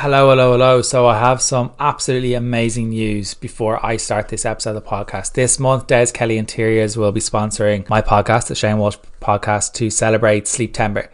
Hello, 0.00 0.30
hello, 0.30 0.52
hello. 0.52 0.80
So, 0.80 1.06
I 1.06 1.18
have 1.18 1.42
some 1.42 1.72
absolutely 1.78 2.32
amazing 2.32 2.88
news 2.88 3.34
before 3.34 3.84
I 3.84 3.98
start 3.98 4.28
this 4.28 4.46
episode 4.46 4.74
of 4.74 4.82
the 4.82 4.90
podcast. 4.90 5.34
This 5.34 5.58
month, 5.58 5.88
Des 5.88 6.06
Kelly 6.06 6.38
Interiors 6.38 6.96
will 6.96 7.12
be 7.12 7.20
sponsoring 7.20 7.86
my 7.90 8.00
podcast, 8.00 8.46
the 8.46 8.54
Shane 8.54 8.78
Walsh 8.78 8.96
podcast, 9.20 9.74
to 9.74 9.90
celebrate 9.90 10.44
Sleeptember. 10.44 11.10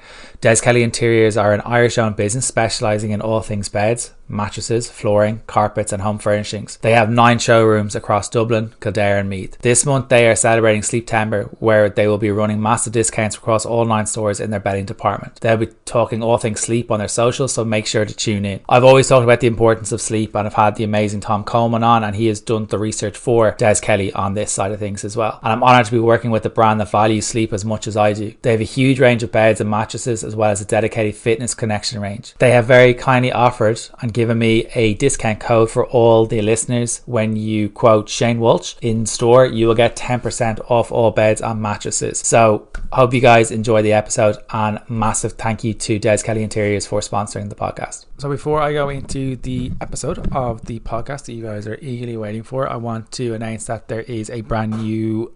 Des 0.46 0.60
Kelly 0.62 0.84
Interiors 0.84 1.36
are 1.36 1.52
an 1.52 1.60
Irish 1.62 1.98
owned 1.98 2.14
business 2.14 2.46
specializing 2.46 3.10
in 3.10 3.20
all 3.20 3.40
things 3.40 3.68
beds, 3.68 4.12
mattresses, 4.28 4.88
flooring, 4.88 5.42
carpets, 5.46 5.92
and 5.92 6.02
home 6.02 6.18
furnishings. 6.18 6.76
They 6.82 6.92
have 6.92 7.10
nine 7.10 7.40
showrooms 7.40 7.96
across 7.96 8.28
Dublin, 8.28 8.72
Kildare, 8.80 9.18
and 9.18 9.28
Meath. 9.28 9.58
This 9.62 9.84
month, 9.84 10.08
they 10.08 10.28
are 10.28 10.36
celebrating 10.36 10.82
Sleeptember, 10.82 11.48
where 11.58 11.88
they 11.88 12.06
will 12.06 12.18
be 12.18 12.30
running 12.30 12.60
massive 12.60 12.92
discounts 12.92 13.36
across 13.36 13.66
all 13.66 13.84
nine 13.84 14.06
stores 14.06 14.38
in 14.38 14.50
their 14.50 14.60
bedding 14.60 14.84
department. 14.84 15.40
They'll 15.40 15.56
be 15.56 15.68
talking 15.84 16.22
all 16.22 16.38
things 16.38 16.60
sleep 16.60 16.90
on 16.92 17.00
their 17.00 17.08
socials, 17.08 17.54
so 17.54 17.64
make 17.64 17.86
sure 17.86 18.04
to 18.04 18.14
tune 18.14 18.44
in. 18.44 18.60
I've 18.68 18.84
always 18.84 19.08
talked 19.08 19.24
about 19.24 19.40
the 19.40 19.46
importance 19.48 19.92
of 19.92 20.00
sleep, 20.00 20.36
and 20.36 20.46
I've 20.46 20.54
had 20.54 20.76
the 20.76 20.84
amazing 20.84 21.20
Tom 21.20 21.42
Coleman 21.44 21.82
on, 21.82 22.04
and 22.04 22.14
he 22.14 22.26
has 22.26 22.40
done 22.40 22.66
the 22.66 22.78
research 22.78 23.16
for 23.16 23.52
Des 23.58 23.80
Kelly 23.82 24.12
on 24.12 24.34
this 24.34 24.52
side 24.52 24.72
of 24.72 24.78
things 24.78 25.04
as 25.04 25.16
well. 25.16 25.40
And 25.42 25.52
I'm 25.52 25.62
honored 25.62 25.86
to 25.86 25.92
be 25.92 25.98
working 25.98 26.30
with 26.30 26.46
a 26.46 26.50
brand 26.50 26.80
that 26.80 26.90
values 26.90 27.26
sleep 27.26 27.52
as 27.52 27.64
much 27.64 27.86
as 27.86 27.96
I 27.96 28.12
do. 28.12 28.34
They 28.42 28.52
have 28.52 28.60
a 28.60 28.64
huge 28.64 29.00
range 29.00 29.22
of 29.22 29.32
beds 29.32 29.60
and 29.60 29.70
mattresses, 29.70 30.22
as 30.22 30.35
well 30.36 30.50
as 30.50 30.60
a 30.60 30.64
dedicated 30.64 31.14
fitness 31.14 31.54
connection 31.54 32.00
range. 32.00 32.34
They 32.38 32.50
have 32.52 32.66
very 32.66 32.94
kindly 32.94 33.32
offered 33.32 33.80
and 34.00 34.12
given 34.12 34.38
me 34.38 34.66
a 34.74 34.94
discount 34.94 35.40
code 35.40 35.70
for 35.70 35.86
all 35.86 36.26
the 36.26 36.42
listeners. 36.42 37.02
When 37.06 37.36
you 37.36 37.68
quote 37.68 38.08
Shane 38.08 38.38
Walsh 38.38 38.74
in 38.80 39.06
store, 39.06 39.46
you 39.46 39.66
will 39.66 39.74
get 39.74 39.96
10% 39.96 40.70
off 40.70 40.92
all 40.92 41.10
beds 41.10 41.40
and 41.40 41.60
mattresses. 41.60 42.20
So, 42.20 42.68
hope 42.92 43.14
you 43.14 43.20
guys 43.20 43.50
enjoy 43.50 43.82
the 43.82 43.92
episode 43.92 44.36
and 44.50 44.80
massive 44.88 45.32
thank 45.32 45.64
you 45.64 45.74
to 45.74 45.98
Des 45.98 46.18
Kelly 46.18 46.42
Interiors 46.42 46.86
for 46.86 47.00
sponsoring 47.00 47.48
the 47.48 47.54
podcast. 47.54 48.06
So, 48.18 48.28
before 48.28 48.60
I 48.60 48.72
go 48.72 48.88
into 48.88 49.36
the 49.36 49.72
episode 49.80 50.32
of 50.32 50.64
the 50.66 50.80
podcast 50.80 51.26
that 51.26 51.32
you 51.32 51.42
guys 51.42 51.66
are 51.66 51.78
eagerly 51.80 52.16
waiting 52.16 52.42
for, 52.42 52.68
I 52.68 52.76
want 52.76 53.12
to 53.12 53.34
announce 53.34 53.66
that 53.66 53.88
there 53.88 54.02
is 54.02 54.30
a 54.30 54.42
brand 54.42 54.82
new 54.82 55.32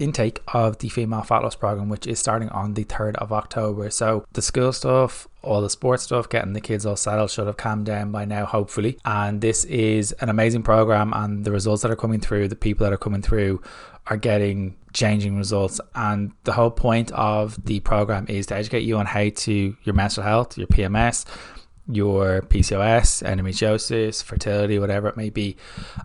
intake 0.00 0.40
of 0.48 0.78
the 0.78 0.88
female 0.88 1.22
fat 1.22 1.42
loss 1.42 1.54
program, 1.54 1.88
which 1.88 2.06
is 2.06 2.18
starting 2.18 2.48
on 2.48 2.74
the 2.74 2.84
3rd 2.84 3.16
of 3.16 3.32
October. 3.32 3.90
So 3.90 4.24
the 4.32 4.42
school 4.42 4.72
stuff, 4.72 5.28
all 5.42 5.60
the 5.60 5.70
sports 5.70 6.02
stuff, 6.02 6.28
getting 6.28 6.52
the 6.52 6.60
kids 6.60 6.86
all 6.86 6.96
settled 6.96 7.30
should 7.30 7.46
have 7.46 7.56
calmed 7.56 7.86
down 7.86 8.10
by 8.10 8.24
now, 8.24 8.46
hopefully. 8.46 8.98
And 9.04 9.40
this 9.40 9.64
is 9.64 10.12
an 10.20 10.28
amazing 10.28 10.62
program, 10.62 11.12
and 11.14 11.44
the 11.44 11.52
results 11.52 11.82
that 11.82 11.90
are 11.90 11.96
coming 11.96 12.20
through, 12.20 12.48
the 12.48 12.56
people 12.56 12.84
that 12.84 12.92
are 12.92 12.98
coming 12.98 13.22
through, 13.22 13.62
are 14.06 14.16
getting 14.16 14.76
changing 14.92 15.36
results. 15.36 15.80
And 15.94 16.32
the 16.44 16.52
whole 16.52 16.70
point 16.70 17.12
of 17.12 17.62
the 17.64 17.80
program 17.80 18.26
is 18.28 18.46
to 18.46 18.56
educate 18.56 18.80
you 18.80 18.96
on 18.96 19.06
how 19.06 19.28
to 19.28 19.76
your 19.84 19.94
mental 19.94 20.22
health, 20.22 20.58
your 20.58 20.66
PMS. 20.66 21.26
Your 21.92 22.42
PCOS, 22.42 23.24
endometriosis, 23.24 24.22
fertility, 24.22 24.78
whatever 24.78 25.08
it 25.08 25.16
may 25.16 25.28
be. 25.28 25.56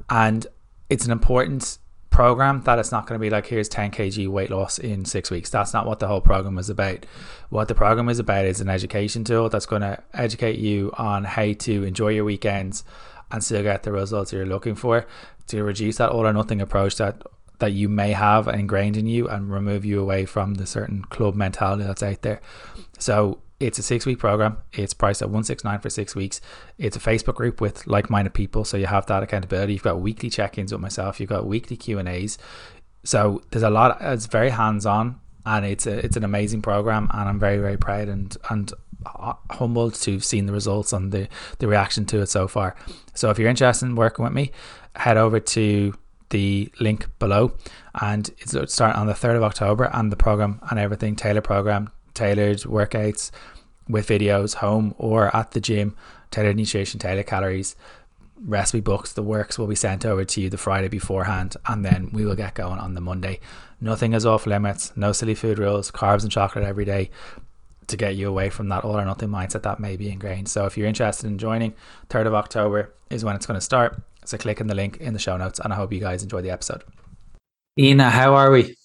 And 0.09 0.47
it's 0.89 1.05
an 1.05 1.11
important 1.11 1.77
program 2.15 2.61
that 2.61 2.79
it's 2.79 2.93
not 2.93 3.05
going 3.05 3.19
to 3.19 3.21
be 3.21 3.29
like 3.29 3.45
here's 3.45 3.67
10 3.67 3.91
kg 3.91 4.29
weight 4.29 4.49
loss 4.49 4.79
in 4.79 5.03
six 5.03 5.29
weeks. 5.29 5.49
That's 5.49 5.73
not 5.73 5.85
what 5.85 5.99
the 5.99 6.07
whole 6.07 6.21
program 6.21 6.57
is 6.57 6.69
about. 6.69 7.05
What 7.49 7.67
the 7.67 7.75
program 7.75 8.07
is 8.07 8.19
about 8.19 8.45
is 8.45 8.61
an 8.61 8.69
education 8.69 9.25
tool 9.25 9.49
that's 9.49 9.65
going 9.65 9.81
to 9.81 10.01
educate 10.13 10.57
you 10.57 10.93
on 10.97 11.25
how 11.25 11.51
to 11.51 11.83
enjoy 11.83 12.09
your 12.09 12.23
weekends 12.23 12.85
and 13.31 13.43
still 13.43 13.63
get 13.63 13.83
the 13.83 13.91
results 13.91 14.31
you're 14.31 14.45
looking 14.45 14.75
for 14.75 15.05
to 15.47 15.63
reduce 15.63 15.97
that 15.97 16.09
all 16.09 16.25
or 16.25 16.31
nothing 16.31 16.61
approach 16.61 16.95
that 16.95 17.21
that 17.59 17.73
you 17.73 17.89
may 17.89 18.13
have 18.13 18.47
ingrained 18.47 18.95
in 18.95 19.07
you 19.07 19.27
and 19.27 19.51
remove 19.51 19.83
you 19.83 19.99
away 19.99 20.25
from 20.25 20.53
the 20.53 20.65
certain 20.65 21.03
club 21.03 21.35
mentality 21.35 21.83
that's 21.83 22.03
out 22.03 22.21
there. 22.21 22.39
So 22.97 23.39
it's 23.59 23.79
a 23.79 23.83
six 23.83 24.05
week 24.05 24.19
program. 24.19 24.57
It's 24.73 24.93
priced 24.93 25.21
at 25.21 25.29
169 25.29 25.79
for 25.79 25.89
six 25.89 26.15
weeks. 26.15 26.41
It's 26.77 26.97
a 26.97 26.99
Facebook 26.99 27.35
group 27.35 27.61
with 27.61 27.87
like 27.87 28.09
minded 28.09 28.33
people. 28.33 28.65
So 28.65 28.77
you 28.77 28.85
have 28.87 29.05
that 29.07 29.23
accountability. 29.23 29.73
You've 29.73 29.83
got 29.83 30.01
weekly 30.01 30.29
check 30.29 30.57
ins 30.57 30.71
with 30.71 30.81
myself. 30.81 31.19
You've 31.19 31.29
got 31.29 31.45
weekly 31.45 31.77
Q 31.77 31.99
and 31.99 32.09
A's. 32.09 32.37
So 33.03 33.41
there's 33.51 33.63
a 33.63 33.69
lot, 33.69 33.97
it's 34.01 34.25
very 34.25 34.49
hands 34.49 34.85
on 34.85 35.19
and 35.45 35.65
it's 35.65 35.87
a, 35.87 36.03
it's 36.03 36.17
an 36.17 36.23
amazing 36.23 36.61
program. 36.61 37.07
And 37.13 37.29
I'm 37.29 37.39
very, 37.39 37.59
very 37.59 37.77
proud 37.77 38.09
and, 38.09 38.35
and 38.49 38.73
humbled 39.05 39.93
to 39.93 40.13
have 40.13 40.25
seen 40.25 40.47
the 40.47 40.53
results 40.53 40.91
and 40.91 41.11
the, 41.11 41.29
the 41.59 41.67
reaction 41.67 42.05
to 42.07 42.21
it 42.21 42.27
so 42.27 42.47
far. 42.47 42.75
So 43.13 43.29
if 43.29 43.39
you're 43.39 43.49
interested 43.49 43.85
in 43.85 43.95
working 43.95 44.25
with 44.25 44.33
me, 44.33 44.51
head 44.95 45.17
over 45.17 45.39
to 45.39 45.93
the 46.31 46.69
link 46.79 47.07
below 47.19 47.55
and 48.01 48.29
it's 48.39 48.73
starting 48.73 48.99
on 48.99 49.07
the 49.07 49.13
3rd 49.13 49.37
of 49.37 49.43
October 49.43 49.89
and 49.93 50.11
the 50.11 50.17
program 50.17 50.59
and 50.69 50.79
everything, 50.79 51.15
Taylor 51.15 51.41
program 51.41 51.91
tailored 52.15 52.59
workouts 52.61 53.29
with 53.87 54.07
videos 54.07 54.55
home 54.55 54.95
or 54.97 55.35
at 55.35 55.51
the 55.51 55.61
gym, 55.61 55.95
tailored 56.31 56.55
nutrition, 56.55 56.99
tailored 56.99 57.27
calories, 57.27 57.75
recipe 58.43 58.81
books, 58.81 59.13
the 59.13 59.23
works 59.23 59.57
will 59.57 59.67
be 59.67 59.75
sent 59.75 60.05
over 60.05 60.25
to 60.25 60.41
you 60.41 60.49
the 60.49 60.57
Friday 60.57 60.87
beforehand, 60.87 61.55
and 61.67 61.85
then 61.85 62.09
we 62.11 62.25
will 62.25 62.35
get 62.35 62.55
going 62.55 62.79
on 62.79 62.93
the 62.93 63.01
Monday. 63.01 63.39
Nothing 63.79 64.13
is 64.13 64.25
off 64.25 64.45
limits, 64.45 64.91
no 64.95 65.11
silly 65.11 65.35
food 65.35 65.59
rules, 65.59 65.91
carbs 65.91 66.23
and 66.23 66.31
chocolate 66.31 66.65
every 66.65 66.85
day 66.85 67.09
to 67.87 67.97
get 67.97 68.15
you 68.15 68.27
away 68.27 68.49
from 68.49 68.69
that 68.69 68.83
all 68.83 68.97
or 68.97 69.05
nothing 69.05 69.29
mindset 69.29 69.61
that 69.63 69.79
may 69.79 69.95
be 69.95 70.09
ingrained. 70.09 70.49
So 70.49 70.65
if 70.65 70.77
you're 70.77 70.87
interested 70.87 71.27
in 71.27 71.37
joining, 71.37 71.73
3rd 72.09 72.27
of 72.27 72.33
October 72.33 72.93
is 73.09 73.23
when 73.23 73.35
it's 73.35 73.45
going 73.45 73.59
to 73.59 73.65
start. 73.65 74.01
So 74.25 74.37
click 74.37 74.59
on 74.59 74.67
the 74.67 74.75
link 74.75 74.97
in 74.97 75.13
the 75.13 75.19
show 75.19 75.37
notes, 75.37 75.59
and 75.59 75.71
I 75.71 75.75
hope 75.75 75.93
you 75.93 75.99
guys 75.99 76.23
enjoy 76.23 76.41
the 76.41 76.49
episode. 76.49 76.83
Inna, 77.77 78.09
how 78.09 78.33
are 78.35 78.49
we? 78.49 78.75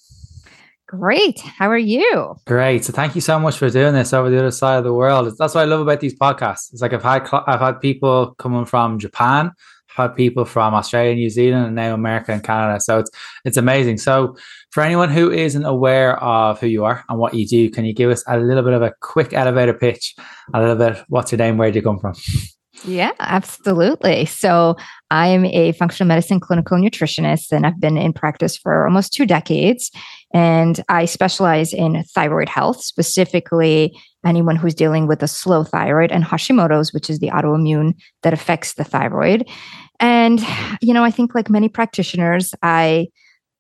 Great. 0.91 1.39
How 1.39 1.71
are 1.71 1.79
you? 1.79 2.35
Great. 2.49 2.85
So 2.85 2.93
thank 2.93 3.15
you 3.15 3.21
so 3.21 3.39
much 3.39 3.57
for 3.57 3.71
doing 3.71 3.95
this 3.95 4.13
over 4.13 4.29
the 4.29 4.41
other 4.41 4.51
side 4.51 4.79
of 4.79 4.83
the 4.83 4.93
world. 4.93 5.33
That's 5.39 5.55
what 5.55 5.61
I 5.61 5.65
love 5.65 5.81
about 5.81 6.01
these 6.01 6.19
podcasts. 6.19 6.73
It's 6.73 6.83
like 6.83 6.93
I've 6.93 7.05
had 7.05 7.29
I've 7.47 7.61
had 7.61 7.81
people 7.81 8.35
coming 8.41 8.65
from 8.65 8.99
Japan, 8.99 9.53
I've 9.91 9.97
had 10.09 10.17
people 10.17 10.45
from 10.45 10.75
Australia, 10.75 11.15
New 11.15 11.31
Zealand, 11.31 11.67
and 11.67 11.77
now 11.77 11.95
America 11.95 12.33
and 12.33 12.43
Canada. 12.43 12.81
So 12.81 12.99
it's 12.99 13.11
it's 13.45 13.57
amazing. 13.57 13.99
So 13.99 14.37
for 14.73 14.83
anyone 14.83 15.11
who 15.11 15.31
isn't 15.31 15.65
aware 15.65 16.21
of 16.21 16.59
who 16.59 16.67
you 16.67 16.85
are 16.85 17.05
and 17.09 17.21
what 17.21 17.35
you 17.35 17.47
do, 17.47 17.71
can 17.71 17.85
you 17.85 17.95
give 17.95 18.11
us 18.11 18.25
a 18.27 18.41
little 18.41 18.65
bit 18.65 18.73
of 18.73 18.83
a 18.83 18.93
quick 19.01 19.33
elevator 19.33 19.75
pitch? 19.75 20.17
A 20.55 20.61
little 20.61 20.75
bit. 20.75 21.05
What's 21.07 21.31
your 21.31 21.39
name? 21.39 21.57
Where 21.57 21.71
do 21.71 21.79
you 21.79 21.85
come 21.85 22.01
from? 22.01 22.15
Yeah, 22.85 23.13
absolutely. 23.21 24.25
So 24.25 24.77
I'm 25.11 25.45
a 25.45 25.73
functional 25.73 26.09
medicine 26.09 26.41
clinical 26.41 26.79
nutritionist, 26.79 27.53
and 27.53 27.67
I've 27.67 27.81
been 27.81 27.99
in 27.99 28.13
practice 28.13 28.57
for 28.57 28.87
almost 28.87 29.13
two 29.13 29.27
decades. 29.27 29.91
And 30.33 30.83
I 30.89 31.05
specialize 31.05 31.73
in 31.73 32.03
thyroid 32.15 32.49
health, 32.49 32.83
specifically 32.83 33.99
anyone 34.25 34.57
who's 34.57 34.75
dealing 34.75 35.07
with 35.07 35.23
a 35.23 35.29
slow 35.29 35.65
thyroid 35.65 36.13
and 36.13 36.25
Hashimoto's, 36.25 36.93
which 36.93 37.11
is 37.11 37.19
the 37.19 37.29
autoimmune 37.29 37.95
that 38.23 38.33
affects 38.33 38.75
the 38.75 38.85
thyroid. 38.85 39.49
And, 39.99 40.41
you 40.81 40.95
know, 40.95 41.05
I 41.05 41.11
think 41.11 41.35
like 41.35 41.51
many 41.51 41.69
practitioners, 41.69 42.55
I 42.63 43.09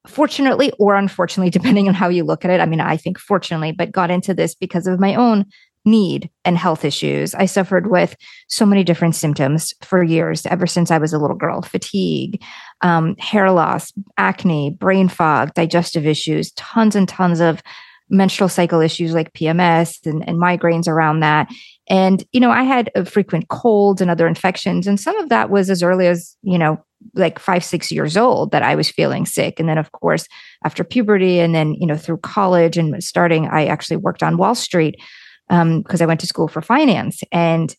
fortunately 0.06 0.72
or 0.78 0.94
unfortunately, 0.94 1.50
depending 1.58 1.88
on 1.88 1.94
how 1.94 2.08
you 2.08 2.24
look 2.24 2.44
at 2.44 2.50
it, 2.50 2.60
I 2.60 2.66
mean, 2.66 2.80
I 2.80 2.96
think 2.96 3.18
fortunately, 3.18 3.72
but 3.72 3.92
got 3.92 4.10
into 4.10 4.32
this 4.32 4.54
because 4.54 4.86
of 4.86 5.00
my 5.00 5.14
own 5.14 5.46
need 5.84 6.30
and 6.44 6.58
health 6.58 6.84
issues. 6.84 7.34
I 7.34 7.46
suffered 7.46 7.90
with 7.90 8.16
so 8.48 8.66
many 8.66 8.84
different 8.84 9.14
symptoms 9.14 9.72
for 9.80 10.02
years, 10.02 10.44
ever 10.46 10.66
since 10.66 10.90
I 10.90 10.98
was 10.98 11.12
a 11.12 11.18
little 11.18 11.36
girl 11.36 11.62
fatigue, 11.62 12.42
um, 12.82 13.16
hair 13.18 13.50
loss, 13.50 13.92
acne, 14.18 14.70
brain 14.70 15.08
fog, 15.08 15.54
digestive 15.54 16.06
issues, 16.06 16.52
tons 16.52 16.94
and 16.94 17.08
tons 17.08 17.40
of 17.40 17.62
menstrual 18.10 18.48
cycle 18.48 18.80
issues 18.80 19.14
like 19.14 19.32
PMS 19.32 20.04
and, 20.04 20.28
and 20.28 20.36
migraines 20.36 20.88
around 20.88 21.20
that. 21.20 21.48
And, 21.88 22.24
you 22.32 22.40
know, 22.40 22.50
I 22.50 22.64
had 22.64 22.90
frequent 23.08 23.48
colds 23.48 24.00
and 24.00 24.10
other 24.10 24.26
infections. 24.26 24.86
And 24.86 24.98
some 24.98 25.16
of 25.18 25.28
that 25.28 25.48
was 25.48 25.70
as 25.70 25.82
early 25.82 26.08
as, 26.08 26.36
you 26.42 26.58
know, 26.58 26.84
like 27.14 27.38
five, 27.38 27.64
six 27.64 27.90
years 27.90 28.16
old 28.16 28.50
that 28.50 28.62
I 28.62 28.74
was 28.74 28.90
feeling 28.90 29.26
sick. 29.26 29.58
And 29.58 29.68
then, 29.68 29.78
of 29.78 29.92
course, 29.92 30.26
after 30.64 30.84
puberty 30.84 31.38
and 31.38 31.54
then, 31.54 31.74
you 31.74 31.86
know, 31.86 31.96
through 31.96 32.18
college 32.18 32.76
and 32.76 33.02
starting, 33.02 33.46
I 33.46 33.66
actually 33.66 33.96
worked 33.96 34.22
on 34.22 34.36
Wall 34.36 34.54
Street 34.54 35.00
because 35.50 36.00
um, 36.00 36.02
I 36.02 36.06
went 36.06 36.20
to 36.20 36.26
school 36.26 36.46
for 36.46 36.62
finance 36.62 37.22
and 37.32 37.74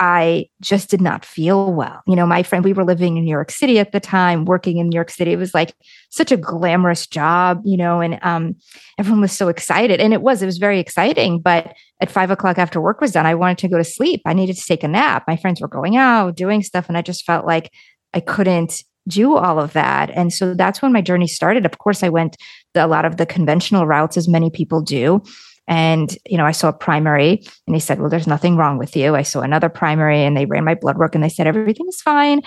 I 0.00 0.46
just 0.60 0.90
did 0.90 1.00
not 1.00 1.24
feel 1.24 1.72
well. 1.72 2.02
You 2.08 2.16
know, 2.16 2.26
my 2.26 2.42
friend, 2.42 2.64
we 2.64 2.72
were 2.72 2.84
living 2.84 3.16
in 3.16 3.24
New 3.24 3.30
York 3.30 3.52
City 3.52 3.78
at 3.78 3.92
the 3.92 4.00
time, 4.00 4.46
working 4.46 4.78
in 4.78 4.88
New 4.88 4.96
York 4.96 5.10
City. 5.10 5.32
It 5.32 5.38
was 5.38 5.54
like 5.54 5.74
such 6.10 6.32
a 6.32 6.36
glamorous 6.36 7.06
job, 7.06 7.62
you 7.64 7.76
know, 7.76 8.00
and 8.00 8.18
um, 8.22 8.56
everyone 8.98 9.20
was 9.20 9.30
so 9.30 9.46
excited. 9.46 10.00
And 10.00 10.12
it 10.12 10.20
was, 10.20 10.42
it 10.42 10.46
was 10.46 10.58
very 10.58 10.80
exciting. 10.80 11.38
But 11.38 11.72
at 12.00 12.10
five 12.10 12.32
o'clock 12.32 12.58
after 12.58 12.80
work 12.80 13.00
was 13.00 13.12
done, 13.12 13.26
I 13.26 13.36
wanted 13.36 13.58
to 13.58 13.68
go 13.68 13.78
to 13.78 13.84
sleep. 13.84 14.22
I 14.26 14.32
needed 14.32 14.56
to 14.56 14.66
take 14.66 14.82
a 14.82 14.88
nap. 14.88 15.22
My 15.28 15.36
friends 15.36 15.60
were 15.60 15.68
going 15.68 15.96
out, 15.96 16.34
doing 16.34 16.64
stuff. 16.64 16.88
And 16.88 16.98
I 16.98 17.02
just 17.02 17.24
felt 17.24 17.46
like 17.46 17.70
I 18.12 18.18
couldn't 18.18 18.82
do 19.06 19.36
all 19.36 19.60
of 19.60 19.72
that. 19.74 20.10
And 20.10 20.32
so 20.32 20.54
that's 20.54 20.82
when 20.82 20.92
my 20.92 21.00
journey 21.00 21.28
started. 21.28 21.64
Of 21.64 21.78
course, 21.78 22.02
I 22.02 22.08
went 22.08 22.36
a 22.74 22.88
lot 22.88 23.04
of 23.04 23.18
the 23.18 23.26
conventional 23.26 23.86
routes, 23.86 24.16
as 24.16 24.28
many 24.28 24.50
people 24.50 24.80
do. 24.80 25.22
And, 25.68 26.16
you 26.26 26.36
know, 26.36 26.44
I 26.44 26.52
saw 26.52 26.68
a 26.68 26.72
primary 26.72 27.44
and 27.66 27.76
he 27.76 27.80
said, 27.80 28.00
Well, 28.00 28.10
there's 28.10 28.26
nothing 28.26 28.56
wrong 28.56 28.78
with 28.78 28.96
you. 28.96 29.14
I 29.14 29.22
saw 29.22 29.40
another 29.40 29.68
primary 29.68 30.24
and 30.24 30.36
they 30.36 30.44
ran 30.44 30.64
my 30.64 30.74
blood 30.74 30.98
work 30.98 31.14
and 31.14 31.22
they 31.22 31.28
said, 31.28 31.46
Everything 31.46 31.86
is 31.88 32.00
fine. 32.00 32.42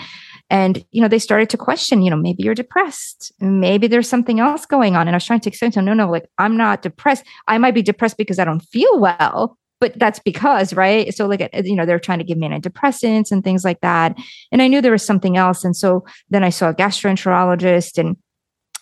And, 0.50 0.86
you 0.92 1.02
know, 1.02 1.08
they 1.08 1.20
started 1.20 1.50
to 1.52 1.58
question, 1.58 2.04
you 2.04 2.12
know, 2.12 2.18
maybe 2.18 2.44
you're 2.44 2.54
depressed. 2.54 3.34
Maybe 3.40 3.88
there's 3.88 4.08
something 4.08 4.40
else 4.40 4.66
going 4.66 4.96
on. 4.96 5.08
And 5.08 5.16
I 5.16 5.18
was 5.18 5.26
trying 5.26 5.40
to 5.40 5.50
explain 5.50 5.72
to 5.72 5.80
them, 5.80 5.86
no, 5.86 5.94
no, 5.94 6.10
like 6.10 6.28
I'm 6.38 6.56
not 6.56 6.84
depressed. 6.84 7.24
I 7.48 7.58
might 7.58 7.74
be 7.74 7.82
depressed 7.82 8.18
because 8.18 8.38
I 8.38 8.46
don't 8.46 8.60
feel 8.60 9.00
well, 9.00 9.58
but 9.80 9.98
that's 9.98 10.20
because, 10.20 10.74
right? 10.74 11.14
So, 11.14 11.26
like, 11.26 11.42
uh, 11.42 11.62
you 11.64 11.76
know, 11.76 11.86
they're 11.86 12.00
trying 12.00 12.20
to 12.20 12.26
give 12.26 12.38
me 12.38 12.48
antidepressants 12.48 13.32
and 13.32 13.44
things 13.44 13.64
like 13.64 13.82
that. 13.82 14.16
And 14.52 14.62
I 14.62 14.68
knew 14.68 14.82
there 14.82 14.92
was 14.92 15.06
something 15.06 15.36
else. 15.36 15.64
And 15.64 15.76
so 15.76 16.06
then 16.30 16.44
I 16.44 16.50
saw 16.50 16.70
a 16.70 16.76
gastroenterologist 16.76 17.98
and, 17.98 18.18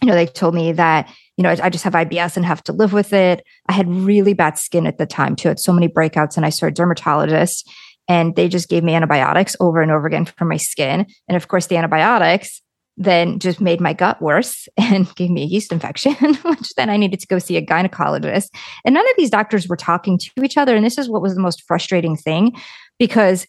you 0.04 0.08
know, 0.10 0.16
they 0.16 0.26
told 0.26 0.54
me 0.54 0.74
that, 0.74 1.10
you 1.38 1.44
know, 1.44 1.50
I, 1.50 1.70
just 1.70 1.86
have 1.86 1.94
IBS 1.94 2.36
and 2.36 2.46
have 2.46 2.62
to 2.66 2.74
live 2.74 2.92
with 2.92 3.14
it. 3.14 3.42
I 3.70 3.72
had 3.72 3.90
really 3.90 4.34
bad 4.34 4.58
skin 4.58 4.86
at 4.86 4.98
the 4.98 5.06
time 5.06 5.38
too. 5.38 5.48
I 5.48 5.52
had 5.52 5.62
so 5.62 5.72
many 5.72 5.88
breakouts 5.88 6.36
and 6.36 6.46
I 6.46 6.50
saw 6.50 6.66
a 6.66 6.72
dermatologist 6.72 7.72
and 8.10 8.36
they 8.36 8.50
just 8.50 8.68
gave 8.68 8.84
me 8.84 8.96
antibiotics 8.96 9.56
over 9.62 9.82
and 9.82 9.94
over 9.94 10.06
again 10.06 10.26
for 10.26 10.44
my 10.44 10.58
skin. 10.58 11.06
And 11.30 11.38
of 11.38 11.48
course, 11.48 11.68
the 11.68 11.78
antibiotics 11.78 12.62
then 12.98 13.40
just 13.40 13.62
made 13.62 13.80
my 13.80 13.94
gut 13.94 14.22
worse 14.22 14.68
and 14.78 15.14
gave 15.16 15.30
me 15.30 15.44
a 15.44 15.46
yeast 15.46 15.72
infection, 15.72 16.16
which 16.44 16.74
then 16.76 16.90
I 16.90 16.98
needed 16.98 17.22
to 17.22 17.28
go 17.28 17.40
see 17.40 17.56
a 17.56 17.66
gynecologist. 17.66 18.50
And 18.84 18.94
none 18.94 19.10
of 19.10 19.16
these 19.16 19.30
doctors 19.30 19.70
were 19.70 19.78
talking 19.78 20.18
to 20.18 20.44
each 20.44 20.58
other. 20.58 20.76
And 20.76 20.86
this 20.86 20.98
is 20.98 21.08
what 21.08 21.22
was 21.22 21.34
the 21.34 21.42
most 21.42 21.64
frustrating 21.64 22.18
thing 22.18 22.52
because 23.00 23.48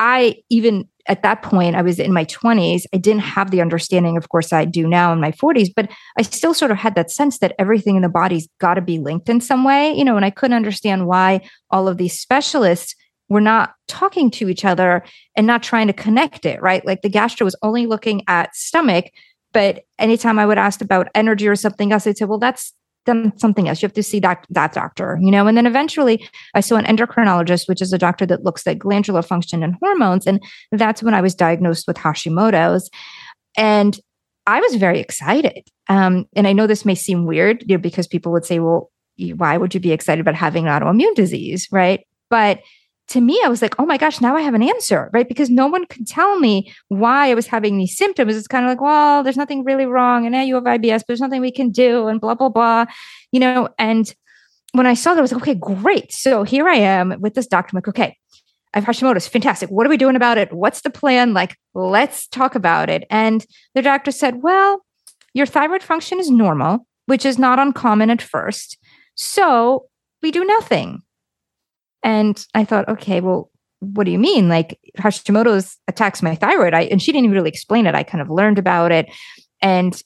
I, 0.00 0.36
even 0.48 0.88
at 1.08 1.22
that 1.22 1.42
point, 1.42 1.76
I 1.76 1.82
was 1.82 1.98
in 1.98 2.12
my 2.12 2.24
20s. 2.24 2.84
I 2.94 2.96
didn't 2.96 3.20
have 3.20 3.50
the 3.50 3.60
understanding, 3.60 4.16
of 4.16 4.30
course, 4.30 4.50
I 4.52 4.64
do 4.64 4.88
now 4.88 5.12
in 5.12 5.20
my 5.20 5.30
40s, 5.30 5.68
but 5.76 5.90
I 6.18 6.22
still 6.22 6.54
sort 6.54 6.70
of 6.70 6.78
had 6.78 6.94
that 6.94 7.10
sense 7.10 7.38
that 7.38 7.54
everything 7.58 7.96
in 7.96 8.02
the 8.02 8.08
body's 8.08 8.48
got 8.58 8.74
to 8.74 8.80
be 8.80 8.98
linked 8.98 9.28
in 9.28 9.42
some 9.42 9.62
way, 9.62 9.92
you 9.92 10.04
know, 10.04 10.16
and 10.16 10.24
I 10.24 10.30
couldn't 10.30 10.56
understand 10.56 11.06
why 11.06 11.42
all 11.70 11.86
of 11.86 11.98
these 11.98 12.18
specialists 12.18 12.94
we're 13.28 13.40
not 13.40 13.74
talking 13.86 14.28
to 14.28 14.48
each 14.48 14.64
other 14.64 15.04
and 15.36 15.46
not 15.46 15.62
trying 15.62 15.86
to 15.86 15.92
connect 15.92 16.44
it, 16.44 16.60
right? 16.60 16.84
Like 16.84 17.02
the 17.02 17.08
gastro 17.08 17.44
was 17.44 17.54
only 17.62 17.86
looking 17.86 18.22
at 18.26 18.56
stomach, 18.56 19.04
but 19.52 19.84
anytime 20.00 20.38
I 20.38 20.46
would 20.46 20.58
ask 20.58 20.80
about 20.80 21.08
energy 21.14 21.46
or 21.46 21.54
something 21.54 21.92
else, 21.92 22.04
they'd 22.04 22.18
say, 22.18 22.24
well, 22.24 22.40
that's 22.40 22.72
then 23.10 23.32
something 23.36 23.68
else. 23.68 23.82
You 23.82 23.86
have 23.86 23.94
to 23.94 24.02
see 24.02 24.20
that 24.20 24.46
that 24.50 24.72
doctor, 24.72 25.18
you 25.20 25.30
know. 25.30 25.46
And 25.46 25.56
then 25.56 25.66
eventually, 25.66 26.26
I 26.54 26.60
saw 26.60 26.76
an 26.76 26.84
endocrinologist, 26.84 27.68
which 27.68 27.82
is 27.82 27.92
a 27.92 27.98
doctor 27.98 28.24
that 28.26 28.44
looks 28.44 28.66
at 28.66 28.78
glandular 28.78 29.22
function 29.22 29.62
and 29.62 29.76
hormones, 29.82 30.26
and 30.26 30.42
that's 30.72 31.02
when 31.02 31.14
I 31.14 31.20
was 31.20 31.34
diagnosed 31.34 31.86
with 31.86 31.96
Hashimoto's, 31.96 32.88
and 33.56 33.98
I 34.46 34.60
was 34.60 34.76
very 34.76 35.00
excited. 35.00 35.68
Um, 35.88 36.26
and 36.34 36.46
I 36.46 36.52
know 36.52 36.66
this 36.66 36.84
may 36.84 36.94
seem 36.94 37.26
weird, 37.26 37.62
you 37.66 37.76
know, 37.76 37.82
because 37.82 38.06
people 38.06 38.32
would 38.32 38.46
say, 38.46 38.60
"Well, 38.60 38.90
why 39.36 39.56
would 39.56 39.74
you 39.74 39.80
be 39.80 39.92
excited 39.92 40.20
about 40.20 40.34
having 40.36 40.66
an 40.66 40.80
autoimmune 40.80 41.14
disease?" 41.14 41.68
Right? 41.70 42.06
But 42.30 42.60
to 43.10 43.20
me, 43.20 43.40
I 43.44 43.48
was 43.48 43.60
like, 43.60 43.74
oh 43.80 43.86
my 43.86 43.96
gosh, 43.96 44.20
now 44.20 44.36
I 44.36 44.40
have 44.42 44.54
an 44.54 44.62
answer, 44.62 45.10
right? 45.12 45.28
Because 45.28 45.50
no 45.50 45.66
one 45.66 45.84
could 45.86 46.06
tell 46.06 46.38
me 46.38 46.72
why 46.88 47.30
I 47.30 47.34
was 47.34 47.48
having 47.48 47.76
these 47.76 47.96
symptoms. 47.96 48.36
It's 48.36 48.46
kind 48.46 48.64
of 48.64 48.68
like, 48.68 48.80
well, 48.80 49.24
there's 49.24 49.36
nothing 49.36 49.64
really 49.64 49.84
wrong. 49.84 50.26
And 50.26 50.32
now 50.32 50.42
you 50.42 50.54
have 50.54 50.64
IBS, 50.64 51.00
but 51.00 51.06
there's 51.08 51.20
nothing 51.20 51.40
we 51.40 51.50
can 51.50 51.70
do, 51.70 52.06
and 52.06 52.20
blah, 52.20 52.36
blah, 52.36 52.48
blah, 52.48 52.86
you 53.32 53.40
know. 53.40 53.68
And 53.78 54.14
when 54.72 54.86
I 54.86 54.94
saw 54.94 55.12
that, 55.14 55.18
I 55.18 55.22
was 55.22 55.32
like, 55.32 55.42
okay, 55.42 55.54
great. 55.56 56.12
So 56.12 56.44
here 56.44 56.68
I 56.68 56.76
am 56.76 57.20
with 57.20 57.34
this 57.34 57.48
doctor. 57.48 57.70
I'm 57.72 57.78
like, 57.78 57.88
okay, 57.88 58.16
I 58.74 58.80
have 58.80 58.84
Hashimoto's. 58.84 59.26
Fantastic. 59.26 59.70
What 59.70 59.88
are 59.88 59.90
we 59.90 59.96
doing 59.96 60.14
about 60.14 60.38
it? 60.38 60.52
What's 60.52 60.82
the 60.82 60.90
plan? 60.90 61.34
Like, 61.34 61.56
let's 61.74 62.28
talk 62.28 62.54
about 62.54 62.88
it. 62.88 63.04
And 63.10 63.44
the 63.74 63.82
doctor 63.82 64.12
said, 64.12 64.40
well, 64.42 64.84
your 65.34 65.46
thyroid 65.46 65.82
function 65.82 66.20
is 66.20 66.30
normal, 66.30 66.86
which 67.06 67.26
is 67.26 67.40
not 67.40 67.58
uncommon 67.58 68.10
at 68.10 68.22
first. 68.22 68.78
So 69.16 69.88
we 70.22 70.30
do 70.30 70.44
nothing. 70.44 71.02
And 72.02 72.44
I 72.54 72.64
thought, 72.64 72.88
okay, 72.88 73.20
well, 73.20 73.50
what 73.80 74.04
do 74.04 74.10
you 74.10 74.18
mean? 74.18 74.48
Like 74.48 74.78
Hashimoto's 74.98 75.76
attacks 75.88 76.22
my 76.22 76.34
thyroid. 76.34 76.74
I 76.74 76.82
and 76.82 77.00
she 77.00 77.12
didn't 77.12 77.24
even 77.24 77.34
really 77.34 77.48
explain 77.48 77.86
it. 77.86 77.94
I 77.94 78.02
kind 78.02 78.20
of 78.20 78.30
learned 78.30 78.58
about 78.58 78.92
it. 78.92 79.10
And, 79.62 80.00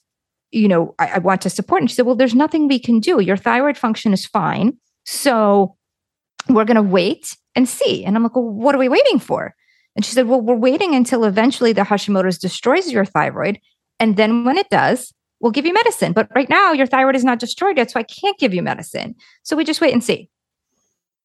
you 0.51 0.67
know, 0.67 0.95
I, 0.97 1.15
I 1.15 1.17
want 1.19 1.41
to 1.41 1.49
support. 1.49 1.81
And 1.81 1.89
she 1.89 1.95
said, 1.95 2.05
Well, 2.05 2.15
there's 2.15 2.35
nothing 2.35 2.67
we 2.67 2.79
can 2.79 2.99
do. 2.99 3.19
Your 3.19 3.37
thyroid 3.37 3.77
function 3.77 4.13
is 4.13 4.25
fine. 4.25 4.77
So 5.05 5.75
we're 6.49 6.65
gonna 6.65 6.81
wait 6.81 7.35
and 7.53 7.67
see. 7.67 8.05
And 8.05 8.15
I'm 8.15 8.23
like, 8.23 8.35
Well, 8.35 8.45
what 8.45 8.75
are 8.75 8.79
we 8.79 8.89
waiting 8.89 9.19
for? 9.19 9.53
And 9.95 10.05
she 10.05 10.13
said, 10.13 10.27
Well, 10.27 10.41
we're 10.41 10.55
waiting 10.55 10.95
until 10.95 11.25
eventually 11.25 11.73
the 11.73 11.81
Hashimoto's 11.81 12.37
destroys 12.37 12.91
your 12.91 13.05
thyroid. 13.05 13.59
And 13.99 14.15
then 14.15 14.45
when 14.45 14.57
it 14.57 14.69
does, 14.69 15.13
we'll 15.39 15.51
give 15.51 15.65
you 15.65 15.73
medicine. 15.73 16.13
But 16.13 16.29
right 16.33 16.49
now, 16.49 16.71
your 16.71 16.87
thyroid 16.87 17.15
is 17.15 17.23
not 17.23 17.39
destroyed 17.39 17.77
yet. 17.77 17.91
So 17.91 17.99
I 17.99 18.03
can't 18.03 18.37
give 18.39 18.53
you 18.53 18.61
medicine. 18.61 19.15
So 19.43 19.55
we 19.55 19.63
just 19.63 19.81
wait 19.81 19.93
and 19.93 20.03
see. 20.03 20.29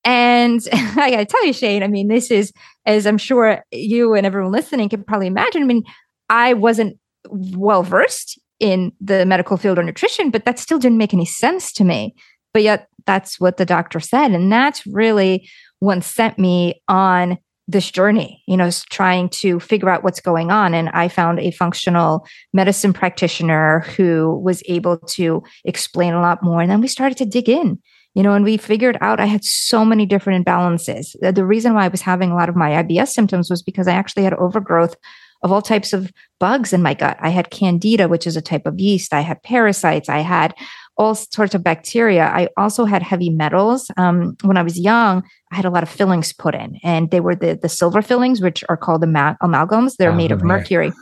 And 0.05 0.61
I 0.73 1.11
gotta 1.11 1.26
tell 1.26 1.44
you, 1.44 1.52
Shane, 1.52 1.82
I 1.82 1.88
mean, 1.88 2.08
this 2.08 2.31
is, 2.31 2.52
as 2.87 3.06
I'm 3.06 3.19
sure 3.19 3.64
you 3.70 4.14
and 4.14 4.26
everyone 4.26 4.52
listening 4.52 4.88
can 4.88 5.05
probably 5.05 5.26
imagine, 5.26 5.62
I 5.62 5.67
mean, 5.67 5.85
I 6.29 6.55
wasn't 6.55 6.99
well 7.29 7.82
versed 7.82 8.38
in 8.58 8.93
the 9.00 9.25
medical 9.26 9.56
field 9.56 9.79
or 9.79 9.82
nutrition, 9.82 10.31
but 10.31 10.44
that 10.44 10.58
still 10.58 10.79
didn't 10.79 10.99
make 10.99 11.14
any 11.14 11.25
sense 11.25 11.73
to 11.73 11.85
me. 11.85 12.14
But 12.52 12.62
yet, 12.62 12.88
that's 13.06 13.41
what 13.41 13.56
the 13.56 13.67
doctor 13.67 14.00
said. 14.00 14.32
And 14.32 14.52
that's 14.52 14.87
really 14.87 15.49
what 15.79 16.05
sent 16.05 16.38
me 16.38 16.82
on 16.88 17.38
this 17.70 17.91
journey, 17.91 18.43
you 18.47 18.56
know, 18.56 18.70
trying 18.91 19.29
to 19.29 19.61
figure 19.61 19.88
out 19.88 20.02
what's 20.02 20.20
going 20.20 20.50
on. 20.50 20.75
And 20.75 20.88
I 20.91 21.08
found 21.08 21.38
a 21.38 21.52
functional 21.52 22.26
medicine 22.52 22.93
practitioner 22.93 23.81
who 23.97 24.41
was 24.43 24.62
able 24.67 24.99
to 24.99 25.43
explain 25.64 26.12
a 26.12 26.20
lot 26.20 26.43
more. 26.43 26.61
And 26.61 26.70
then 26.70 26.81
we 26.81 26.88
started 26.88 27.19
to 27.19 27.25
dig 27.25 27.49
in 27.49 27.79
you 28.14 28.22
know, 28.22 28.34
and 28.34 28.44
we 28.44 28.56
figured 28.56 28.98
out 29.00 29.20
I 29.20 29.26
had 29.26 29.44
so 29.44 29.84
many 29.84 30.04
different 30.06 30.44
imbalances. 30.44 31.14
The 31.20 31.46
reason 31.46 31.74
why 31.74 31.84
I 31.84 31.88
was 31.88 32.00
having 32.00 32.30
a 32.30 32.34
lot 32.34 32.48
of 32.48 32.56
my 32.56 32.82
IBS 32.82 33.08
symptoms 33.08 33.50
was 33.50 33.62
because 33.62 33.86
I 33.86 33.92
actually 33.92 34.24
had 34.24 34.34
overgrowth 34.34 34.96
of 35.42 35.52
all 35.52 35.62
types 35.62 35.92
of 35.92 36.12
bugs 36.38 36.72
in 36.72 36.82
my 36.82 36.92
gut. 36.92 37.16
I 37.20 37.30
had 37.30 37.50
candida, 37.50 38.08
which 38.08 38.26
is 38.26 38.36
a 38.36 38.42
type 38.42 38.66
of 38.66 38.78
yeast. 38.78 39.14
I 39.14 39.20
had 39.20 39.42
parasites. 39.42 40.08
I 40.08 40.18
had 40.18 40.54
all 40.98 41.14
sorts 41.14 41.54
of 41.54 41.64
bacteria. 41.64 42.26
I 42.26 42.48
also 42.58 42.84
had 42.84 43.02
heavy 43.02 43.30
metals. 43.30 43.90
Um, 43.96 44.36
when 44.42 44.58
I 44.58 44.62
was 44.62 44.78
young, 44.78 45.22
I 45.50 45.56
had 45.56 45.64
a 45.64 45.70
lot 45.70 45.82
of 45.82 45.88
fillings 45.88 46.32
put 46.32 46.54
in, 46.54 46.78
and 46.82 47.10
they 47.10 47.20
were 47.20 47.34
the 47.34 47.58
the 47.60 47.70
silver 47.70 48.02
fillings, 48.02 48.42
which 48.42 48.62
are 48.68 48.76
called 48.76 49.02
amal- 49.02 49.36
amalgams. 49.42 49.96
They're 49.96 50.12
oh, 50.12 50.16
made 50.16 50.32
of 50.32 50.42
mercury. 50.42 50.92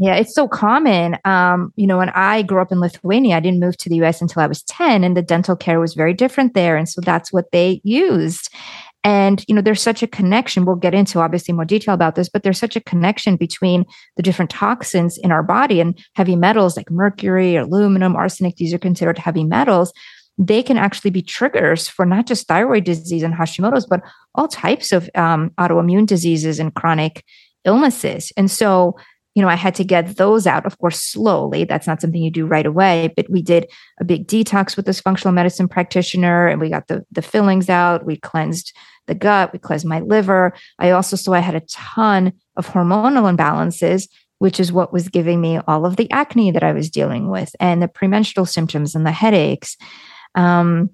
Yeah, 0.00 0.14
it's 0.14 0.34
so 0.34 0.48
common. 0.48 1.18
Um, 1.26 1.74
you 1.76 1.86
know, 1.86 1.98
when 1.98 2.08
I 2.08 2.40
grew 2.40 2.62
up 2.62 2.72
in 2.72 2.80
Lithuania, 2.80 3.36
I 3.36 3.40
didn't 3.40 3.60
move 3.60 3.76
to 3.76 3.90
the 3.90 3.96
US 3.96 4.22
until 4.22 4.40
I 4.40 4.46
was 4.46 4.62
10, 4.62 5.04
and 5.04 5.14
the 5.14 5.20
dental 5.20 5.54
care 5.54 5.78
was 5.78 5.92
very 5.92 6.14
different 6.14 6.54
there. 6.54 6.78
And 6.78 6.88
so 6.88 7.02
that's 7.02 7.30
what 7.30 7.52
they 7.52 7.82
used. 7.84 8.48
And, 9.04 9.44
you 9.46 9.54
know, 9.54 9.60
there's 9.60 9.82
such 9.82 10.02
a 10.02 10.06
connection. 10.06 10.64
We'll 10.64 10.76
get 10.76 10.94
into 10.94 11.20
obviously 11.20 11.52
more 11.52 11.66
detail 11.66 11.92
about 11.92 12.14
this, 12.14 12.30
but 12.30 12.42
there's 12.42 12.58
such 12.58 12.76
a 12.76 12.80
connection 12.80 13.36
between 13.36 13.84
the 14.16 14.22
different 14.22 14.50
toxins 14.50 15.18
in 15.18 15.32
our 15.32 15.42
body 15.42 15.80
and 15.80 15.98
heavy 16.14 16.36
metals 16.36 16.78
like 16.78 16.90
mercury, 16.90 17.56
aluminum, 17.56 18.16
arsenic. 18.16 18.56
These 18.56 18.72
are 18.72 18.78
considered 18.78 19.18
heavy 19.18 19.44
metals. 19.44 19.92
They 20.38 20.62
can 20.62 20.78
actually 20.78 21.10
be 21.10 21.22
triggers 21.22 21.88
for 21.88 22.06
not 22.06 22.26
just 22.26 22.48
thyroid 22.48 22.84
disease 22.84 23.22
and 23.22 23.34
Hashimoto's, 23.34 23.86
but 23.86 24.00
all 24.34 24.48
types 24.48 24.92
of 24.92 25.10
um, 25.14 25.50
autoimmune 25.58 26.06
diseases 26.06 26.58
and 26.58 26.74
chronic 26.74 27.22
illnesses. 27.66 28.32
And 28.38 28.50
so, 28.50 28.96
you 29.34 29.42
know, 29.42 29.48
I 29.48 29.54
had 29.54 29.74
to 29.76 29.84
get 29.84 30.16
those 30.16 30.46
out, 30.46 30.66
of 30.66 30.78
course, 30.78 31.00
slowly. 31.00 31.64
That's 31.64 31.86
not 31.86 32.00
something 32.00 32.20
you 32.20 32.30
do 32.30 32.46
right 32.46 32.66
away, 32.66 33.12
but 33.16 33.30
we 33.30 33.42
did 33.42 33.70
a 34.00 34.04
big 34.04 34.26
detox 34.26 34.76
with 34.76 34.86
this 34.86 35.00
functional 35.00 35.32
medicine 35.32 35.68
practitioner 35.68 36.48
and 36.48 36.60
we 36.60 36.68
got 36.68 36.88
the, 36.88 37.04
the 37.12 37.22
fillings 37.22 37.68
out. 37.68 38.04
We 38.04 38.16
cleansed 38.16 38.76
the 39.06 39.14
gut, 39.14 39.52
we 39.52 39.58
cleansed 39.58 39.86
my 39.86 40.00
liver. 40.00 40.52
I 40.78 40.90
also 40.90 41.16
saw 41.16 41.32
I 41.32 41.40
had 41.40 41.54
a 41.54 41.60
ton 41.60 42.32
of 42.56 42.68
hormonal 42.68 43.34
imbalances, 43.34 44.08
which 44.38 44.58
is 44.58 44.72
what 44.72 44.92
was 44.92 45.08
giving 45.08 45.40
me 45.40 45.58
all 45.66 45.86
of 45.86 45.96
the 45.96 46.10
acne 46.10 46.50
that 46.50 46.62
I 46.62 46.72
was 46.72 46.90
dealing 46.90 47.28
with 47.28 47.54
and 47.60 47.82
the 47.82 47.88
premenstrual 47.88 48.46
symptoms 48.46 48.94
and 48.94 49.06
the 49.06 49.12
headaches. 49.12 49.76
Um, 50.34 50.90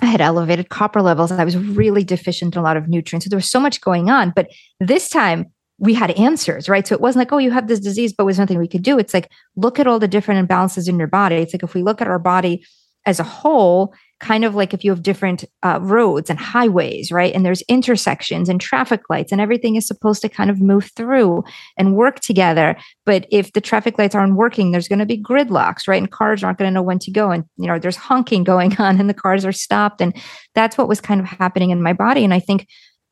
I 0.00 0.06
had 0.06 0.20
elevated 0.20 0.68
copper 0.68 1.02
levels. 1.02 1.32
I 1.32 1.44
was 1.44 1.56
really 1.56 2.04
deficient 2.04 2.54
in 2.54 2.60
a 2.60 2.62
lot 2.62 2.76
of 2.76 2.88
nutrients. 2.88 3.24
So 3.24 3.30
there 3.30 3.38
was 3.38 3.50
so 3.50 3.60
much 3.60 3.80
going 3.80 4.10
on. 4.10 4.32
But 4.36 4.50
this 4.78 5.08
time, 5.08 5.46
we 5.78 5.94
had 5.94 6.10
answers, 6.12 6.68
right? 6.68 6.86
So 6.86 6.94
it 6.94 7.00
wasn't 7.00 7.20
like, 7.20 7.32
oh, 7.32 7.38
you 7.38 7.50
have 7.50 7.68
this 7.68 7.80
disease, 7.80 8.12
but 8.12 8.24
there's 8.24 8.38
nothing 8.38 8.58
we 8.58 8.68
could 8.68 8.82
do. 8.82 8.98
It's 8.98 9.12
like, 9.12 9.30
look 9.56 9.78
at 9.78 9.86
all 9.86 9.98
the 9.98 10.08
different 10.08 10.48
imbalances 10.48 10.88
in 10.88 10.98
your 10.98 11.08
body. 11.08 11.36
It's 11.36 11.52
like 11.52 11.62
if 11.62 11.74
we 11.74 11.82
look 11.82 12.00
at 12.00 12.08
our 12.08 12.18
body 12.18 12.64
as 13.04 13.20
a 13.20 13.24
whole, 13.24 13.94
kind 14.18 14.44
of 14.44 14.54
like 14.54 14.72
if 14.72 14.82
you 14.82 14.90
have 14.90 15.02
different 15.02 15.44
uh, 15.62 15.78
roads 15.80 16.30
and 16.30 16.38
highways, 16.38 17.12
right? 17.12 17.34
And 17.34 17.44
there's 17.44 17.62
intersections 17.62 18.48
and 18.48 18.60
traffic 18.60 19.02
lights, 19.10 19.30
and 19.30 19.40
everything 19.40 19.76
is 19.76 19.86
supposed 19.86 20.22
to 20.22 20.28
kind 20.28 20.50
of 20.50 20.60
move 20.60 20.90
through 20.96 21.44
and 21.76 21.94
work 21.94 22.20
together. 22.20 22.76
But 23.04 23.26
if 23.30 23.52
the 23.52 23.60
traffic 23.60 23.98
lights 23.98 24.14
aren't 24.14 24.34
working, 24.34 24.72
there's 24.72 24.88
going 24.88 24.98
to 24.98 25.06
be 25.06 25.22
gridlocks, 25.22 25.86
right? 25.86 26.02
And 26.02 26.10
cars 26.10 26.42
aren't 26.42 26.58
going 26.58 26.70
to 26.70 26.74
know 26.74 26.82
when 26.82 26.98
to 27.00 27.10
go. 27.10 27.30
And, 27.30 27.44
you 27.58 27.66
know, 27.66 27.78
there's 27.78 27.96
honking 27.96 28.42
going 28.42 28.76
on 28.80 28.98
and 28.98 29.08
the 29.08 29.14
cars 29.14 29.44
are 29.44 29.52
stopped. 29.52 30.00
And 30.00 30.16
that's 30.54 30.78
what 30.78 30.88
was 30.88 31.00
kind 31.00 31.20
of 31.20 31.26
happening 31.26 31.70
in 31.70 31.82
my 31.82 31.92
body. 31.92 32.24
And 32.24 32.34
I 32.34 32.40
think, 32.40 32.66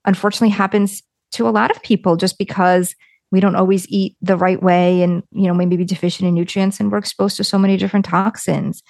unfortunately, 0.07 0.51
happens 0.51 1.03
to 1.35 1.49
a 1.49 1.51
lot 1.51 1.71
of 1.71 1.83
people 1.83 2.17
just 2.17 2.39
because 2.39 2.95
we 3.31 3.41
don't 3.41 3.57
always 3.57 3.87
eat 3.89 4.17
the 4.23 4.37
right 4.37 4.63
way 4.63 5.03
and 5.03 5.23
you 5.33 5.49
know 5.49 5.55
maybe 5.55 5.77
be 5.77 5.85
deficient 5.85 6.29
in 6.29 6.35
nutrients 6.35 6.79
and 6.81 6.91
we're 6.91 6.99
exposed 6.99 7.37
to 7.37 7.45
so 7.45 7.59
many 7.59 7.77
different 7.77 8.05
toxins. 8.05 8.83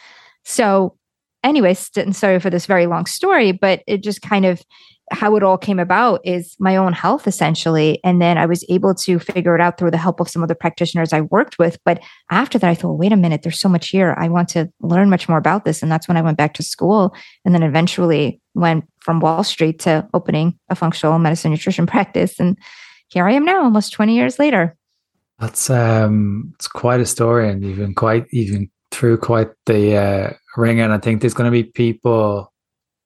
So 0.45 0.97
anyways 1.43 1.91
sorry 2.13 2.41
for 2.41 2.51
this 2.51 2.67
very 2.67 2.87
long 2.87 3.05
story 3.05 3.53
but 3.53 3.83
it 3.87 4.03
just 4.03 4.23
kind 4.23 4.47
of 4.47 4.63
how 5.11 5.37
it 5.37 5.43
all 5.43 5.59
came 5.59 5.79
about 5.79 6.21
is 6.25 6.57
my 6.59 6.77
own 6.77 6.93
health 6.93 7.27
essentially. 7.27 8.01
And 8.05 8.21
then 8.21 8.39
i 8.39 8.47
was 8.47 8.65
able 8.69 8.95
to 8.95 9.19
figure 9.19 9.55
it 9.55 9.61
out 9.61 9.79
through 9.79 9.91
the 9.91 9.99
help 9.99 10.21
of 10.21 10.29
some 10.29 10.43
of 10.43 10.49
the 10.49 10.55
practitioners 10.55 11.13
i 11.13 11.23
worked 11.23 11.59
with. 11.59 11.79
But 11.85 12.03
after 12.31 12.59
that 12.59 12.69
i 12.69 12.75
thought 12.75 12.99
wait 12.99 13.13
a 13.13 13.17
minute 13.17 13.43
there's 13.43 13.61
so 13.61 13.69
much 13.69 13.89
here. 13.89 14.15
I 14.19 14.29
want 14.29 14.49
to 14.51 14.71
learn 14.81 15.11
much 15.11 15.29
more 15.29 15.39
about 15.39 15.65
this. 15.65 15.83
And 15.83 15.91
that's 15.93 16.09
when 16.09 16.17
i 16.17 16.23
went 16.23 16.39
back 16.39 16.55
to 16.55 16.63
school. 16.63 17.15
And 17.45 17.55
then 17.55 17.63
eventually 17.63 18.41
went 18.55 18.85
from 19.05 19.21
Wall 19.21 19.45
Street 19.45 19.79
to 19.81 20.09
opening 20.15 20.59
a 20.71 20.75
functional 20.75 21.19
medicine 21.19 21.51
nutrition 21.51 21.87
practice. 21.95 22.41
And 22.41 22.59
here 23.09 23.29
I 23.29 23.33
am 23.33 23.45
now, 23.45 23.63
almost 23.63 23.93
20 23.93 24.15
years 24.15 24.39
later. 24.39 24.77
That's 25.39 25.69
um 25.69 26.53
it's 26.55 26.69
quite 26.69 27.01
a 27.01 27.07
story 27.07 27.49
and 27.51 27.65
even 27.65 27.95
quite 27.95 28.27
even 28.31 28.71
through 28.93 29.19
quite 29.19 29.49
the 29.67 29.97
uh 29.97 30.33
ring 30.57 30.79
and 30.79 30.93
I 30.93 30.99
think 30.99 31.21
there's 31.21 31.35
gonna 31.35 31.51
be 31.51 31.65
people 31.65 32.53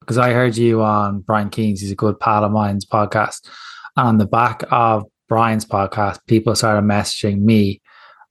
because 0.00 0.18
I 0.18 0.32
heard 0.32 0.56
you 0.56 0.82
on 0.82 1.20
Brian 1.20 1.50
Keane's, 1.50 1.80
he's 1.80 1.90
a 1.90 1.96
good 1.96 2.18
pal 2.20 2.44
of 2.44 2.52
mine's 2.52 2.86
podcast. 2.86 3.48
And 3.96 4.08
on 4.08 4.18
the 4.18 4.26
back 4.26 4.62
of 4.70 5.04
Brian's 5.28 5.66
podcast, 5.66 6.20
people 6.26 6.54
started 6.54 6.86
messaging 6.86 7.40
me 7.40 7.82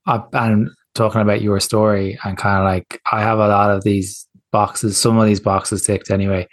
and 0.07 0.69
talking 0.95 1.21
about 1.21 1.41
your 1.41 1.59
story 1.59 2.17
and 2.23 2.37
kind 2.37 2.57
of 2.57 2.63
like 2.63 2.99
I 3.11 3.21
have 3.21 3.37
a 3.37 3.47
lot 3.47 3.69
of 3.69 3.83
these 3.83 4.27
boxes, 4.51 4.97
some 4.97 5.19
of 5.19 5.27
these 5.27 5.39
boxes 5.39 5.83
ticked 5.83 6.09
anyway, 6.09 6.47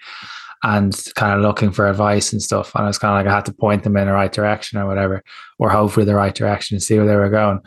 and 0.64 0.98
kind 1.14 1.34
of 1.34 1.42
looking 1.42 1.70
for 1.70 1.86
advice 1.86 2.32
and 2.32 2.42
stuff. 2.42 2.74
And 2.74 2.84
I 2.84 2.88
was 2.88 2.98
kind 2.98 3.12
of 3.12 3.18
like 3.18 3.30
I 3.30 3.36
had 3.36 3.44
to 3.46 3.52
point 3.52 3.84
them 3.84 3.98
in 3.98 4.06
the 4.06 4.12
right 4.12 4.32
direction 4.32 4.78
or 4.78 4.86
whatever, 4.86 5.22
or 5.58 5.68
hopefully 5.68 6.06
the 6.06 6.14
right 6.14 6.34
direction 6.34 6.76
to 6.76 6.84
see 6.84 6.96
where 6.96 7.06
they 7.06 7.14
were 7.14 7.28
going. 7.28 7.60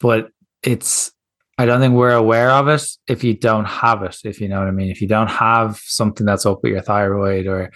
But 0.00 0.30
it's 0.62 1.12
I 1.58 1.66
don't 1.66 1.80
think 1.80 1.94
we're 1.94 2.10
aware 2.10 2.50
of 2.50 2.68
it 2.68 2.84
if 3.06 3.22
you 3.22 3.34
don't 3.34 3.66
have 3.66 4.02
it, 4.02 4.16
if 4.24 4.40
you 4.40 4.48
know 4.48 4.58
what 4.58 4.68
I 4.68 4.72
mean. 4.72 4.90
If 4.90 5.00
you 5.00 5.06
don't 5.06 5.30
have 5.30 5.78
something 5.84 6.26
that's 6.26 6.44
up 6.44 6.60
with 6.62 6.72
your 6.72 6.80
thyroid 6.80 7.46
or 7.46 7.70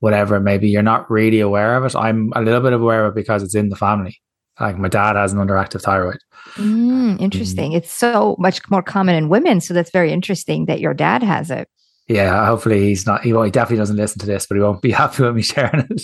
whatever, 0.00 0.40
maybe 0.40 0.70
you're 0.70 0.82
not 0.82 1.08
really 1.08 1.40
aware 1.40 1.76
of 1.76 1.84
it. 1.84 1.94
I'm 1.94 2.32
a 2.34 2.42
little 2.42 2.60
bit 2.60 2.72
aware 2.72 3.04
of 3.04 3.12
it 3.12 3.14
because 3.14 3.44
it's 3.44 3.54
in 3.54 3.68
the 3.68 3.76
family. 3.76 4.20
Like 4.58 4.76
my 4.76 4.88
dad 4.88 5.14
has 5.14 5.32
an 5.32 5.38
underactive 5.38 5.82
thyroid. 5.82 6.18
Mm, 6.54 7.20
interesting. 7.20 7.72
Mm. 7.72 7.76
It's 7.76 7.92
so 7.92 8.34
much 8.38 8.60
more 8.70 8.82
common 8.82 9.14
in 9.14 9.28
women. 9.28 9.60
So 9.60 9.72
that's 9.72 9.90
very 9.90 10.12
interesting 10.12 10.66
that 10.66 10.80
your 10.80 10.94
dad 10.94 11.22
has 11.22 11.50
it. 11.50 11.68
Yeah, 12.08 12.46
hopefully 12.46 12.84
he's 12.84 13.04
not. 13.04 13.22
He, 13.22 13.30
he 13.30 13.50
definitely 13.50 13.78
doesn't 13.78 13.96
listen 13.96 14.20
to 14.20 14.26
this, 14.26 14.46
but 14.46 14.54
he 14.54 14.62
won't 14.62 14.82
be 14.82 14.90
happy 14.92 15.22
with 15.24 15.34
me 15.34 15.42
sharing 15.42 15.88
it. 15.90 16.02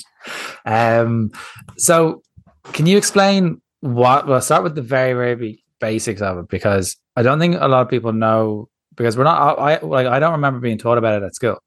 Um, 0.64 1.30
so, 1.76 2.22
can 2.72 2.86
you 2.86 2.96
explain 2.96 3.60
what? 3.80 4.26
Well, 4.26 4.40
start 4.40 4.64
with 4.64 4.74
the 4.74 4.82
very, 4.82 5.12
very 5.12 5.64
basics 5.80 6.20
of 6.20 6.38
it 6.38 6.48
because 6.48 6.96
I 7.16 7.22
don't 7.22 7.38
think 7.38 7.56
a 7.58 7.68
lot 7.68 7.82
of 7.82 7.88
people 7.88 8.12
know 8.12 8.68
because 8.96 9.16
we're 9.16 9.24
not. 9.24 9.58
I, 9.58 9.74
I 9.74 9.80
like 9.80 10.06
I 10.06 10.18
don't 10.18 10.32
remember 10.32 10.60
being 10.60 10.78
taught 10.78 10.98
about 10.98 11.22
it 11.22 11.26
at 11.26 11.34
school. 11.34 11.58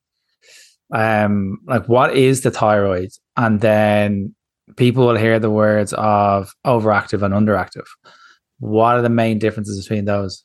Um, 0.92 1.60
like 1.66 1.88
what 1.88 2.16
is 2.16 2.42
the 2.42 2.52
thyroid, 2.52 3.12
and 3.38 3.62
then 3.62 4.36
people 4.76 5.08
will 5.08 5.16
hear 5.16 5.40
the 5.40 5.50
words 5.50 5.94
of 5.94 6.54
overactive 6.66 7.22
and 7.24 7.34
underactive. 7.34 7.86
What 8.60 8.96
are 8.96 9.02
the 9.02 9.10
main 9.10 9.40
differences 9.40 9.82
between 9.82 10.06
those 10.06 10.44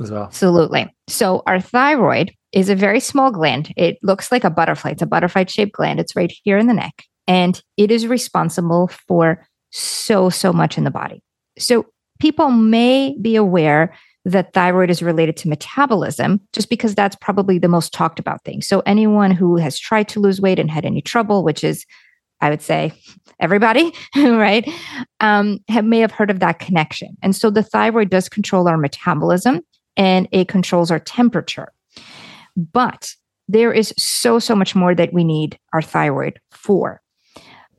as 0.00 0.10
well? 0.10 0.24
Absolutely. 0.24 0.94
So 1.08 1.42
our 1.46 1.60
thyroid 1.60 2.32
is 2.52 2.68
a 2.68 2.74
very 2.74 3.00
small 3.00 3.30
gland. 3.30 3.72
It 3.76 3.98
looks 4.02 4.32
like 4.32 4.44
a 4.44 4.50
butterfly. 4.50 4.92
It's 4.92 5.02
a 5.02 5.06
butterfly 5.06 5.44
shaped 5.46 5.72
gland. 5.72 6.00
It's 6.00 6.16
right 6.16 6.32
here 6.44 6.58
in 6.58 6.66
the 6.66 6.74
neck, 6.74 7.04
and 7.26 7.60
it 7.76 7.90
is 7.90 8.06
responsible 8.06 8.88
for 9.08 9.46
so 9.70 10.30
so 10.30 10.52
much 10.52 10.76
in 10.76 10.84
the 10.84 10.90
body. 10.90 11.22
So 11.58 11.86
people 12.18 12.50
may 12.50 13.16
be 13.20 13.36
aware 13.36 13.94
that 14.24 14.52
thyroid 14.52 14.90
is 14.90 15.02
related 15.02 15.36
to 15.38 15.48
metabolism, 15.48 16.40
just 16.52 16.68
because 16.68 16.94
that's 16.94 17.16
probably 17.16 17.58
the 17.58 17.68
most 17.68 17.92
talked 17.92 18.18
about 18.18 18.44
thing. 18.44 18.60
So, 18.62 18.80
anyone 18.80 19.30
who 19.30 19.56
has 19.56 19.78
tried 19.78 20.08
to 20.10 20.20
lose 20.20 20.40
weight 20.40 20.58
and 20.58 20.70
had 20.70 20.84
any 20.84 21.00
trouble, 21.00 21.42
which 21.42 21.64
is, 21.64 21.86
I 22.40 22.50
would 22.50 22.62
say, 22.62 22.92
everybody, 23.38 23.92
right, 24.16 24.68
um, 25.20 25.58
have, 25.68 25.84
may 25.84 26.00
have 26.00 26.12
heard 26.12 26.30
of 26.30 26.40
that 26.40 26.58
connection. 26.58 27.16
And 27.22 27.34
so, 27.34 27.50
the 27.50 27.62
thyroid 27.62 28.10
does 28.10 28.28
control 28.28 28.68
our 28.68 28.76
metabolism 28.76 29.62
and 30.00 30.26
it 30.32 30.48
controls 30.48 30.90
our 30.90 30.98
temperature. 30.98 31.68
But 32.56 33.14
there 33.48 33.70
is 33.70 33.92
so, 33.98 34.38
so 34.38 34.56
much 34.56 34.74
more 34.74 34.94
that 34.94 35.12
we 35.12 35.24
need 35.24 35.58
our 35.74 35.82
thyroid 35.82 36.40
for. 36.50 37.02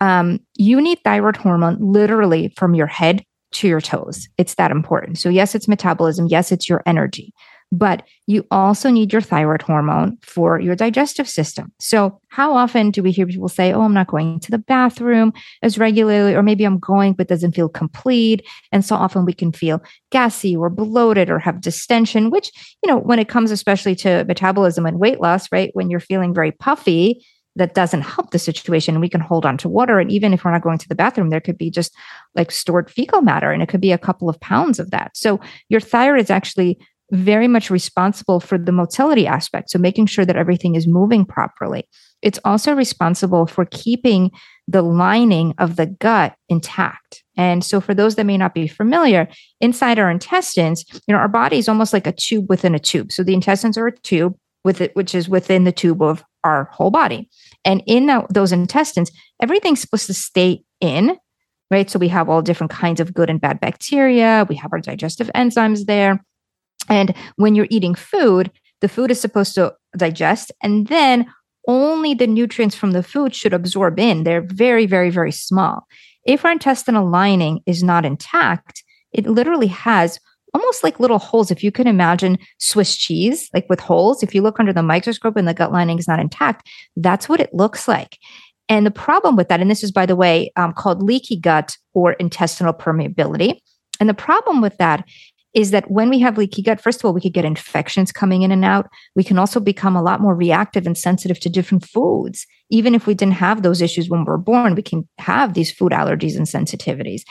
Um, 0.01 0.39
you 0.55 0.79
need 0.79 0.99
thyroid 1.03 1.35
hormone 1.35 1.77
literally 1.79 2.53
from 2.55 2.75
your 2.75 2.85
head 2.85 3.25
to 3.53 3.67
your 3.67 3.81
toes. 3.81 4.29
It's 4.37 4.55
that 4.55 4.69
important. 4.69 5.17
So, 5.17 5.29
yes, 5.29 5.55
it's 5.55 5.67
metabolism. 5.67 6.27
Yes, 6.27 6.51
it's 6.51 6.69
your 6.69 6.83
energy, 6.85 7.33
but 7.71 8.05
you 8.27 8.45
also 8.51 8.89
need 8.89 9.13
your 9.13 9.21
thyroid 9.21 9.61
hormone 9.61 10.17
for 10.21 10.59
your 10.59 10.75
digestive 10.75 11.29
system. 11.29 11.71
So, 11.79 12.19
how 12.27 12.53
often 12.53 12.91
do 12.91 13.01
we 13.01 13.11
hear 13.11 13.25
people 13.25 13.47
say, 13.47 13.71
Oh, 13.71 13.81
I'm 13.81 13.93
not 13.93 14.07
going 14.07 14.39
to 14.41 14.51
the 14.51 14.57
bathroom 14.57 15.33
as 15.61 15.77
regularly, 15.77 16.35
or 16.35 16.43
maybe 16.43 16.65
I'm 16.65 16.79
going 16.79 17.13
but 17.13 17.27
doesn't 17.27 17.53
feel 17.53 17.69
complete? 17.69 18.45
And 18.71 18.83
so 18.83 18.95
often 18.95 19.25
we 19.25 19.33
can 19.33 19.51
feel 19.53 19.81
gassy 20.11 20.55
or 20.55 20.69
bloated 20.69 21.29
or 21.29 21.39
have 21.39 21.61
distension, 21.61 22.29
which, 22.29 22.51
you 22.83 22.91
know, 22.91 22.97
when 22.97 23.19
it 23.19 23.29
comes 23.29 23.51
especially 23.51 23.95
to 23.95 24.25
metabolism 24.25 24.85
and 24.85 24.99
weight 24.99 25.21
loss, 25.21 25.49
right? 25.51 25.71
When 25.73 25.89
you're 25.89 25.99
feeling 26.01 26.33
very 26.33 26.51
puffy, 26.51 27.25
that 27.55 27.73
doesn't 27.73 28.01
help 28.01 28.31
the 28.31 28.39
situation. 28.39 28.99
We 28.99 29.09
can 29.09 29.19
hold 29.21 29.45
on 29.45 29.57
to 29.57 29.69
water. 29.69 29.99
And 29.99 30.11
even 30.11 30.33
if 30.33 30.43
we're 30.43 30.51
not 30.51 30.61
going 30.61 30.77
to 30.77 30.87
the 30.87 30.95
bathroom, 30.95 31.29
there 31.29 31.41
could 31.41 31.57
be 31.57 31.69
just 31.69 31.93
like 32.35 32.49
stored 32.49 32.89
fecal 32.89 33.21
matter 33.21 33.51
and 33.51 33.61
it 33.61 33.67
could 33.67 33.81
be 33.81 33.91
a 33.91 33.97
couple 33.97 34.29
of 34.29 34.39
pounds 34.39 34.79
of 34.79 34.91
that. 34.91 35.17
So 35.17 35.39
your 35.67 35.81
thyroid 35.81 36.21
is 36.21 36.29
actually 36.29 36.79
very 37.11 37.47
much 37.47 37.69
responsible 37.69 38.39
for 38.39 38.57
the 38.57 38.71
motility 38.71 39.27
aspect. 39.27 39.69
So 39.69 39.77
making 39.77 40.05
sure 40.05 40.25
that 40.25 40.37
everything 40.37 40.75
is 40.75 40.87
moving 40.87 41.25
properly. 41.25 41.87
It's 42.21 42.39
also 42.45 42.73
responsible 42.73 43.47
for 43.47 43.65
keeping 43.65 44.31
the 44.67 44.81
lining 44.81 45.53
of 45.57 45.75
the 45.75 45.87
gut 45.87 46.35
intact. 46.49 47.23
And 47.35 47.63
so 47.65 47.81
for 47.81 47.93
those 47.93 48.15
that 48.15 48.25
may 48.25 48.37
not 48.37 48.53
be 48.53 48.67
familiar, 48.67 49.27
inside 49.59 49.99
our 49.99 50.09
intestines, 50.09 50.85
you 51.07 51.13
know, 51.13 51.17
our 51.17 51.27
body 51.27 51.57
is 51.57 51.67
almost 51.67 51.93
like 51.93 52.07
a 52.07 52.13
tube 52.13 52.45
within 52.47 52.75
a 52.75 52.79
tube. 52.79 53.11
So 53.11 53.23
the 53.23 53.33
intestines 53.33 53.77
are 53.77 53.87
a 53.87 53.97
tube 53.99 54.35
with 54.63 54.79
it, 54.79 54.95
which 54.95 55.15
is 55.15 55.27
within 55.27 55.63
the 55.63 55.71
tube 55.71 56.01
of 56.01 56.23
our 56.43 56.65
whole 56.71 56.91
body. 56.91 57.29
And 57.65 57.83
in 57.87 58.09
those 58.29 58.51
intestines, 58.51 59.11
everything's 59.41 59.81
supposed 59.81 60.07
to 60.07 60.13
stay 60.13 60.63
in, 60.79 61.17
right? 61.69 61.89
So 61.89 61.99
we 61.99 62.07
have 62.09 62.29
all 62.29 62.41
different 62.41 62.71
kinds 62.71 62.99
of 62.99 63.13
good 63.13 63.29
and 63.29 63.41
bad 63.41 63.59
bacteria. 63.59 64.45
We 64.47 64.55
have 64.55 64.71
our 64.71 64.79
digestive 64.79 65.29
enzymes 65.35 65.85
there. 65.85 66.23
And 66.89 67.15
when 67.35 67.55
you're 67.55 67.67
eating 67.69 67.95
food, 67.95 68.51
the 68.81 68.89
food 68.89 69.11
is 69.11 69.19
supposed 69.19 69.55
to 69.55 69.73
digest 69.95 70.51
and 70.61 70.87
then 70.87 71.31
only 71.67 72.13
the 72.13 72.27
nutrients 72.27 72.75
from 72.75 72.91
the 72.91 73.03
food 73.03 73.35
should 73.35 73.53
absorb 73.53 73.99
in. 73.99 74.23
They're 74.23 74.41
very, 74.41 74.85
very, 74.85 75.09
very 75.09 75.31
small. 75.31 75.85
If 76.25 76.43
our 76.45 76.51
intestinal 76.51 77.09
lining 77.09 77.61
is 77.65 77.83
not 77.83 78.05
intact, 78.05 78.83
it 79.11 79.27
literally 79.27 79.67
has 79.67 80.19
almost 80.53 80.83
like 80.83 80.99
little 80.99 81.19
holes. 81.19 81.51
If 81.51 81.63
you 81.63 81.71
can 81.71 81.87
imagine 81.87 82.37
Swiss 82.59 82.95
cheese, 82.95 83.49
like 83.53 83.69
with 83.69 83.79
holes, 83.79 84.23
if 84.23 84.35
you 84.35 84.41
look 84.41 84.59
under 84.59 84.73
the 84.73 84.83
microscope 84.83 85.35
and 85.37 85.47
the 85.47 85.53
gut 85.53 85.71
lining 85.71 85.99
is 85.99 86.07
not 86.07 86.19
intact, 86.19 86.67
that's 86.95 87.29
what 87.29 87.39
it 87.39 87.53
looks 87.53 87.87
like. 87.87 88.17
And 88.69 88.85
the 88.85 88.91
problem 88.91 89.35
with 89.35 89.49
that, 89.49 89.59
and 89.59 89.69
this 89.69 89.83
is, 89.83 89.91
by 89.91 90.05
the 90.05 90.15
way, 90.15 90.51
um, 90.55 90.73
called 90.73 91.03
leaky 91.03 91.37
gut 91.37 91.77
or 91.93 92.13
intestinal 92.13 92.73
permeability. 92.73 93.59
And 93.99 94.07
the 94.07 94.13
problem 94.13 94.61
with 94.61 94.77
that 94.77 95.05
is 95.53 95.71
that 95.71 95.89
when 95.91 96.09
we 96.09 96.19
have 96.19 96.37
leaky 96.37 96.61
gut, 96.61 96.81
first 96.81 96.99
of 96.99 97.05
all, 97.05 97.13
we 97.13 97.21
could 97.21 97.33
get 97.33 97.45
infections 97.45 98.11
coming 98.11 98.41
in 98.41 98.51
and 98.51 98.63
out. 98.63 98.87
We 99.15 99.23
can 99.23 99.37
also 99.37 99.59
become 99.59 99.95
a 99.95 100.01
lot 100.01 100.21
more 100.21 100.35
reactive 100.35 100.85
and 100.85 100.97
sensitive 100.97 101.39
to 101.41 101.49
different 101.49 101.85
foods. 101.85 102.45
Even 102.69 102.95
if 102.95 103.05
we 103.05 103.13
didn't 103.13 103.33
have 103.33 103.61
those 103.61 103.81
issues 103.81 104.09
when 104.09 104.23
we 104.23 104.31
are 104.31 104.37
born, 104.37 104.75
we 104.75 104.81
can 104.81 105.07
have 105.17 105.53
these 105.53 105.71
food 105.71 105.91
allergies 105.91 106.37
and 106.37 106.47
sensitivities. 106.47 107.23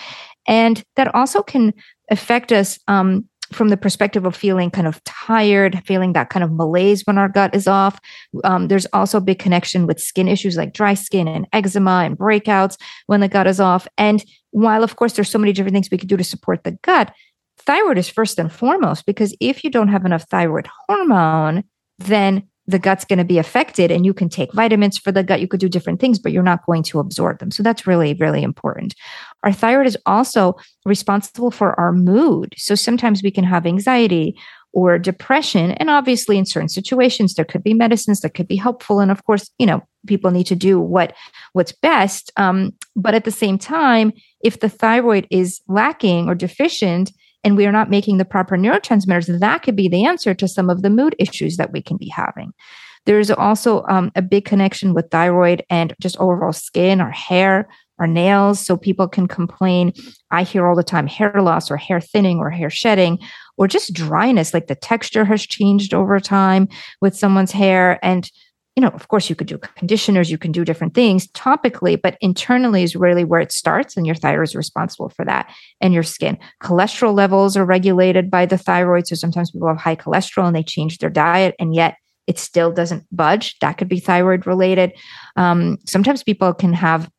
And 0.47 0.83
that 0.97 1.15
also 1.15 1.43
can 1.43 1.73
affect 2.11 2.53
us 2.53 2.79
um, 2.89 3.27
from 3.53 3.69
the 3.69 3.77
perspective 3.77 4.27
of 4.27 4.37
feeling 4.37 4.71
kind 4.71 4.87
of 4.87 5.03
tired, 5.05 5.83
feeling 5.85 6.13
that 6.13 6.31
kind 6.31 6.45
of 6.45 6.53
malaise 6.53 7.03
when 7.05 7.19
our 7.19 7.29
gut 7.29 7.55
is 7.55 7.67
off. 7.67 7.99
Um, 8.45 8.69
there's 8.69 8.87
also 8.93 9.19
a 9.19 9.23
big 9.23 9.39
connection 9.39 9.87
with 9.87 10.01
skin 10.01 10.29
issues 10.29 10.57
like 10.57 10.73
dry 10.73 10.95
skin 10.95 11.27
and 11.27 11.47
eczema 11.53 12.03
and 12.05 12.17
breakouts 12.17 12.77
when 13.07 13.21
the 13.21 13.29
gut 13.29 13.47
is 13.47 13.61
off. 13.61 13.89
And 13.99 14.25
while, 14.51 14.85
of 14.85 14.97
course, 14.97 15.15
there's 15.15 15.31
so 15.31 15.39
many 15.39 15.53
different 15.53 15.75
things 15.75 15.89
we 15.91 15.99
could 15.99 16.09
do 16.09 16.17
to 16.17 16.25
support 16.25 16.65
the 16.65 16.73
gut, 16.83 17.13
thyroid 17.71 17.99
is 17.99 18.09
first 18.09 18.37
and 18.41 18.53
foremost 18.53 19.07
because 19.07 19.33
if 19.39 19.63
you 19.63 19.71
don't 19.71 19.87
have 19.87 20.05
enough 20.05 20.25
thyroid 20.25 20.69
hormone, 20.89 21.63
then 22.01 22.43
the 22.67 22.81
gut's 22.81 23.05
going 23.05 23.21
to 23.21 23.25
be 23.25 23.39
affected 23.39 23.93
and 23.93 24.05
you 24.05 24.13
can 24.13 24.29
take 24.29 24.53
vitamins 24.53 24.99
for 24.99 25.13
the 25.13 25.23
gut. 25.23 25.41
You 25.41 25.47
could 25.47 25.61
do 25.61 25.69
different 25.69 26.01
things 26.01 26.19
but 26.19 26.33
you're 26.33 26.43
not 26.43 26.67
going 26.67 26.83
to 26.85 26.99
absorb 26.99 27.39
them. 27.39 27.53
So 27.53 27.63
that's 27.63 27.87
really 27.87 28.15
really 28.15 28.43
important. 28.43 28.97
Our 29.45 29.53
thyroid 29.53 29.87
is 29.87 29.97
also 30.05 30.57
responsible 30.85 31.53
for 31.53 31.79
our 31.79 31.93
mood. 31.93 32.55
So 32.57 32.75
sometimes 32.75 33.23
we 33.23 33.31
can 33.31 33.45
have 33.45 33.67
anxiety 33.67 34.37
or 34.73 34.99
depression 34.99 35.71
and 35.73 35.91
obviously 35.91 36.39
in 36.39 36.47
certain 36.47 36.69
situations 36.69 37.35
there 37.35 37.45
could 37.45 37.63
be 37.63 37.75
medicines 37.75 38.21
that 38.21 38.35
could 38.35 38.49
be 38.49 38.57
helpful 38.57 38.99
and 38.99 39.13
of 39.13 39.25
course 39.25 39.49
you 39.61 39.67
know 39.67 39.81
people 40.09 40.33
need 40.33 40.47
to 40.47 40.57
do 40.57 40.81
what 40.81 41.15
what's 41.53 41.73
best. 41.73 42.33
Um, 42.37 42.73
but 42.97 43.15
at 43.15 43.25
the 43.25 43.39
same 43.45 43.59
time 43.59 44.13
if 44.43 44.59
the 44.59 44.69
thyroid 44.69 45.29
is 45.31 45.61
lacking 45.69 46.29
or 46.29 46.35
deficient 46.35 47.13
and 47.43 47.57
we 47.57 47.67
are 47.67 47.73
not 47.73 47.91
making 47.91 48.19
the 48.19 48.25
proper 48.25 48.57
neurotransmitters, 48.57 49.41
that 49.41 49.63
could 49.63 49.77
be 49.77 49.89
the 49.89 50.05
answer 50.05 50.35
to 50.35 50.49
some 50.49 50.71
of 50.71 50.83
the 50.83 50.91
mood 50.91 51.15
issues 51.19 51.57
that 51.57 51.73
we 51.73 51.83
can 51.83 51.97
be 51.97 52.09
having. 52.09 52.53
There's 53.07 53.31
also 53.31 53.85
um, 53.89 54.13
a 54.15 54.23
big 54.23 54.45
connection 54.45 54.93
with 54.95 55.11
thyroid 55.11 55.65
and 55.71 55.95
just 56.01 56.19
overall 56.19 56.53
skin, 56.53 57.01
our 57.01 57.11
hair, 57.11 57.69
our 57.99 58.07
nails. 58.07 58.61
So 58.61 58.77
people 58.77 59.09
can 59.09 59.27
complain. 59.27 59.93
I 60.31 60.43
hear 60.43 60.67
all 60.67 60.77
the 60.77 60.83
time 60.83 61.07
hair 61.07 61.41
loss 61.41 61.71
or 61.71 61.77
hair 61.77 62.01
thinning 62.01 62.39
or 62.39 62.51
hair 62.51 62.71
shedding 62.71 63.19
or 63.57 63.69
just 63.69 63.95
dryness, 63.95 64.55
like 64.55 64.67
the 64.67 64.75
texture 64.75 65.25
has 65.25 65.47
changed 65.47 65.95
over 65.95 66.19
time 66.21 66.69
with 67.01 67.17
someone's 67.17 67.53
hair. 67.53 67.99
And 68.03 68.31
you 68.81 68.87
know, 68.87 68.93
of 68.95 69.09
course, 69.09 69.29
you 69.29 69.37
could 69.37 69.47
do 69.47 69.59
conditioners, 69.59 70.31
you 70.31 70.39
can 70.39 70.53
do 70.53 70.65
different 70.65 70.95
things 70.95 71.27
topically, 71.33 72.01
but 72.01 72.17
internally 72.23 72.83
is 72.83 72.97
really 72.97 73.25
where 73.25 73.39
it 73.39 73.53
starts, 73.53 73.95
and 73.95 74.07
your 74.07 74.15
thyroid 74.15 74.49
is 74.49 74.57
responsible 74.57 75.11
for 75.11 75.23
that. 75.27 75.53
And 75.83 75.93
your 75.93 76.03
skin. 76.03 76.39
Cholesterol 76.63 77.15
levels 77.15 77.59
are 77.59 77.67
regulated 77.67 78.31
by 78.31 78.47
the 78.47 78.57
thyroid. 78.57 79.07
So 79.07 79.17
sometimes 79.17 79.51
people 79.51 79.69
have 79.69 79.77
high 79.77 79.97
cholesterol 79.97 80.47
and 80.47 80.57
they 80.57 80.63
change 80.63 80.97
their 80.97 81.11
diet, 81.11 81.55
and 81.59 81.75
yet 81.75 81.97
it 82.27 82.39
still 82.39 82.73
doesn't 82.73 83.05
budge. 83.15 83.59
That 83.59 83.77
could 83.77 83.89
be 83.91 84.01
thyroid 84.01 84.47
related. 84.47 84.95
Um, 85.37 85.77
sometimes 85.85 86.23
people 86.23 86.55
can 86.55 86.73
have 86.73 87.11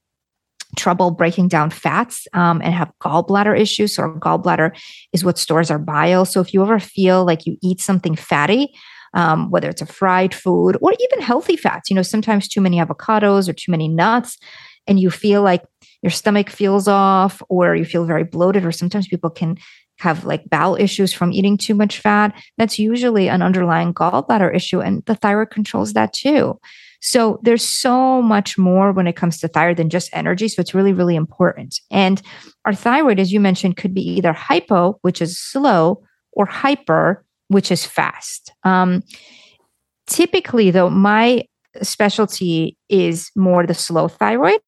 trouble 0.78 1.12
breaking 1.12 1.50
down 1.50 1.70
fats 1.70 2.28
um, 2.34 2.60
and 2.64 2.74
have 2.74 2.92
gallbladder 3.04 3.60
issues. 3.60 3.94
So, 3.94 4.02
our 4.02 4.20
gallbladder 4.20 4.76
is 5.14 5.24
what 5.24 5.38
stores 5.38 5.70
our 5.70 5.78
bile. 5.78 6.26
So, 6.26 6.42
if 6.42 6.56
you 6.56 6.64
ever 6.64 6.80
feel 6.80 7.24
like 7.24 7.46
you 7.46 7.58
eat 7.62 7.82
something 7.82 8.16
fatty, 8.16 8.74
um, 9.14 9.50
whether 9.52 9.70
it's 9.70 9.82
a 9.82 9.86
fried 9.86 10.34
food 10.34 10.78
or 10.82 10.94
even 11.00 11.22
healthy 11.22 11.58
fats. 11.58 11.90
You 11.90 11.96
know, 11.96 12.02
sometimes 12.02 12.48
too 12.48 12.62
many 12.62 12.78
avocados 12.78 13.50
or 13.50 13.54
too 13.54 13.72
many 13.72 13.88
nuts, 13.88 14.38
and 14.88 15.00
you 15.00 15.10
feel 15.10 15.42
like 15.42 15.64
your 16.02 16.12
stomach 16.12 16.50
feels 16.50 16.88
off 16.88 17.42
or 17.50 17.76
you 17.76 17.86
feel 17.86 18.06
very 18.06 18.24
bloated, 18.24 18.66
or 18.66 18.72
sometimes 18.72 19.08
people 19.08 19.30
can 19.30 19.58
have 20.00 20.26
like 20.26 20.50
bowel 20.50 20.76
issues 20.76 21.14
from 21.14 21.32
eating 21.32 21.58
too 21.58 21.76
much 21.76 22.00
fat. 22.00 22.34
That's 22.58 22.80
usually 22.80 23.30
an 23.30 23.44
underlying 23.44 23.94
gallbladder 23.94 24.56
issue, 24.56 24.82
and 24.82 25.04
the 25.06 25.16
thyroid 25.16 25.52
controls 25.52 25.94
that 25.94 26.14
too. 26.14 26.60
So 27.04 27.40
there's 27.42 27.64
so 27.64 28.22
much 28.22 28.60
more 28.60 28.92
when 28.92 29.08
it 29.08 29.16
comes 29.16 29.40
to 29.40 29.48
thyroid 29.48 29.78
than 29.78 29.90
just 29.90 30.12
energy. 30.14 30.48
So 30.48 30.60
it's 30.60 30.76
really, 30.76 30.94
really 30.94 31.16
important. 31.16 31.80
And 31.90 32.22
our 32.64 32.76
thyroid, 32.76 33.20
as 33.20 33.32
you 33.34 33.40
mentioned, 33.40 33.78
could 33.78 33.96
be 33.96 34.02
either 34.02 34.34
hypo, 34.34 35.00
which 35.02 35.20
is 35.20 35.40
slow, 35.40 36.04
or 36.34 36.46
hyper, 36.46 37.26
which 37.52 37.72
is 37.72 37.86
fast. 37.86 38.52
Um, 38.64 39.04
typically, 40.08 40.72
though, 40.72 40.90
my 40.90 41.44
specialty 41.82 42.78
is 42.90 43.30
more 43.36 43.66
the 43.66 43.74
slow 43.74 44.08
thyroid. 44.08 44.60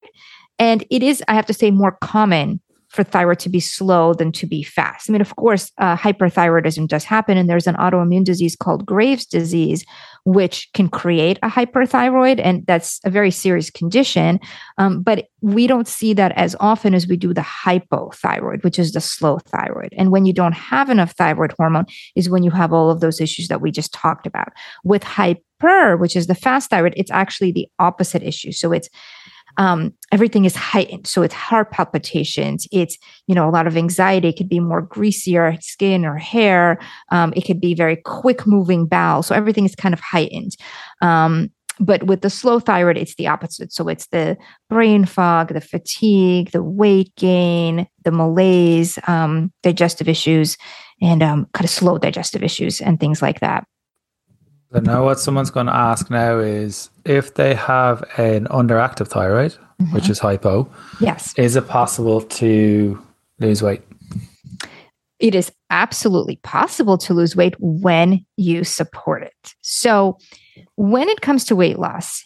And 0.59 0.85
it 0.89 1.01
is, 1.01 1.23
I 1.27 1.33
have 1.33 1.45
to 1.47 1.53
say, 1.53 1.71
more 1.71 1.97
common 2.01 2.61
for 2.89 3.03
thyroid 3.03 3.39
to 3.39 3.49
be 3.49 3.59
slow 3.59 4.13
than 4.13 4.31
to 4.33 4.45
be 4.45 4.63
fast. 4.63 5.09
I 5.09 5.13
mean, 5.13 5.21
of 5.21 5.35
course, 5.35 5.71
uh, 5.79 5.97
hyperthyroidism 5.97 6.87
does 6.87 7.03
happen, 7.03 7.37
and 7.37 7.49
there's 7.49 7.67
an 7.67 7.75
autoimmune 7.75 8.23
disease 8.23 8.55
called 8.55 8.85
Graves' 8.85 9.25
disease, 9.25 9.83
which 10.25 10.69
can 10.73 10.87
create 10.87 11.37
a 11.43 11.49
hyperthyroid, 11.49 12.39
and 12.41 12.65
that's 12.65 12.99
a 13.03 13.09
very 13.09 13.31
serious 13.31 13.69
condition. 13.69 14.39
Um, 14.77 15.01
but 15.01 15.27
we 15.41 15.67
don't 15.67 15.87
see 15.87 16.13
that 16.13 16.31
as 16.33 16.55
often 16.59 16.93
as 16.93 17.07
we 17.07 17.17
do 17.17 17.33
the 17.33 17.41
hypothyroid, 17.41 18.63
which 18.63 18.79
is 18.79 18.93
the 18.93 19.01
slow 19.01 19.39
thyroid. 19.39 19.93
And 19.97 20.11
when 20.11 20.25
you 20.25 20.33
don't 20.33 20.53
have 20.53 20.89
enough 20.89 21.11
thyroid 21.11 21.53
hormone, 21.57 21.85
is 22.15 22.29
when 22.29 22.43
you 22.43 22.51
have 22.51 22.71
all 22.71 22.89
of 22.89 23.01
those 23.01 23.19
issues 23.19 23.49
that 23.49 23.61
we 23.61 23.71
just 23.71 23.93
talked 23.93 24.25
about. 24.25 24.49
With 24.83 25.03
hyper, 25.03 25.97
which 25.97 26.15
is 26.15 26.27
the 26.27 26.35
fast 26.35 26.69
thyroid, 26.69 26.93
it's 26.95 27.11
actually 27.11 27.51
the 27.51 27.67
opposite 27.79 28.23
issue. 28.23 28.51
So 28.53 28.71
it's 28.71 28.89
um, 29.57 29.93
everything 30.11 30.45
is 30.45 30.55
heightened. 30.55 31.07
So 31.07 31.21
it's 31.21 31.33
heart 31.33 31.71
palpitations. 31.71 32.67
It's, 32.71 32.97
you 33.27 33.35
know, 33.35 33.47
a 33.47 33.51
lot 33.51 33.67
of 33.67 33.77
anxiety. 33.77 34.29
It 34.29 34.37
could 34.37 34.49
be 34.49 34.59
more 34.59 34.81
greasier 34.81 35.57
skin 35.61 36.05
or 36.05 36.17
hair. 36.17 36.79
Um, 37.11 37.33
it 37.35 37.41
could 37.41 37.59
be 37.59 37.73
very 37.73 37.97
quick 37.97 38.45
moving 38.47 38.85
bowel. 38.85 39.23
So 39.23 39.35
everything 39.35 39.65
is 39.65 39.75
kind 39.75 39.93
of 39.93 39.99
heightened. 39.99 40.55
Um, 41.01 41.51
but 41.79 42.03
with 42.03 42.21
the 42.21 42.29
slow 42.29 42.59
thyroid, 42.59 42.97
it's 42.97 43.15
the 43.15 43.27
opposite. 43.27 43.73
So 43.73 43.87
it's 43.87 44.07
the 44.07 44.37
brain 44.69 45.05
fog, 45.05 45.53
the 45.53 45.61
fatigue, 45.61 46.51
the 46.51 46.63
weight 46.63 47.11
gain, 47.15 47.87
the 48.03 48.11
malaise, 48.11 48.99
um, 49.07 49.51
digestive 49.63 50.07
issues, 50.07 50.55
and 51.01 51.23
um, 51.23 51.47
kind 51.53 51.65
of 51.65 51.71
slow 51.71 51.97
digestive 51.97 52.43
issues 52.43 52.79
and 52.79 52.99
things 52.99 53.21
like 53.21 53.39
that. 53.39 53.65
So 54.73 54.79
now 54.79 55.05
what 55.05 55.19
someone's 55.19 55.51
going 55.51 55.67
to 55.67 55.75
ask 55.75 56.09
now 56.09 56.39
is 56.39 56.89
if 57.05 57.35
they 57.35 57.53
have 57.53 58.03
an 58.17 58.45
underactive 58.45 59.07
thyroid, 59.07 59.51
mm-hmm. 59.79 59.93
which 59.93 60.09
is 60.09 60.17
hypo, 60.17 60.67
yes, 60.99 61.33
is 61.37 61.55
it 61.55 61.67
possible 61.67 62.21
to 62.21 62.99
lose 63.39 63.61
weight? 63.61 63.81
It 65.19 65.35
is 65.35 65.51
absolutely 65.69 66.37
possible 66.37 66.97
to 66.97 67.13
lose 67.13 67.35
weight 67.35 67.55
when 67.59 68.25
you 68.35 68.63
support 68.63 69.21
it. 69.23 69.53
So 69.61 70.17
when 70.75 71.07
it 71.07 71.21
comes 71.21 71.45
to 71.45 71.55
weight 71.55 71.77
loss, 71.77 72.25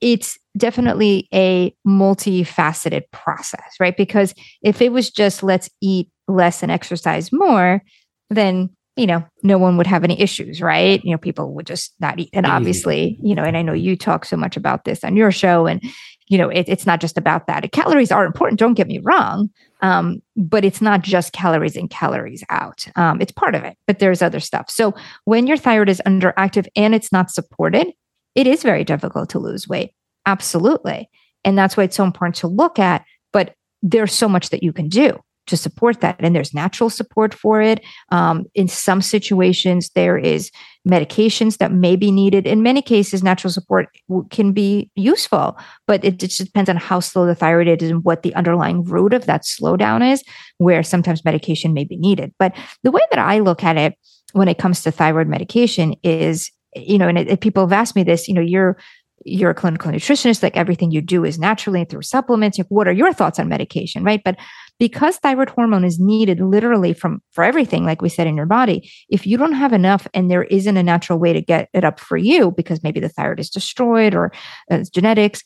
it's 0.00 0.36
definitely 0.58 1.28
a 1.32 1.74
multifaceted 1.86 3.02
process, 3.12 3.76
right? 3.78 3.96
Because 3.96 4.34
if 4.62 4.82
it 4.82 4.90
was 4.90 5.10
just 5.10 5.42
let's 5.42 5.70
eat 5.80 6.10
less 6.28 6.62
and 6.62 6.72
exercise 6.72 7.32
more, 7.32 7.82
then 8.30 8.75
you 8.96 9.06
know, 9.06 9.22
no 9.42 9.58
one 9.58 9.76
would 9.76 9.86
have 9.86 10.04
any 10.04 10.18
issues, 10.20 10.62
right? 10.62 11.04
You 11.04 11.12
know, 11.12 11.18
people 11.18 11.54
would 11.54 11.66
just 11.66 11.94
not 12.00 12.18
eat. 12.18 12.30
And 12.32 12.46
obviously, 12.46 13.18
you 13.22 13.34
know, 13.34 13.42
and 13.42 13.56
I 13.56 13.62
know 13.62 13.74
you 13.74 13.94
talk 13.94 14.24
so 14.24 14.36
much 14.36 14.56
about 14.56 14.84
this 14.84 15.04
on 15.04 15.16
your 15.16 15.30
show, 15.30 15.66
and 15.66 15.82
you 16.28 16.38
know, 16.38 16.48
it, 16.48 16.64
it's 16.66 16.86
not 16.86 17.00
just 17.00 17.18
about 17.18 17.46
that. 17.46 17.70
Calories 17.72 18.10
are 18.10 18.24
important. 18.24 18.58
Don't 18.58 18.74
get 18.74 18.86
me 18.86 18.98
wrong, 18.98 19.50
um, 19.82 20.22
but 20.34 20.64
it's 20.64 20.80
not 20.80 21.02
just 21.02 21.34
calories 21.34 21.76
in, 21.76 21.88
calories 21.88 22.42
out. 22.48 22.86
Um, 22.96 23.20
it's 23.20 23.32
part 23.32 23.54
of 23.54 23.62
it, 23.62 23.76
but 23.86 23.98
there's 23.98 24.22
other 24.22 24.40
stuff. 24.40 24.70
So 24.70 24.94
when 25.24 25.46
your 25.46 25.58
thyroid 25.58 25.90
is 25.90 26.02
underactive 26.06 26.66
and 26.74 26.94
it's 26.94 27.12
not 27.12 27.30
supported, 27.30 27.88
it 28.34 28.46
is 28.46 28.62
very 28.62 28.82
difficult 28.82 29.28
to 29.30 29.38
lose 29.38 29.68
weight. 29.68 29.92
Absolutely, 30.24 31.10
and 31.44 31.56
that's 31.56 31.76
why 31.76 31.84
it's 31.84 31.96
so 31.96 32.04
important 32.04 32.36
to 32.36 32.48
look 32.48 32.78
at. 32.78 33.04
But 33.32 33.54
there's 33.82 34.14
so 34.14 34.28
much 34.28 34.48
that 34.50 34.62
you 34.62 34.72
can 34.72 34.88
do 34.88 35.20
to 35.46 35.56
support 35.56 36.00
that. 36.00 36.16
And 36.18 36.34
there's 36.34 36.54
natural 36.54 36.90
support 36.90 37.32
for 37.32 37.60
it. 37.60 37.82
Um, 38.10 38.46
in 38.54 38.68
some 38.68 39.00
situations, 39.00 39.90
there 39.94 40.18
is 40.18 40.50
medications 40.86 41.58
that 41.58 41.72
may 41.72 41.96
be 41.96 42.10
needed. 42.10 42.46
In 42.46 42.62
many 42.62 42.82
cases, 42.82 43.22
natural 43.22 43.52
support 43.52 43.88
w- 44.08 44.26
can 44.30 44.52
be 44.52 44.90
useful, 44.94 45.58
but 45.86 46.04
it 46.04 46.18
just 46.18 46.38
depends 46.38 46.70
on 46.70 46.76
how 46.76 47.00
slow 47.00 47.26
the 47.26 47.34
thyroid 47.34 47.82
is 47.82 47.90
and 47.90 48.04
what 48.04 48.22
the 48.22 48.34
underlying 48.34 48.84
root 48.84 49.12
of 49.12 49.26
that 49.26 49.42
slowdown 49.42 50.12
is, 50.12 50.22
where 50.58 50.82
sometimes 50.82 51.24
medication 51.24 51.72
may 51.72 51.84
be 51.84 51.96
needed. 51.96 52.32
But 52.38 52.56
the 52.82 52.90
way 52.90 53.02
that 53.10 53.18
I 53.18 53.40
look 53.40 53.64
at 53.64 53.76
it 53.76 53.96
when 54.32 54.48
it 54.48 54.58
comes 54.58 54.82
to 54.82 54.90
thyroid 54.90 55.28
medication 55.28 55.94
is, 56.02 56.50
you 56.74 56.98
know, 56.98 57.08
and 57.08 57.18
it, 57.18 57.28
it, 57.28 57.40
people 57.40 57.64
have 57.64 57.72
asked 57.72 57.96
me 57.96 58.02
this, 58.02 58.28
you 58.28 58.34
know, 58.34 58.40
you're 58.40 58.76
you're 59.24 59.50
a 59.50 59.54
clinical 59.54 59.90
nutritionist, 59.90 60.42
like 60.42 60.56
everything 60.56 60.92
you 60.92 61.00
do 61.00 61.24
is 61.24 61.38
naturally 61.38 61.84
through 61.84 62.02
supplements. 62.02 62.58
What 62.68 62.86
are 62.86 62.92
your 62.92 63.12
thoughts 63.12 63.40
on 63.40 63.48
medication, 63.48 64.04
right? 64.04 64.22
But 64.22 64.36
because 64.78 65.16
thyroid 65.18 65.50
hormone 65.50 65.84
is 65.84 65.98
needed 65.98 66.40
literally 66.40 66.92
from 66.92 67.22
for 67.32 67.44
everything 67.44 67.84
like 67.84 68.02
we 68.02 68.08
said 68.08 68.26
in 68.26 68.36
your 68.36 68.46
body 68.46 68.90
if 69.08 69.26
you 69.26 69.36
don't 69.36 69.52
have 69.52 69.72
enough 69.72 70.06
and 70.14 70.30
there 70.30 70.44
isn't 70.44 70.76
a 70.76 70.82
natural 70.82 71.18
way 71.18 71.32
to 71.32 71.40
get 71.40 71.68
it 71.72 71.84
up 71.84 71.98
for 72.00 72.16
you 72.16 72.50
because 72.52 72.82
maybe 72.82 73.00
the 73.00 73.08
thyroid 73.08 73.40
is 73.40 73.50
destroyed 73.50 74.14
or 74.14 74.32
uh, 74.70 74.82
genetics 74.92 75.42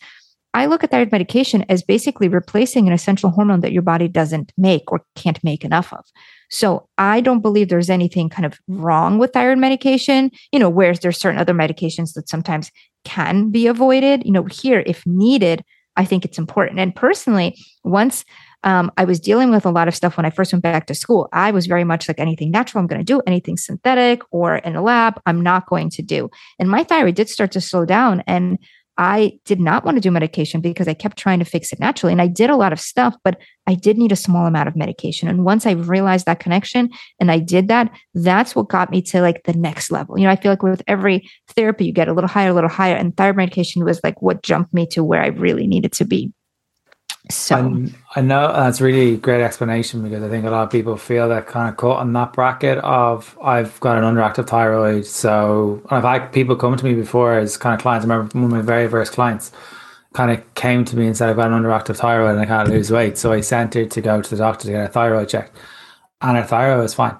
I 0.52 0.66
look 0.66 0.82
at 0.82 0.90
thyroid 0.90 1.12
medication 1.12 1.64
as 1.68 1.82
basically 1.82 2.28
replacing 2.28 2.86
an 2.86 2.92
essential 2.92 3.30
hormone 3.30 3.60
that 3.60 3.72
your 3.72 3.82
body 3.82 4.08
doesn't 4.08 4.52
make 4.56 4.90
or 4.90 5.04
can't 5.14 5.42
make 5.44 5.64
enough 5.64 5.92
of. 5.92 6.04
So 6.50 6.88
I 6.98 7.20
don't 7.20 7.40
believe 7.40 7.68
there's 7.68 7.90
anything 7.90 8.28
kind 8.28 8.44
of 8.44 8.58
wrong 8.66 9.18
with 9.18 9.32
thyroid 9.32 9.58
medication, 9.58 10.32
you 10.50 10.58
know, 10.58 10.68
whereas 10.68 11.00
there's 11.00 11.18
certain 11.18 11.38
other 11.38 11.54
medications 11.54 12.14
that 12.14 12.28
sometimes 12.28 12.72
can 13.04 13.50
be 13.50 13.68
avoided. 13.68 14.24
You 14.26 14.32
know, 14.32 14.44
here, 14.44 14.82
if 14.86 15.06
needed, 15.06 15.64
I 15.96 16.04
think 16.04 16.24
it's 16.24 16.38
important. 16.38 16.80
And 16.80 16.94
personally, 16.94 17.56
once 17.84 18.24
um, 18.62 18.90
I 18.96 19.04
was 19.04 19.20
dealing 19.20 19.50
with 19.50 19.64
a 19.64 19.70
lot 19.70 19.88
of 19.88 19.94
stuff 19.94 20.16
when 20.16 20.26
I 20.26 20.30
first 20.30 20.52
went 20.52 20.62
back 20.62 20.86
to 20.86 20.94
school. 20.94 21.28
I 21.32 21.50
was 21.50 21.66
very 21.66 21.84
much 21.84 22.08
like 22.08 22.18
anything 22.18 22.50
natural, 22.50 22.80
I'm 22.80 22.86
going 22.86 23.00
to 23.00 23.04
do 23.04 23.22
anything 23.26 23.56
synthetic 23.56 24.22
or 24.30 24.56
in 24.56 24.76
a 24.76 24.82
lab, 24.82 25.20
I'm 25.26 25.42
not 25.42 25.66
going 25.66 25.90
to 25.90 26.02
do. 26.02 26.30
And 26.58 26.68
my 26.68 26.84
thyroid 26.84 27.14
did 27.14 27.28
start 27.28 27.52
to 27.52 27.60
slow 27.60 27.84
down. 27.84 28.22
And 28.26 28.58
I 28.98 29.38
did 29.46 29.60
not 29.60 29.82
want 29.82 29.96
to 29.96 30.00
do 30.02 30.10
medication 30.10 30.60
because 30.60 30.86
I 30.86 30.92
kept 30.92 31.16
trying 31.16 31.38
to 31.38 31.44
fix 31.46 31.72
it 31.72 31.80
naturally. 31.80 32.12
And 32.12 32.20
I 32.20 32.26
did 32.26 32.50
a 32.50 32.56
lot 32.56 32.70
of 32.70 32.78
stuff, 32.78 33.16
but 33.24 33.38
I 33.66 33.74
did 33.74 33.96
need 33.96 34.12
a 34.12 34.16
small 34.16 34.44
amount 34.44 34.68
of 34.68 34.76
medication. 34.76 35.26
And 35.26 35.42
once 35.42 35.64
I 35.64 35.70
realized 35.70 36.26
that 36.26 36.40
connection 36.40 36.90
and 37.18 37.30
I 37.30 37.38
did 37.38 37.68
that, 37.68 37.90
that's 38.14 38.54
what 38.54 38.68
got 38.68 38.90
me 38.90 39.00
to 39.02 39.22
like 39.22 39.44
the 39.44 39.54
next 39.54 39.90
level. 39.90 40.18
You 40.18 40.24
know, 40.24 40.30
I 40.30 40.36
feel 40.36 40.52
like 40.52 40.62
with 40.62 40.82
every 40.86 41.26
therapy, 41.48 41.86
you 41.86 41.92
get 41.92 42.08
a 42.08 42.12
little 42.12 42.28
higher, 42.28 42.50
a 42.50 42.52
little 42.52 42.68
higher. 42.68 42.94
And 42.94 43.16
thyroid 43.16 43.36
medication 43.36 43.86
was 43.86 44.00
like 44.04 44.20
what 44.20 44.42
jumped 44.42 44.74
me 44.74 44.86
to 44.88 45.02
where 45.02 45.22
I 45.22 45.28
really 45.28 45.66
needed 45.66 45.92
to 45.92 46.04
be. 46.04 46.30
So 47.30 47.56
I'm, 47.56 47.94
i 48.16 48.20
know 48.20 48.52
that's 48.52 48.80
really 48.80 49.16
great 49.16 49.40
explanation 49.42 50.02
because 50.02 50.22
I 50.22 50.28
think 50.28 50.44
a 50.44 50.50
lot 50.50 50.64
of 50.64 50.70
people 50.70 50.96
feel 50.96 51.28
that 51.28 51.46
kind 51.46 51.68
of 51.68 51.76
caught 51.76 52.02
in 52.02 52.12
that 52.14 52.32
bracket 52.32 52.78
of 52.78 53.38
I've 53.42 53.78
got 53.80 53.98
an 53.98 54.04
underactive 54.04 54.48
thyroid. 54.48 55.06
So 55.06 55.82
I've 55.90 56.04
had 56.04 56.32
people 56.32 56.56
come 56.56 56.76
to 56.76 56.84
me 56.84 56.94
before 56.94 57.38
as 57.38 57.56
kind 57.56 57.74
of 57.74 57.80
clients. 57.80 58.04
I 58.04 58.08
remember 58.08 58.38
one 58.38 58.44
of 58.46 58.50
my 58.50 58.62
very 58.62 58.88
first 58.88 59.12
clients 59.12 59.52
kind 60.12 60.30
of 60.30 60.54
came 60.54 60.84
to 60.84 60.96
me 60.96 61.06
and 61.06 61.16
said 61.16 61.28
I've 61.28 61.36
got 61.36 61.52
an 61.52 61.62
underactive 61.62 61.96
thyroid 61.96 62.32
and 62.32 62.40
I 62.40 62.46
can't 62.46 62.68
lose 62.68 62.90
weight. 62.90 63.16
So 63.16 63.32
I 63.32 63.40
sent 63.40 63.74
her 63.74 63.86
to 63.86 64.00
go 64.00 64.20
to 64.20 64.30
the 64.30 64.36
doctor 64.36 64.66
to 64.66 64.72
get 64.72 64.84
a 64.84 64.88
thyroid 64.88 65.28
checked, 65.28 65.56
and 66.20 66.36
her 66.36 66.44
thyroid 66.44 66.80
was 66.82 66.94
fine. 66.94 67.16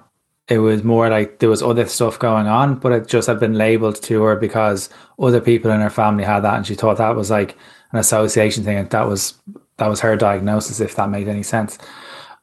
It 0.47 0.59
was 0.59 0.83
more 0.83 1.09
like 1.09 1.39
there 1.39 1.49
was 1.49 1.63
other 1.63 1.85
stuff 1.85 2.19
going 2.19 2.47
on, 2.47 2.75
but 2.79 2.91
it 2.91 3.07
just 3.07 3.27
had 3.27 3.39
been 3.39 3.53
labeled 3.53 4.01
to 4.03 4.21
her 4.23 4.35
because 4.35 4.89
other 5.17 5.39
people 5.39 5.71
in 5.71 5.79
her 5.79 5.89
family 5.89 6.25
had 6.25 6.41
that, 6.41 6.55
and 6.55 6.67
she 6.67 6.75
thought 6.75 6.97
that 6.97 7.15
was 7.15 7.29
like 7.31 7.55
an 7.93 7.99
association 7.99 8.63
thing, 8.63 8.77
and 8.77 8.89
that 8.89 9.07
was 9.07 9.35
that 9.81 9.89
was 9.89 9.99
her 9.99 10.15
diagnosis, 10.15 10.79
if 10.79 10.95
that 10.95 11.09
made 11.09 11.27
any 11.27 11.41
sense. 11.41 11.79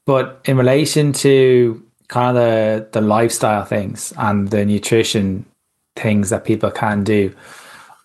But 0.06 0.40
in 0.44 0.56
relation 0.56 1.12
to 1.24 1.80
kind 2.08 2.36
of 2.36 2.42
the 2.42 2.88
the 2.92 3.00
lifestyle 3.00 3.64
things 3.64 4.12
and 4.16 4.48
the 4.48 4.64
nutrition 4.64 5.44
things 5.94 6.30
that 6.30 6.44
people 6.44 6.72
can 6.72 7.04
do, 7.04 7.32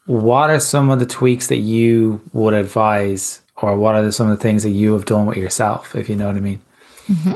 what 0.06 0.52
are 0.52 0.60
some 0.60 0.92
of 0.92 1.00
the 1.00 1.08
tweaks 1.08 1.48
that 1.48 1.58
you 1.58 2.22
would 2.34 2.54
advise, 2.54 3.42
or 3.58 3.76
what 3.76 3.96
are 3.96 4.12
some 4.12 4.30
of 4.30 4.38
the 4.38 4.44
things 4.44 4.62
that 4.62 4.70
you 4.70 4.94
have 4.94 5.06
done 5.06 5.26
with 5.26 5.38
yourself, 5.38 5.96
if 5.96 6.10
you 6.10 6.16
know 6.16 6.28
what 6.28 6.36
I 6.36 6.42
mean? 6.42 6.62
Mm-hmm. 7.08 7.34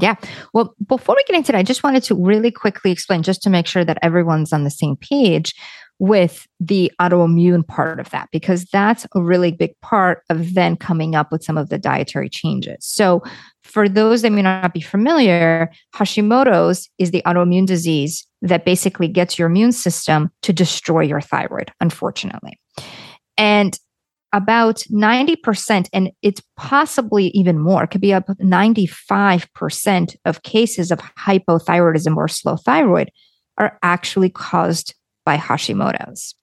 Yeah. 0.00 0.16
Well, 0.52 0.74
before 0.86 1.16
we 1.16 1.24
get 1.24 1.36
into 1.36 1.52
that, 1.52 1.58
I 1.58 1.62
just 1.62 1.82
wanted 1.82 2.02
to 2.04 2.14
really 2.14 2.50
quickly 2.50 2.92
explain, 2.92 3.22
just 3.22 3.42
to 3.42 3.50
make 3.50 3.66
sure 3.66 3.86
that 3.86 3.98
everyone's 4.02 4.52
on 4.52 4.64
the 4.64 4.70
same 4.70 4.96
page 4.96 5.54
with 5.98 6.46
the 6.60 6.92
autoimmune 7.00 7.66
part 7.66 7.98
of 7.98 8.10
that, 8.10 8.28
because 8.30 8.64
that's 8.66 9.06
a 9.14 9.22
really 9.22 9.50
big 9.50 9.78
part 9.80 10.22
of 10.30 10.54
then 10.54 10.76
coming 10.76 11.14
up 11.14 11.32
with 11.32 11.42
some 11.42 11.58
of 11.58 11.68
the 11.68 11.78
dietary 11.78 12.28
changes. 12.28 12.76
So, 12.80 13.22
for 13.64 13.88
those 13.88 14.22
that 14.22 14.32
may 14.32 14.42
not 14.42 14.72
be 14.72 14.80
familiar, 14.80 15.70
Hashimoto's 15.94 16.88
is 16.98 17.10
the 17.10 17.22
autoimmune 17.26 17.66
disease 17.66 18.26
that 18.40 18.64
basically 18.64 19.08
gets 19.08 19.38
your 19.38 19.48
immune 19.48 19.72
system 19.72 20.30
to 20.42 20.52
destroy 20.52 21.02
your 21.02 21.20
thyroid, 21.20 21.70
unfortunately. 21.80 22.58
And 23.36 23.78
about 24.32 24.82
90%, 24.90 25.88
and 25.92 26.10
it's 26.22 26.42
possibly 26.56 27.28
even 27.28 27.58
more, 27.58 27.84
it 27.84 27.88
could 27.88 28.00
be 28.00 28.12
up 28.12 28.26
95% 28.26 30.16
of 30.24 30.42
cases 30.42 30.90
of 30.90 30.98
hypothyroidism 30.98 32.16
or 32.16 32.28
slow 32.28 32.56
thyroid 32.56 33.10
are 33.56 33.78
actually 33.82 34.30
caused 34.30 34.94
by 35.28 35.36
Hashimoto's. 35.36 36.34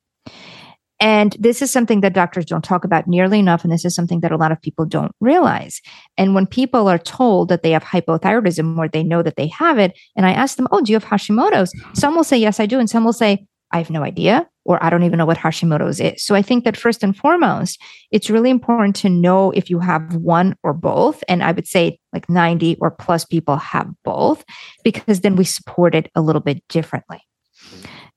And 1.00 1.36
this 1.40 1.64
is 1.64 1.72
something 1.72 2.02
that 2.02 2.14
doctors 2.14 2.46
don't 2.46 2.64
talk 2.64 2.86
about 2.86 3.08
nearly 3.08 3.40
enough. 3.40 3.64
And 3.64 3.74
this 3.74 3.84
is 3.84 3.96
something 3.96 4.20
that 4.20 4.32
a 4.32 4.38
lot 4.38 4.52
of 4.52 4.62
people 4.62 4.86
don't 4.86 5.12
realize. 5.20 5.82
And 6.20 6.36
when 6.36 6.46
people 6.46 6.88
are 6.88 7.00
told 7.00 7.50
that 7.50 7.64
they 7.64 7.72
have 7.72 7.84
hypothyroidism 7.84 8.78
or 8.78 8.88
they 8.88 9.02
know 9.02 9.24
that 9.24 9.38
they 9.38 9.48
have 9.48 9.80
it, 9.80 9.98
and 10.16 10.28
I 10.28 10.34
ask 10.34 10.56
them, 10.56 10.68
Oh, 10.72 10.82
do 10.82 10.92
you 10.92 11.00
have 11.00 11.10
Hashimoto's? 11.14 11.74
Some 11.94 12.16
will 12.16 12.24
say, 12.24 12.38
Yes, 12.38 12.60
I 12.60 12.68
do. 12.68 12.78
And 12.78 12.88
some 12.88 13.04
will 13.04 13.20
say, 13.24 13.48
I 13.72 13.80
have 13.80 13.90
no 13.90 14.04
idea, 14.04 14.48
or 14.66 14.82
I 14.84 14.92
don't 14.92 15.04
even 15.04 15.18
know 15.18 15.26
what 15.26 15.40
Hashimoto's 15.40 16.00
is. 16.00 16.24
So 16.24 16.36
I 16.36 16.44
think 16.44 16.64
that 16.64 16.78
first 16.78 17.04
and 17.04 17.18
foremost, 17.18 17.82
it's 18.12 18.30
really 18.30 18.52
important 18.52 18.96
to 18.98 19.10
know 19.10 19.50
if 19.52 19.72
you 19.72 19.80
have 19.80 20.16
one 20.16 20.56
or 20.62 20.74
both. 20.74 21.24
And 21.28 21.44
I 21.44 21.52
would 21.52 21.68
say 21.68 21.98
like 22.14 22.30
90 22.30 22.78
or 22.80 22.92
plus 22.92 23.26
people 23.26 23.58
have 23.58 23.90
both, 24.06 24.46
because 24.84 25.22
then 25.22 25.36
we 25.36 25.44
support 25.44 25.96
it 25.96 26.12
a 26.14 26.22
little 26.22 26.42
bit 26.42 26.64
differently. 26.70 27.20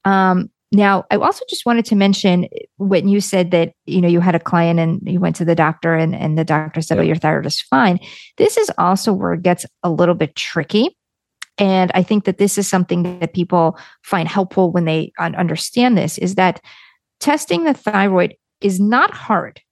Um, 0.05 0.51
now, 0.71 1.05
I 1.11 1.17
also 1.17 1.45
just 1.49 1.65
wanted 1.65 1.87
to 1.87 1.97
mention 1.97 2.45
eh, 2.45 2.49
when 2.77 3.09
you 3.09 3.21
said 3.21 3.51
that 3.53 3.73
you 3.87 4.01
know 4.01 4.09
you 4.09 4.21
had 4.21 4.35
a 4.35 4.41
client 4.41 4.79
and 4.79 5.01
you 5.05 5.21
went 5.21 5.37
to 5.37 5.45
the 5.45 5.55
doctor 5.55 5.95
and, 5.95 6.15
and 6.15 6.37
the 6.37 6.45
doctor 6.45 6.83
said, 6.83 6.99
"Oh, 6.99 7.03
your 7.03 7.17
thyroid 7.17 7.47
is 7.47 7.61
fine." 7.61 7.99
This 8.37 8.57
is 8.57 8.71
also 8.77 9.13
where 9.13 9.33
it 9.33 9.43
gets 9.43 9.65
a 9.83 9.91
little 9.91 10.15
bit 10.15 10.37
tricky, 10.37 10.97
and 11.57 11.91
I 11.95 12.03
think 12.03 12.25
that 12.25 12.39
this 12.39 12.59
is 12.59 12.69
something 12.69 13.19
that 13.21 13.33
people 13.33 13.79
find 14.03 14.29
helpful 14.29 14.71
when 14.71 14.85
they 14.85 15.13
understand 15.19 15.97
this: 15.97 16.19
is 16.19 16.35
that 16.35 16.61
testing 17.19 17.65
the 17.65 17.75
thyroid 17.75 18.37
is 18.61 18.79
not 18.79 19.13
hard, 19.13 19.63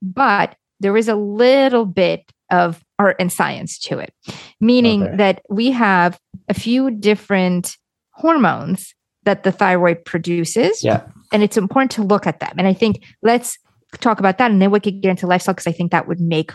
but 0.00 0.54
there 0.78 0.96
is 0.96 1.08
a 1.08 1.16
little 1.16 1.86
bit 1.86 2.22
of 2.52 2.84
art 3.00 3.16
and 3.18 3.32
science 3.32 3.78
to 3.80 3.98
it, 3.98 4.14
meaning 4.60 5.02
okay. 5.02 5.16
that 5.16 5.42
we 5.50 5.72
have 5.72 6.20
a 6.48 6.54
few 6.54 6.92
different 6.92 7.76
hormones 8.12 8.94
that 9.26 9.42
the 9.42 9.52
thyroid 9.52 10.04
produces. 10.04 10.82
Yeah. 10.82 11.02
And 11.32 11.42
it's 11.42 11.58
important 11.58 11.90
to 11.92 12.02
look 12.02 12.26
at 12.26 12.40
them. 12.40 12.54
And 12.56 12.66
I 12.66 12.72
think 12.72 13.04
let's 13.22 13.58
talk 14.00 14.18
about 14.18 14.38
that 14.38 14.50
and 14.50 14.62
then 14.62 14.70
we 14.70 14.80
could 14.80 15.02
get 15.02 15.10
into 15.10 15.26
lifestyle 15.26 15.54
because 15.54 15.66
I 15.66 15.72
think 15.72 15.92
that 15.92 16.08
would 16.08 16.20
make 16.20 16.52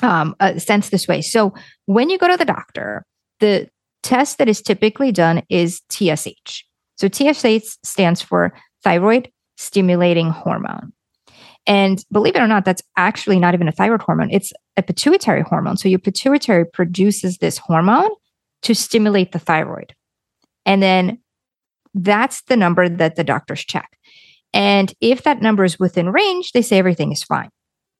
um, 0.00 0.34
sense 0.58 0.88
this 0.88 1.06
way. 1.06 1.20
So 1.20 1.54
when 1.86 2.08
you 2.08 2.18
go 2.18 2.28
to 2.28 2.36
the 2.36 2.44
doctor, 2.44 3.04
the 3.40 3.68
test 4.02 4.38
that 4.38 4.48
is 4.48 4.62
typically 4.62 5.12
done 5.12 5.42
is 5.48 5.82
TSH. 5.90 6.64
So 6.96 7.08
TSH 7.08 7.76
stands 7.84 8.22
for 8.22 8.52
thyroid 8.82 9.30
stimulating 9.56 10.30
hormone. 10.30 10.92
And 11.66 12.04
believe 12.10 12.34
it 12.34 12.42
or 12.42 12.48
not, 12.48 12.64
that's 12.64 12.82
actually 12.96 13.38
not 13.38 13.54
even 13.54 13.68
a 13.68 13.72
thyroid 13.72 14.02
hormone. 14.02 14.30
It's 14.30 14.52
a 14.76 14.82
pituitary 14.82 15.42
hormone. 15.42 15.76
So 15.76 15.88
your 15.88 16.00
pituitary 16.00 16.64
produces 16.64 17.38
this 17.38 17.58
hormone 17.58 18.10
to 18.62 18.74
stimulate 18.74 19.32
the 19.32 19.38
thyroid. 19.38 19.94
And 20.66 20.82
then 20.82 21.21
that's 21.94 22.42
the 22.42 22.56
number 22.56 22.88
that 22.88 23.16
the 23.16 23.24
doctors 23.24 23.64
check. 23.64 23.98
And 24.54 24.92
if 25.00 25.22
that 25.22 25.42
number 25.42 25.64
is 25.64 25.78
within 25.78 26.10
range, 26.10 26.52
they 26.52 26.62
say 26.62 26.78
everything 26.78 27.12
is 27.12 27.22
fine. 27.22 27.48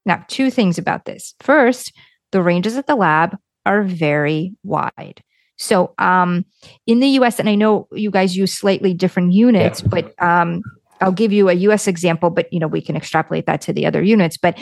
Now, 0.05 0.24
two 0.28 0.50
things 0.50 0.78
about 0.78 1.05
this. 1.05 1.35
First, 1.40 1.92
the 2.31 2.42
ranges 2.42 2.76
at 2.76 2.87
the 2.87 2.96
lab 2.96 3.37
are 3.64 3.83
very 3.83 4.55
wide. 4.62 5.22
So, 5.59 5.94
um, 5.98 6.44
in 6.87 7.00
the 7.00 7.09
US, 7.09 7.38
and 7.38 7.48
I 7.48 7.55
know 7.55 7.87
you 7.92 8.11
guys 8.11 8.37
use 8.37 8.52
slightly 8.52 8.94
different 8.94 9.33
units, 9.33 9.83
yeah. 9.83 9.88
but 9.88 10.22
um, 10.22 10.62
I'll 11.00 11.12
give 11.12 11.33
you 11.33 11.48
a 11.48 11.55
US 11.55 11.87
example, 11.87 12.31
but 12.31 12.52
you 12.52 12.59
know, 12.59 12.66
we 12.66 12.81
can 12.81 12.96
extrapolate 12.96 13.46
that 13.46 13.61
to 13.62 13.72
the 13.72 13.87
other 13.87 14.02
units. 14.02 14.37
But 14.37 14.59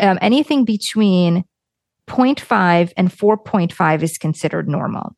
um, 0.00 0.18
anything 0.20 0.64
between 0.64 1.44
0.5 2.08 2.92
and 2.96 3.10
4.5 3.10 4.02
is 4.02 4.18
considered 4.18 4.68
normal. 4.68 5.16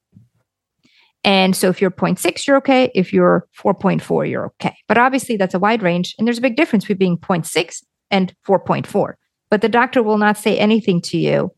And 1.29 1.55
so 1.55 1.69
if 1.69 1.83
you're 1.83 1.91
0.6, 1.91 2.47
you're 2.47 2.57
okay. 2.57 2.91
If 2.95 3.13
you're 3.13 3.47
4.4, 3.55 4.31
you're 4.31 4.47
okay. 4.47 4.75
But 4.89 4.97
obviously, 4.97 5.37
that's 5.37 5.53
a 5.53 5.59
wide 5.59 5.83
range. 5.83 6.15
And 6.17 6.27
there's 6.27 6.39
a 6.39 6.41
big 6.41 6.57
difference 6.57 6.87
between 6.87 7.19
0.6 7.19 7.83
and 8.11 8.33
4.4. 8.49 9.13
But 9.51 9.61
the 9.61 9.69
doctor 9.69 10.03
will 10.03 10.17
not 10.17 10.39
say 10.39 10.57
anything 10.57 11.03
to 11.03 11.19
you 11.19 11.53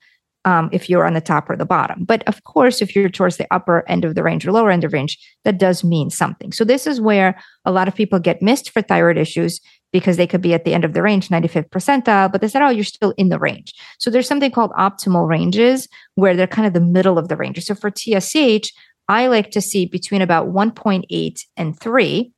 um, 0.45 0.71
if 0.73 0.91
you're 0.91 1.07
on 1.07 1.15
the 1.15 1.21
top 1.21 1.49
or 1.49 1.57
the 1.57 1.65
bottom. 1.65 2.05
But 2.05 2.27
of 2.27 2.43
course, 2.43 2.83
if 2.83 2.97
you're 2.97 3.09
towards 3.09 3.37
the 3.37 3.47
upper 3.55 3.89
end 3.89 4.05
of 4.05 4.17
the 4.17 4.25
range 4.25 4.45
or 4.45 4.51
lower 4.51 4.73
end 4.73 4.83
of 4.83 4.93
range, 4.93 5.17
that 5.45 5.59
does 5.59 5.85
mean 5.85 6.11
something. 6.11 6.51
So 6.51 6.65
this 6.65 6.85
is 6.85 7.01
where 7.01 7.41
a 7.65 7.71
lot 7.71 7.87
of 7.87 7.95
people 7.95 8.19
get 8.19 8.43
missed 8.43 8.71
for 8.71 8.83
thyroid 8.83 9.19
issues 9.19 9.61
because 9.93 10.17
they 10.17 10.27
could 10.27 10.41
be 10.41 10.55
at 10.55 10.65
the 10.65 10.73
end 10.75 10.85
of 10.85 10.95
the 10.95 11.03
range, 11.03 11.29
95th 11.29 11.69
percentile, 11.71 12.31
but 12.31 12.41
they 12.41 12.49
said, 12.49 12.63
oh, 12.63 12.71
you're 12.71 12.85
still 12.85 13.13
in 13.17 13.29
the 13.29 13.39
range. 13.39 13.75
So 13.99 14.11
there's 14.11 14.29
something 14.29 14.51
called 14.51 14.71
optimal 14.73 15.29
ranges 15.29 15.89
where 16.15 16.37
they're 16.37 16.47
kind 16.47 16.67
of 16.67 16.73
the 16.73 16.81
middle 16.81 17.19
of 17.19 17.29
the 17.29 17.37
range. 17.37 17.63
So 17.65 17.75
for 17.75 17.91
TSH, 17.91 18.71
I 19.11 19.27
like 19.27 19.51
to 19.51 19.61
see 19.61 19.87
between 19.87 20.23
about 20.23 20.53
1.8 20.53 21.41
and 21.57 21.79
3. 21.79 22.33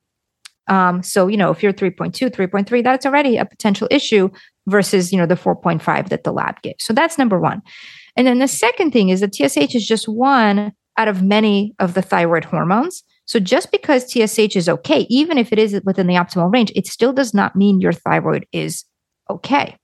Um, 0.69 1.03
so, 1.03 1.27
you 1.27 1.37
know, 1.37 1.51
if 1.51 1.63
you're 1.63 1.71
3.2, 1.71 2.31
3.3, 2.31 2.83
that's 2.83 3.05
already 3.05 3.37
a 3.37 3.45
potential 3.45 3.87
issue 3.91 4.31
versus, 4.67 5.13
you 5.13 5.19
know, 5.19 5.27
the 5.27 5.35
4.5 5.35 6.09
that 6.09 6.25
the 6.25 6.33
lab 6.33 6.63
gives. 6.63 6.83
So 6.83 6.95
that's 6.95 7.19
number 7.19 7.39
one. 7.39 7.61
And 8.17 8.27
then 8.27 8.39
the 8.39 8.49
second 8.49 8.91
thing 8.91 9.11
is 9.11 9.21
that 9.21 9.35
TSH 9.35 9.75
is 9.75 9.87
just 9.87 10.09
one 10.09 10.73
out 10.97 11.09
of 11.09 11.23
many 11.23 11.75
of 11.79 11.93
the 11.93 12.01
thyroid 12.01 12.47
hormones. 12.47 13.05
So 13.27 13.39
just 13.39 13.71
because 13.71 14.11
TSH 14.11 14.57
is 14.57 14.67
okay, 14.67 15.07
even 15.11 15.37
if 15.37 15.53
it 15.53 15.59
is 15.59 15.79
within 15.85 16.07
the 16.07 16.15
optimal 16.15 16.51
range, 16.51 16.73
it 16.75 16.87
still 16.87 17.13
does 17.13 17.35
not 17.35 17.55
mean 17.55 17.83
your 17.83 17.93
thyroid 17.93 18.47
is 18.51 18.87
okay. 19.29 19.77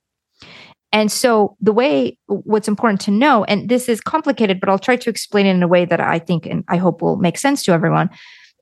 And 0.91 1.13
so, 1.13 1.57
the 1.61 1.73
way 1.73 2.19
what's 2.27 2.69
important 2.69 3.01
to 3.03 3.11
know, 3.11 3.45
and 3.45 3.69
this 3.69 3.89
is 3.89 4.01
complicated, 4.01 4.59
but 4.59 4.69
I'll 4.69 4.79
try 4.79 4.97
to 4.97 5.11
explain 5.11 5.47
it 5.47 5.51
in 5.51 5.63
a 5.63 5.69
way 5.69 5.85
that 5.85 6.01
I 6.01 6.19
think 6.19 6.47
and 6.47 6.65
I 6.69 6.77
hope 6.79 7.03
will 7.03 7.17
make 7.17 7.37
sense 7.37 7.63
to 7.65 7.73
everyone, 7.73 8.09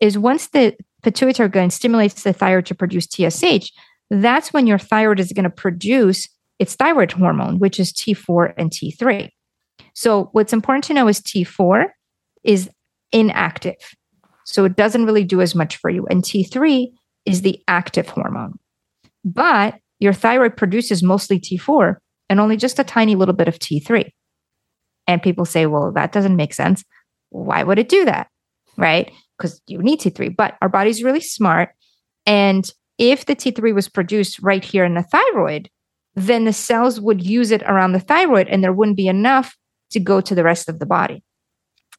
is 0.00 0.18
once 0.18 0.48
the 0.48 0.76
pituitary 1.02 1.48
gland 1.48 1.72
stimulates 1.72 2.24
the 2.24 2.32
thyroid 2.32 2.66
to 2.66 2.74
produce 2.74 3.06
TSH, 3.06 3.70
that's 4.10 4.52
when 4.52 4.66
your 4.66 4.78
thyroid 4.78 5.20
is 5.20 5.32
going 5.32 5.44
to 5.44 5.50
produce 5.50 6.28
its 6.58 6.74
thyroid 6.74 7.12
hormone, 7.12 7.58
which 7.58 7.78
is 7.78 7.92
T4 7.92 8.54
and 8.56 8.70
T3. 8.70 9.30
So, 9.94 10.30
what's 10.32 10.52
important 10.52 10.84
to 10.84 10.94
know 10.94 11.06
is 11.06 11.20
T4 11.20 11.86
is 12.42 12.68
inactive. 13.12 13.94
So, 14.44 14.64
it 14.64 14.74
doesn't 14.74 15.06
really 15.06 15.24
do 15.24 15.40
as 15.40 15.54
much 15.54 15.76
for 15.76 15.90
you. 15.90 16.06
And 16.10 16.24
T3 16.24 16.88
is 17.24 17.42
the 17.42 17.62
active 17.68 18.08
hormone. 18.08 18.58
But 19.24 19.76
your 20.00 20.12
thyroid 20.12 20.56
produces 20.56 21.04
mostly 21.04 21.38
T4 21.38 21.96
and 22.28 22.40
only 22.40 22.56
just 22.56 22.78
a 22.78 22.84
tiny 22.84 23.14
little 23.14 23.34
bit 23.34 23.48
of 23.48 23.58
T3. 23.58 24.10
And 25.06 25.22
people 25.22 25.44
say, 25.44 25.66
well, 25.66 25.92
that 25.92 26.12
doesn't 26.12 26.36
make 26.36 26.54
sense. 26.54 26.84
Why 27.30 27.62
would 27.62 27.78
it 27.78 27.88
do 27.88 28.04
that? 28.04 28.28
Right? 28.76 29.12
Because 29.36 29.60
you 29.66 29.78
need 29.78 30.00
T3. 30.00 30.34
But 30.36 30.56
our 30.60 30.68
body's 30.68 31.02
really 31.02 31.20
smart. 31.20 31.70
And 32.26 32.68
if 32.98 33.26
the 33.26 33.36
T3 33.36 33.74
was 33.74 33.88
produced 33.88 34.40
right 34.42 34.64
here 34.64 34.84
in 34.84 34.94
the 34.94 35.02
thyroid, 35.02 35.70
then 36.14 36.44
the 36.44 36.52
cells 36.52 37.00
would 37.00 37.24
use 37.24 37.50
it 37.50 37.62
around 37.64 37.92
the 37.92 38.00
thyroid 38.00 38.48
and 38.48 38.64
there 38.64 38.72
wouldn't 38.72 38.96
be 38.96 39.06
enough 39.06 39.56
to 39.90 40.00
go 40.00 40.20
to 40.20 40.34
the 40.34 40.42
rest 40.42 40.68
of 40.68 40.78
the 40.78 40.86
body. 40.86 41.22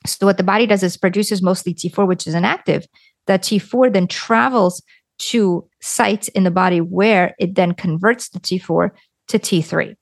So, 0.05 0.25
what 0.25 0.37
the 0.37 0.43
body 0.43 0.65
does 0.65 0.83
is 0.83 0.97
produces 0.97 1.41
mostly 1.41 1.73
T4, 1.73 2.07
which 2.07 2.27
is 2.27 2.33
inactive. 2.33 2.85
That 3.27 3.43
T4 3.43 3.93
then 3.93 4.07
travels 4.07 4.81
to 5.19 5.67
sites 5.81 6.27
in 6.29 6.43
the 6.43 6.51
body 6.51 6.81
where 6.81 7.35
it 7.39 7.55
then 7.55 7.73
converts 7.73 8.29
the 8.29 8.39
T4 8.39 8.91
to 9.29 9.39
T3. 9.39 9.95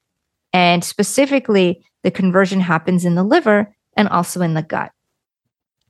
And 0.55 0.85
specifically, 0.85 1.85
the 2.03 2.11
conversion 2.11 2.61
happens 2.61 3.03
in 3.03 3.15
the 3.15 3.25
liver 3.25 3.75
and 3.97 4.07
also 4.07 4.39
in 4.39 4.53
the 4.53 4.61
gut. 4.61 4.89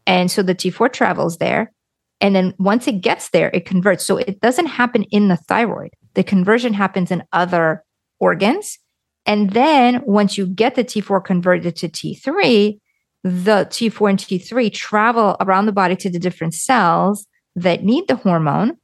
And 0.07 0.31
so 0.31 0.41
the 0.41 0.55
T4 0.55 0.91
travels 0.91 1.37
there. 1.37 1.71
And 2.19 2.35
then 2.35 2.55
once 2.57 2.87
it 2.87 3.01
gets 3.01 3.29
there, 3.29 3.51
it 3.53 3.67
converts. 3.67 4.03
So 4.03 4.17
it 4.17 4.41
doesn't 4.41 4.65
happen 4.65 5.03
in 5.11 5.27
the 5.27 5.37
thyroid. 5.37 5.91
The 6.15 6.23
conversion 6.23 6.73
happens 6.73 7.11
in 7.11 7.21
other 7.31 7.83
organs. 8.19 8.79
And 9.27 9.51
then 9.51 10.01
once 10.03 10.35
you 10.35 10.47
get 10.47 10.73
the 10.73 10.83
T4 10.83 11.23
converted 11.23 11.75
to 11.75 11.87
T3, 11.87 12.79
the 13.23 13.67
T4 13.69 14.09
and 14.09 14.19
T3 14.19 14.73
travel 14.73 15.37
around 15.41 15.67
the 15.67 15.73
body 15.73 15.95
to 15.97 16.09
the 16.09 16.17
different 16.17 16.55
cells 16.55 17.27
that 17.55 17.83
need 17.83 18.07
the 18.07 18.15
hormone, 18.15 18.77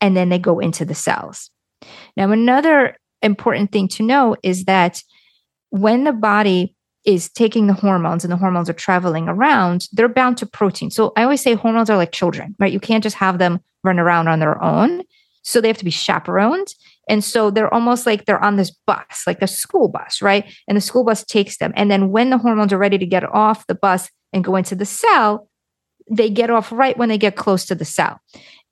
and 0.00 0.16
then 0.16 0.28
they 0.28 0.38
go 0.38 0.60
into 0.60 0.84
the 0.84 0.94
cells. 0.94 1.50
Now, 2.16 2.30
another 2.30 2.96
important 3.20 3.72
thing 3.72 3.88
to 3.88 4.04
know 4.04 4.36
is 4.44 4.66
that 4.66 5.02
when 5.74 6.04
the 6.04 6.12
body 6.12 6.72
is 7.04 7.28
taking 7.28 7.66
the 7.66 7.74
hormones 7.74 8.22
and 8.22 8.30
the 8.30 8.36
hormones 8.36 8.70
are 8.70 8.74
traveling 8.74 9.28
around, 9.28 9.88
they're 9.90 10.08
bound 10.08 10.38
to 10.38 10.46
protein. 10.46 10.88
So 10.88 11.12
I 11.16 11.24
always 11.24 11.40
say 11.40 11.54
hormones 11.54 11.90
are 11.90 11.96
like 11.96 12.12
children, 12.12 12.54
right? 12.60 12.72
You 12.72 12.78
can't 12.78 13.02
just 13.02 13.16
have 13.16 13.38
them 13.38 13.58
run 13.82 13.98
around 13.98 14.28
on 14.28 14.38
their 14.38 14.62
own. 14.62 15.02
So 15.42 15.60
they 15.60 15.66
have 15.66 15.78
to 15.78 15.84
be 15.84 15.90
chaperoned. 15.90 16.68
And 17.08 17.24
so 17.24 17.50
they're 17.50 17.74
almost 17.74 18.06
like 18.06 18.24
they're 18.24 18.42
on 18.42 18.54
this 18.54 18.70
bus, 18.86 19.24
like 19.26 19.42
a 19.42 19.48
school 19.48 19.88
bus, 19.88 20.22
right? 20.22 20.44
And 20.68 20.76
the 20.76 20.80
school 20.80 21.02
bus 21.02 21.24
takes 21.24 21.56
them. 21.56 21.72
And 21.74 21.90
then 21.90 22.10
when 22.10 22.30
the 22.30 22.38
hormones 22.38 22.72
are 22.72 22.78
ready 22.78 22.96
to 22.96 23.04
get 23.04 23.24
off 23.24 23.66
the 23.66 23.74
bus 23.74 24.08
and 24.32 24.44
go 24.44 24.54
into 24.54 24.76
the 24.76 24.86
cell, 24.86 25.48
they 26.08 26.30
get 26.30 26.50
off 26.50 26.70
right 26.70 26.96
when 26.96 27.08
they 27.08 27.18
get 27.18 27.34
close 27.34 27.66
to 27.66 27.74
the 27.74 27.84
cell. 27.84 28.20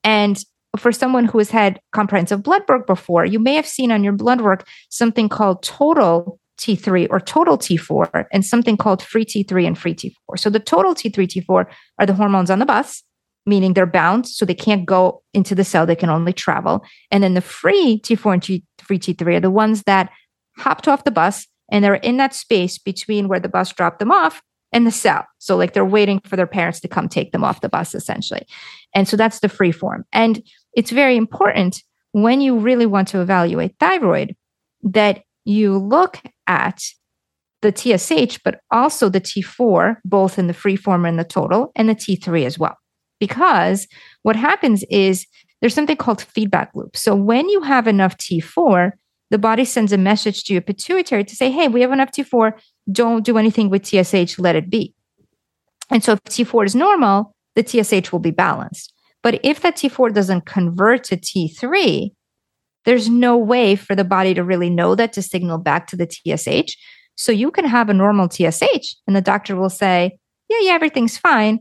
And 0.05 0.41
for 0.77 0.93
someone 0.93 1.25
who 1.25 1.39
has 1.39 1.51
had 1.51 1.81
comprehensive 1.91 2.43
blood 2.43 2.63
work 2.69 2.87
before, 2.87 3.25
you 3.25 3.39
may 3.39 3.55
have 3.55 3.67
seen 3.67 3.91
on 3.91 4.05
your 4.05 4.13
blood 4.13 4.39
work 4.39 4.65
something 4.87 5.27
called 5.27 5.61
total 5.63 6.39
T3 6.63 7.07
or 7.09 7.19
total 7.19 7.57
T4 7.57 8.25
and 8.31 8.45
something 8.45 8.77
called 8.77 9.01
free 9.01 9.25
T3 9.25 9.67
and 9.67 9.77
free 9.77 9.93
T4. 9.93 10.37
So 10.37 10.49
the 10.49 10.59
total 10.59 10.95
T3, 10.95 11.27
T4 11.27 11.65
are 11.99 12.05
the 12.05 12.13
hormones 12.13 12.49
on 12.49 12.59
the 12.59 12.65
bus, 12.65 13.03
meaning 13.45 13.73
they're 13.73 13.85
bound, 13.85 14.27
so 14.27 14.45
they 14.45 14.55
can't 14.55 14.85
go 14.85 15.21
into 15.33 15.55
the 15.55 15.65
cell, 15.65 15.85
they 15.85 15.95
can 15.95 16.09
only 16.09 16.31
travel. 16.31 16.85
And 17.11 17.21
then 17.21 17.33
the 17.33 17.41
free 17.41 17.99
T4 18.03 18.33
and 18.33 18.43
T, 18.43 18.63
free 18.81 18.99
T3 18.99 19.35
are 19.35 19.39
the 19.41 19.51
ones 19.51 19.83
that 19.83 20.09
hopped 20.57 20.87
off 20.87 21.03
the 21.03 21.11
bus 21.11 21.47
and 21.69 21.83
they're 21.83 21.95
in 21.95 22.17
that 22.17 22.33
space 22.33 22.77
between 22.77 23.27
where 23.27 23.39
the 23.39 23.49
bus 23.49 23.73
dropped 23.73 23.99
them 23.99 24.11
off 24.11 24.41
and 24.71 24.87
the 24.87 24.91
cell. 24.91 25.25
So 25.39 25.57
like 25.57 25.73
they're 25.73 25.85
waiting 25.85 26.19
for 26.21 26.35
their 26.35 26.47
parents 26.47 26.79
to 26.81 26.87
come 26.87 27.09
take 27.09 27.31
them 27.31 27.43
off 27.43 27.61
the 27.61 27.69
bus 27.69 27.93
essentially. 27.93 28.45
And 28.95 29.07
so 29.07 29.17
that's 29.17 29.39
the 29.39 29.49
free 29.49 29.71
form. 29.71 30.05
And 30.13 30.41
it's 30.73 30.91
very 30.91 31.17
important 31.17 31.83
when 32.13 32.41
you 32.41 32.57
really 32.57 32.85
want 32.85 33.07
to 33.09 33.21
evaluate 33.21 33.75
thyroid 33.79 34.35
that 34.83 35.23
you 35.45 35.77
look 35.77 36.19
at 36.47 36.81
the 37.61 37.71
TSH, 37.71 38.39
but 38.43 38.59
also 38.71 39.09
the 39.09 39.21
T4, 39.21 39.97
both 40.05 40.37
in 40.37 40.47
the 40.47 40.53
free 40.53 40.75
form 40.75 41.05
and 41.05 41.17
the 41.17 41.23
total, 41.23 41.71
and 41.75 41.89
the 41.89 41.95
T3 41.95 42.45
as 42.45 42.59
well. 42.59 42.77
Because 43.19 43.87
what 44.23 44.35
happens 44.35 44.83
is 44.89 45.25
there's 45.61 45.73
something 45.73 45.95
called 45.95 46.21
feedback 46.21 46.71
loop. 46.75 46.97
So 46.97 47.15
when 47.15 47.47
you 47.47 47.61
have 47.61 47.87
enough 47.87 48.17
T4, 48.17 48.91
the 49.31 49.37
body 49.37 49.65
sends 49.65 49.91
a 49.91 49.97
message 49.97 50.43
to 50.43 50.53
your 50.53 50.61
pituitary 50.61 51.23
to 51.23 51.35
say, 51.35 51.49
hey, 51.49 51.67
we 51.67 51.81
have 51.81 51.91
enough 51.91 52.11
T4. 52.11 52.53
Don't 52.91 53.25
do 53.25 53.37
anything 53.37 53.69
with 53.69 53.85
TSH, 53.85 54.37
let 54.39 54.55
it 54.55 54.69
be. 54.69 54.93
And 55.89 56.03
so 56.03 56.13
if 56.13 56.23
T4 56.23 56.65
is 56.65 56.75
normal, 56.75 57.33
the 57.55 57.65
TSH 57.65 58.11
will 58.11 58.19
be 58.19 58.31
balanced. 58.31 58.93
But 59.21 59.39
if 59.43 59.61
that 59.61 59.77
T4 59.77 60.13
doesn't 60.13 60.45
convert 60.45 61.05
to 61.05 61.17
T3, 61.17 62.11
there's 62.85 63.09
no 63.09 63.37
way 63.37 63.75
for 63.75 63.95
the 63.95 64.03
body 64.03 64.33
to 64.33 64.43
really 64.43 64.69
know 64.69 64.95
that 64.95 65.13
to 65.13 65.21
signal 65.21 65.57
back 65.57 65.87
to 65.87 65.95
the 65.95 66.09
TSH. 66.09 66.75
So 67.15 67.31
you 67.31 67.51
can 67.51 67.65
have 67.65 67.89
a 67.89 67.93
normal 67.93 68.29
TSH 68.29 68.95
and 69.07 69.15
the 69.15 69.21
doctor 69.21 69.55
will 69.55 69.69
say, 69.69 70.17
yeah, 70.49 70.57
yeah, 70.61 70.73
everything's 70.73 71.17
fine. 71.17 71.59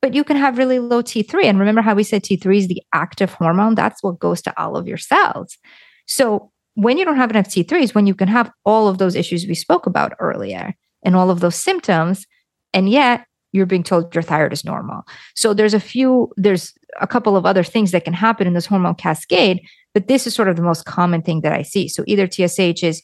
But 0.00 0.14
you 0.14 0.22
can 0.22 0.36
have 0.36 0.58
really 0.58 0.78
low 0.78 1.02
T3. 1.02 1.44
And 1.44 1.58
remember 1.58 1.82
how 1.82 1.94
we 1.94 2.04
said 2.04 2.22
T3 2.22 2.56
is 2.56 2.68
the 2.68 2.82
active 2.92 3.32
hormone? 3.32 3.74
That's 3.74 4.02
what 4.02 4.20
goes 4.20 4.40
to 4.42 4.60
all 4.60 4.76
of 4.76 4.86
your 4.86 4.98
cells. 4.98 5.58
So 6.06 6.52
when 6.74 6.98
you 6.98 7.04
don't 7.04 7.16
have 7.16 7.30
enough 7.30 7.48
T3s, 7.48 7.94
when 7.94 8.06
you 8.06 8.14
can 8.14 8.28
have 8.28 8.50
all 8.64 8.86
of 8.86 8.98
those 8.98 9.16
issues 9.16 9.46
we 9.46 9.54
spoke 9.54 9.86
about 9.86 10.12
earlier 10.20 10.74
and 11.02 11.16
all 11.16 11.30
of 11.30 11.40
those 11.40 11.56
symptoms, 11.56 12.26
and 12.72 12.88
yet 12.88 13.24
you're 13.52 13.66
being 13.66 13.82
told 13.82 14.14
your 14.14 14.22
thyroid 14.22 14.52
is 14.52 14.64
normal. 14.64 15.02
So 15.34 15.54
there's 15.54 15.74
a 15.74 15.80
few, 15.80 16.32
there's 16.36 16.74
a 17.00 17.06
couple 17.06 17.36
of 17.36 17.46
other 17.46 17.64
things 17.64 17.92
that 17.92 18.04
can 18.04 18.12
happen 18.12 18.46
in 18.46 18.54
this 18.54 18.66
hormone 18.66 18.94
cascade, 18.94 19.60
but 19.94 20.08
this 20.08 20.26
is 20.26 20.34
sort 20.34 20.48
of 20.48 20.56
the 20.56 20.62
most 20.62 20.84
common 20.84 21.22
thing 21.22 21.40
that 21.42 21.52
I 21.52 21.62
see. 21.62 21.88
So 21.88 22.04
either 22.06 22.26
TSH 22.26 22.82
is 22.82 23.02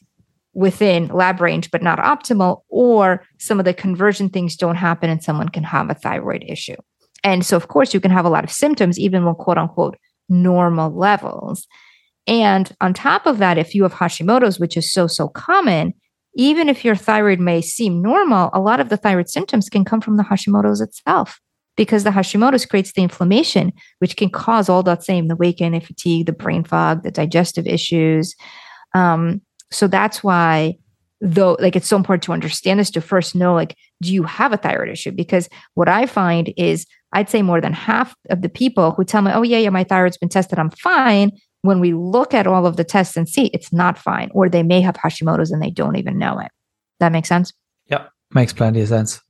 within 0.52 1.08
lab 1.08 1.40
range 1.40 1.70
but 1.70 1.82
not 1.82 1.98
optimal, 1.98 2.62
or 2.68 3.24
some 3.38 3.58
of 3.58 3.64
the 3.64 3.74
conversion 3.74 4.28
things 4.28 4.56
don't 4.56 4.76
happen 4.76 5.10
and 5.10 5.22
someone 5.22 5.48
can 5.48 5.64
have 5.64 5.90
a 5.90 5.94
thyroid 5.94 6.44
issue. 6.46 6.76
And 7.24 7.44
so, 7.44 7.56
of 7.56 7.68
course, 7.68 7.94
you 7.94 8.00
can 8.00 8.10
have 8.10 8.26
a 8.26 8.30
lot 8.30 8.44
of 8.44 8.52
symptoms, 8.52 8.98
even 8.98 9.24
when 9.24 9.34
quote 9.34 9.58
unquote 9.58 9.96
normal 10.28 10.94
levels. 10.94 11.66
And 12.26 12.74
on 12.80 12.94
top 12.94 13.26
of 13.26 13.38
that, 13.38 13.58
if 13.58 13.74
you 13.74 13.82
have 13.82 13.94
Hashimoto's, 13.94 14.60
which 14.60 14.76
is 14.76 14.92
so, 14.92 15.06
so 15.06 15.28
common, 15.28 15.94
even 16.36 16.68
if 16.68 16.84
your 16.84 16.96
thyroid 16.96 17.40
may 17.40 17.60
seem 17.60 18.02
normal, 18.02 18.50
a 18.52 18.60
lot 18.60 18.80
of 18.80 18.88
the 18.88 18.96
thyroid 18.96 19.28
symptoms 19.28 19.68
can 19.68 19.84
come 19.84 20.00
from 20.00 20.16
the 20.16 20.22
Hashimoto's 20.22 20.80
itself 20.80 21.40
because 21.76 22.04
the 22.04 22.10
Hashimoto's 22.10 22.66
creates 22.66 22.92
the 22.92 23.02
inflammation, 23.02 23.72
which 23.98 24.16
can 24.16 24.30
cause 24.30 24.68
all 24.68 24.82
that 24.84 25.02
same 25.02 25.28
the 25.28 25.54
gain, 25.56 25.72
the 25.72 25.80
fatigue, 25.80 26.26
the 26.26 26.32
brain 26.32 26.64
fog, 26.64 27.02
the 27.02 27.10
digestive 27.10 27.66
issues. 27.66 28.34
Um, 28.94 29.40
so 29.70 29.86
that's 29.86 30.22
why, 30.22 30.76
though, 31.20 31.56
like 31.60 31.76
it's 31.76 31.88
so 31.88 31.96
important 31.96 32.22
to 32.24 32.32
understand 32.32 32.78
this 32.78 32.90
to 32.92 33.00
first 33.00 33.34
know, 33.34 33.54
like, 33.54 33.76
do 34.02 34.12
you 34.12 34.22
have 34.22 34.52
a 34.52 34.56
thyroid 34.56 34.88
issue? 34.88 35.10
Because 35.10 35.48
what 35.74 35.88
I 35.88 36.06
find 36.06 36.52
is, 36.56 36.86
I'd 37.12 37.30
say 37.30 37.42
more 37.42 37.60
than 37.60 37.72
half 37.72 38.14
of 38.30 38.42
the 38.42 38.48
people 38.48 38.90
who 38.92 39.04
tell 39.04 39.22
me, 39.22 39.30
oh, 39.32 39.42
yeah, 39.42 39.58
yeah, 39.58 39.70
my 39.70 39.84
thyroid's 39.84 40.18
been 40.18 40.28
tested, 40.28 40.58
I'm 40.58 40.70
fine. 40.70 41.32
When 41.64 41.80
we 41.80 41.94
look 41.94 42.34
at 42.34 42.46
all 42.46 42.66
of 42.66 42.76
the 42.76 42.84
tests 42.84 43.16
and 43.16 43.28
see 43.28 43.46
it's 43.46 43.72
not 43.72 43.98
fine, 43.98 44.30
or 44.34 44.48
they 44.48 44.62
may 44.62 44.80
have 44.80 44.96
Hashimoto's 44.96 45.50
and 45.50 45.62
they 45.62 45.70
don't 45.70 45.96
even 45.96 46.18
know 46.18 46.38
it. 46.38 46.50
That 47.00 47.12
makes 47.12 47.28
sense? 47.28 47.52
Yep, 47.88 48.10
makes 48.32 48.52
plenty 48.52 48.80
of 48.80 48.88
sense 48.88 49.20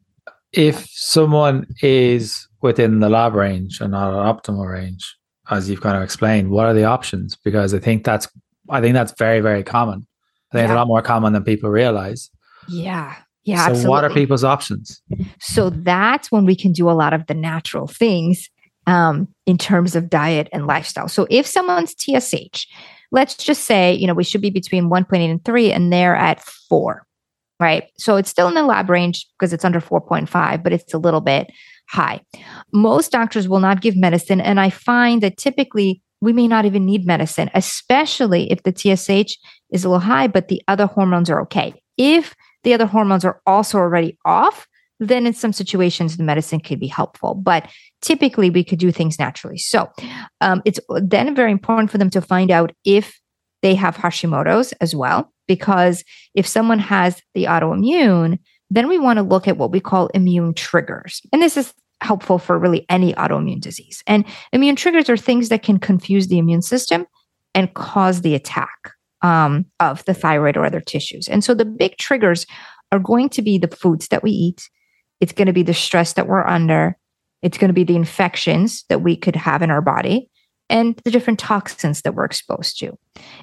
if 0.57 0.87
someone 0.91 1.67
is 1.83 2.49
within 2.63 3.01
the 3.01 3.09
lab 3.09 3.35
range 3.35 3.81
and 3.81 3.91
not 3.91 4.13
an 4.13 4.35
optimal 4.35 4.71
range, 4.71 5.17
as 5.51 5.69
you've 5.69 5.81
kind 5.81 5.97
of 5.97 6.03
explained, 6.03 6.51
what 6.51 6.67
are 6.67 6.75
the 6.75 6.85
options? 6.85 7.37
Because 7.37 7.75
I 7.75 7.79
think 7.79 8.05
that's 8.05 8.29
I 8.71 8.81
think 8.81 8.95
that's 8.95 9.13
very, 9.19 9.41
very 9.41 9.63
common. 9.63 10.07
I 10.51 10.57
think 10.57 10.61
yeah. 10.61 10.65
it's 10.65 10.73
a 10.73 10.77
lot 10.77 10.87
more 10.87 11.03
common 11.03 11.33
than 11.33 11.45
people 11.45 11.69
realize. 11.69 12.31
Yeah. 12.69 13.17
Yeah. 13.45 13.57
So 13.57 13.71
absolutely. 13.71 13.91
what 13.91 14.05
are 14.05 14.11
people's 14.11 14.45
options? 14.45 15.03
So 15.39 15.69
that's 15.69 16.33
when 16.33 16.47
we 16.47 16.57
can 16.57 16.73
do 16.73 16.89
a 16.89 16.93
lot 16.93 17.13
of 17.13 17.27
the 17.27 17.35
natural 17.35 17.87
things 17.87 18.49
um, 18.87 19.29
in 19.47 19.59
terms 19.59 19.97
of 19.97 20.11
diet 20.11 20.49
and 20.53 20.67
lifestyle. 20.67 21.09
So 21.09 21.27
if 21.31 21.47
someone's 21.47 21.95
TSH, 21.97 22.67
let's 23.13 23.37
just 23.37 23.65
say, 23.65 23.95
you 23.95 24.07
know, 24.07 24.15
we 24.15 24.25
should 24.25 24.41
be 24.41 24.51
between 24.51 24.91
1.8 24.91 25.31
and 25.31 25.45
3 25.45 25.73
and 25.73 25.93
they're 25.93 26.17
at 26.17 26.41
4 26.41 27.07
right? 27.61 27.85
So 27.97 28.17
it's 28.17 28.31
still 28.31 28.49
in 28.49 28.55
the 28.55 28.63
lab 28.63 28.91
range 28.91 29.27
because 29.39 29.53
it's 29.53 29.65
under 29.65 29.81
4.5, 29.81 30.63
but 30.63 30.73
it's 30.73 30.93
a 30.93 30.99
little 30.99 31.21
bit 31.21 31.51
high. 31.89 32.21
Most 32.73 33.13
doctors 33.13 33.49
will 33.49 33.61
not 33.61 33.81
give 33.81 33.97
medicine. 33.97 34.41
And 34.41 34.61
I 34.61 34.71
find 34.71 35.23
that 35.23 35.37
typically 35.37 36.03
we 36.21 36.33
may 36.33 36.49
not 36.49 36.65
even 36.65 36.87
need 36.87 37.07
medicine, 37.07 37.51
especially 37.55 38.51
if 38.51 38.63
the 38.63 38.73
TSH 38.73 39.37
is 39.71 39.85
a 39.85 39.89
little 39.89 40.01
high, 40.01 40.27
but 40.27 40.49
the 40.49 40.63
other 40.69 40.87
hormones 40.87 41.29
are 41.29 41.41
okay. 41.43 41.75
If 41.97 42.35
the 42.65 42.75
other 42.75 42.87
hormones 42.87 43.25
are 43.25 43.41
also 43.47 43.79
already 43.79 44.19
off, 44.25 44.67
then 45.01 45.27
in 45.27 45.35
some 45.35 45.53
situations 45.53 46.17
the 46.17 46.23
medicine 46.23 46.61
could 46.61 46.81
be 46.81 46.87
helpful. 46.87 47.35
But 47.35 47.69
typically 48.05 48.51
we 48.51 48.63
could 48.63 48.79
do 48.79 48.93
things 48.93 49.19
naturally. 49.19 49.59
So 49.59 49.91
um, 50.41 50.63
it's 50.65 50.79
then 50.89 51.35
very 51.35 51.51
important 51.51 51.91
for 51.91 51.99
them 51.99 52.11
to 52.11 52.21
find 52.21 52.51
out 52.51 52.73
if 52.85 53.19
they 53.63 53.75
have 53.75 53.97
Hashimoto's 53.97 54.73
as 54.75 54.95
well 54.95 55.33
because 55.49 56.05
if 56.35 56.47
someone 56.47 56.79
has 56.79 57.21
the 57.35 57.45
autoimmune, 57.45 58.39
then 58.71 58.89
we 58.89 58.99
want 58.99 59.19
to 59.19 59.23
look 59.23 59.49
at 59.49 59.57
what 59.57 59.73
we 59.73 59.81
call 59.81 60.09
immune 60.09 60.55
triggers. 60.55 61.23
And 61.33 61.43
this 61.43 61.57
is 61.57 61.73
helpful 62.01 62.39
for 62.39 62.59
really 62.59 62.85
any 62.89 63.15
autoimmune 63.15 63.61
disease. 63.61 64.03
And 64.07 64.25
immune 64.53 64.77
triggers 64.77 65.09
are 65.09 65.17
things 65.17 65.49
that 65.49 65.63
can 65.63 65.79
confuse 65.79 66.29
the 66.29 66.39
immune 66.39 66.63
system 66.63 67.07
and 67.55 67.73
cause 67.73 68.21
the 68.21 68.35
attack 68.35 68.93
um, 69.23 69.65
of 69.81 70.05
the 70.05 70.13
thyroid 70.13 70.57
or 70.57 70.67
other 70.67 70.81
tissues. 70.81 71.29
And 71.29 71.43
so 71.43 71.55
the 71.55 71.65
big 71.65 71.97
triggers 71.97 72.47
are 72.93 72.99
going 72.99 73.31
to 73.31 73.43
be 73.43 73.57
the 73.57 73.69
foods 73.69 74.09
that 74.09 74.23
we 74.23 74.31
eat, 74.31 74.69
it's 75.21 75.33
going 75.33 75.47
to 75.47 75.53
be 75.53 75.63
the 75.63 75.73
stress 75.73 76.15
that 76.15 76.27
we're 76.27 76.47
under, 76.47 76.99
it's 77.45 77.59
going 77.59 77.69
to 77.69 77.75
be 77.75 77.85
the 77.85 77.95
infections 77.95 78.85
that 78.89 79.03
we 79.03 79.17
could 79.17 79.37
have 79.37 79.63
in 79.63 79.71
our 79.71 79.83
body, 79.83 80.31
and 80.71 80.99
the 81.05 81.11
different 81.11 81.39
toxins 81.39 82.03
that 82.03 82.15
we're 82.15 82.25
exposed 82.25 82.79
to. 82.79 82.99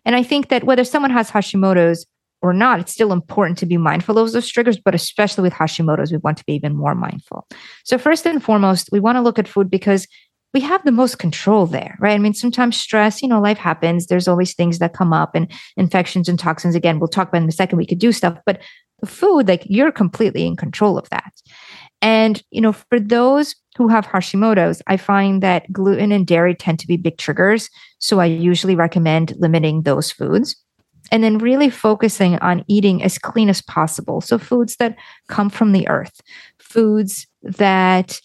And 0.06 0.16
I 0.16 0.24
think 0.24 0.50
that 0.50 0.64
whether 0.64 0.84
someone 0.84 1.12
has 1.12 1.30
Hashimoto's 1.30 2.06
or 2.42 2.52
not, 2.52 2.80
it's 2.80 2.92
still 2.92 3.14
important 3.14 3.60
to 3.60 3.68
be 3.68 3.78
mindful 3.78 4.18
of 4.18 4.32
those 4.32 4.50
triggers, 4.50 4.80
but 4.80 4.96
especially 4.96 5.44
with 5.44 5.54
Hashimoto's, 5.54 6.12
we 6.12 6.18
want 6.18 6.40
to 6.40 6.46
be 6.46 6.54
even 6.54 6.76
more 6.76 6.96
mindful. 6.96 7.48
So, 7.84 8.00
first 8.00 8.26
and 8.26 8.44
foremost, 8.44 8.90
we 8.92 9.00
want 9.00 9.18
to 9.18 9.22
look 9.22 9.38
at 9.38 9.48
food 9.48 9.70
because 9.70 10.08
we 10.54 10.62
have 10.62 10.84
the 10.84 10.92
most 10.92 11.20
control 11.20 11.68
there, 11.68 11.96
right? 12.00 12.16
I 12.16 12.18
mean, 12.18 12.34
sometimes 12.34 12.78
stress, 12.78 13.22
you 13.22 13.28
know, 13.28 13.40
life 13.40 13.60
happens. 13.60 14.08
There's 14.08 14.28
always 14.28 14.56
things 14.56 14.80
that 14.80 14.94
come 14.94 15.14
up 15.14 15.36
and 15.36 15.50
infections 15.78 16.28
and 16.28 16.38
toxins. 16.38 16.76
Again, 16.76 17.00
we'll 17.00 17.08
talk 17.08 17.30
about 17.30 17.44
in 17.44 17.48
a 17.48 17.54
second. 17.54 17.78
We 17.78 17.86
could 17.86 18.00
do 18.00 18.12
stuff, 18.12 18.38
but 18.46 18.60
the 19.00 19.08
food, 19.08 19.48
like 19.48 19.64
you're 19.66 19.92
completely 19.92 20.46
in 20.46 20.56
control 20.56 20.98
of 20.98 21.10
that. 21.10 21.32
And, 22.02 22.42
you 22.52 22.62
know, 22.62 22.74
for 22.74 23.00
those 23.00 23.56
who 23.78 23.88
have 23.88 24.08
Hashimoto's, 24.08 24.82
I 24.88 24.98
find 24.98 25.42
that 25.44 25.72
gluten 25.72 26.12
and 26.12 26.26
dairy 26.26 26.56
tend 26.56 26.80
to 26.80 26.88
be 26.88 26.98
big 26.98 27.18
triggers. 27.18 27.70
So 28.00 28.20
I 28.20 28.26
usually 28.26 28.76
recommend 28.76 29.34
limiting 29.38 29.84
those 29.84 30.12
foods 30.12 30.56
and 31.12 31.24
then 31.24 31.38
really 31.38 31.70
focusing 31.70 32.38
on 32.40 32.66
eating 32.68 33.04
as 33.04 33.18
clean 33.18 33.50
as 33.50 33.62
possible. 33.62 34.22
So 34.22 34.38
foods 34.38 34.78
that 34.78 34.96
come 35.28 35.50
from 35.50 35.74
the 35.74 35.88
earth, 35.88 36.22
foods 36.60 37.28
that 37.44 38.20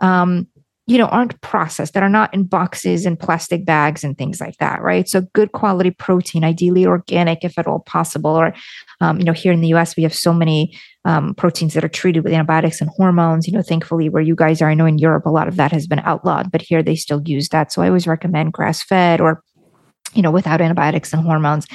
um, 0.00 0.46
you 0.86 0.98
know 0.98 1.06
aren't 1.06 1.40
processed 1.40 1.94
that 1.94 2.02
are 2.02 2.08
not 2.08 2.32
in 2.34 2.44
boxes 2.44 3.06
and 3.06 3.18
plastic 3.18 3.64
bags 3.64 4.02
and 4.02 4.18
things 4.18 4.40
like 4.40 4.56
that 4.58 4.82
right? 4.82 5.08
So 5.08 5.22
good 5.32 5.52
quality 5.52 5.90
protein 5.90 6.44
ideally 6.44 6.86
organic 6.86 7.44
if 7.44 7.58
at 7.58 7.66
all 7.66 7.80
possible 7.80 8.30
or 8.30 8.54
um, 9.00 9.18
you 9.18 9.24
know 9.24 9.32
here 9.32 9.52
in 9.52 9.60
the 9.60 9.68
us 9.68 9.96
we 9.96 10.02
have 10.02 10.14
so 10.14 10.32
many 10.32 10.76
um, 11.04 11.34
proteins 11.34 11.74
that 11.74 11.84
are 11.84 11.88
treated 11.88 12.24
with 12.24 12.32
antibiotics 12.32 12.80
and 12.80 12.90
hormones 12.90 13.46
you 13.46 13.52
know 13.52 13.62
thankfully 13.62 14.08
where 14.08 14.22
you 14.22 14.34
guys 14.34 14.60
are 14.60 14.68
i 14.68 14.74
know 14.74 14.86
in 14.86 14.98
europe 14.98 15.26
a 15.26 15.30
lot 15.30 15.48
of 15.48 15.56
that 15.56 15.72
has 15.72 15.86
been 15.86 16.00
outlawed 16.00 16.50
but 16.50 16.62
here 16.62 16.82
they 16.82 16.96
still 16.96 17.22
use 17.24 17.48
that. 17.50 17.72
So 17.72 17.82
i 17.82 17.86
always 17.86 18.06
recommend 18.06 18.52
grass 18.52 18.82
fed 18.82 19.20
or 19.20 19.42
you 20.14 20.22
know 20.22 20.30
without 20.30 20.60
antibiotics 20.60 21.12
and 21.12 21.22
hormones 21.22 21.66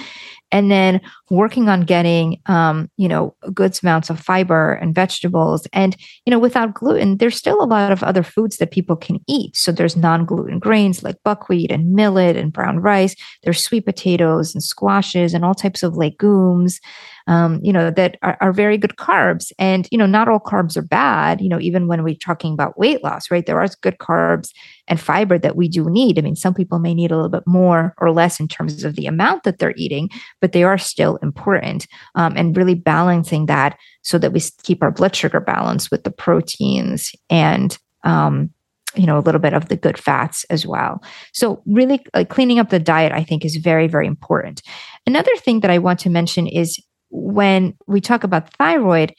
and 0.55 0.71
then 0.71 1.01
working 1.29 1.67
on 1.67 1.81
getting 1.81 2.41
um, 2.45 2.89
you 2.95 3.09
know 3.09 3.35
good 3.53 3.77
amounts 3.83 4.09
of 4.09 4.19
fiber 4.19 4.73
and 4.75 4.95
vegetables. 4.95 5.67
And 5.73 5.97
you 6.25 6.31
know 6.31 6.39
without 6.39 6.73
gluten 6.73 7.17
there's 7.17 7.35
still 7.35 7.61
a 7.61 7.67
lot 7.67 7.91
of 7.91 8.03
other 8.03 8.23
foods 8.23 8.55
that 8.57 8.71
people 8.71 8.95
can 8.95 9.19
eat. 9.27 9.55
So 9.57 9.73
there's 9.73 9.97
non-gluten 9.97 10.59
grains 10.59 11.03
like 11.03 11.17
buckwheat 11.25 11.71
and 11.71 11.91
millet 11.91 12.37
and 12.37 12.53
brown 12.53 12.79
rice. 12.79 13.15
There's 13.43 13.61
sweet 13.61 13.85
potatoes 13.85 14.55
and 14.55 14.63
squashes 14.63 15.33
and 15.33 15.43
all 15.43 15.55
types 15.55 15.83
of 15.83 15.97
legumes 15.97 16.79
um, 17.27 17.59
you 17.63 17.73
know, 17.73 17.89
that 17.91 18.17
are, 18.21 18.37
are 18.39 18.53
very 18.53 18.77
good 18.77 18.97
carbs. 18.97 19.51
And, 19.57 19.87
you 19.91 19.97
know, 19.97 20.05
not 20.05 20.27
all 20.27 20.39
carbs 20.39 20.77
are 20.77 20.83
bad, 20.83 21.41
you 21.41 21.49
know, 21.49 21.59
even 21.59 21.87
when 21.87 22.03
we're 22.03 22.15
talking 22.15 22.53
about 22.53 22.77
weight 22.77 23.03
loss, 23.03 23.31
right? 23.31 23.45
There 23.45 23.59
are 23.59 23.67
good 23.81 23.97
carbs 23.97 24.51
and 24.87 24.99
fiber 24.99 25.39
that 25.39 25.55
we 25.55 25.67
do 25.67 25.89
need. 25.89 26.19
I 26.19 26.21
mean, 26.21 26.35
some 26.35 26.53
people 26.53 26.79
may 26.79 26.93
need 26.93 27.11
a 27.11 27.15
little 27.15 27.29
bit 27.29 27.47
more 27.47 27.95
or 27.97 28.11
less 28.11 28.39
in 28.39 28.47
terms 28.47 28.83
of 28.83 28.95
the 28.95 29.07
amount 29.07 29.43
that 29.43 29.57
they're 29.57 29.73
eating, 29.75 30.09
but 30.39 30.51
they 30.51 30.63
are 30.63 30.77
still 30.77 31.17
important. 31.17 31.87
Um, 32.13 32.33
and 32.35 32.55
really 32.55 32.75
balancing 32.75 33.47
that 33.47 33.77
so 34.03 34.17
that 34.19 34.31
we 34.31 34.41
keep 34.63 34.83
our 34.83 34.91
blood 34.91 35.15
sugar 35.15 35.39
balance 35.39 35.89
with 35.89 36.03
the 36.03 36.11
proteins 36.11 37.11
and, 37.29 37.77
um, 38.03 38.51
you 38.95 39.05
know 39.05 39.17
a 39.17 39.19
little 39.19 39.41
bit 39.41 39.53
of 39.53 39.67
the 39.67 39.75
good 39.75 39.97
fats 39.97 40.45
as 40.49 40.65
well 40.65 41.03
so 41.33 41.61
really 41.65 42.01
like 42.13 42.29
cleaning 42.29 42.59
up 42.59 42.69
the 42.69 42.79
diet 42.79 43.11
i 43.11 43.23
think 43.23 43.43
is 43.43 43.57
very 43.57 43.87
very 43.87 44.07
important 44.07 44.61
another 45.05 45.35
thing 45.37 45.59
that 45.59 45.69
i 45.69 45.77
want 45.77 45.99
to 45.99 46.09
mention 46.09 46.47
is 46.47 46.79
when 47.09 47.75
we 47.87 48.01
talk 48.01 48.23
about 48.23 48.53
thyroid, 48.53 49.13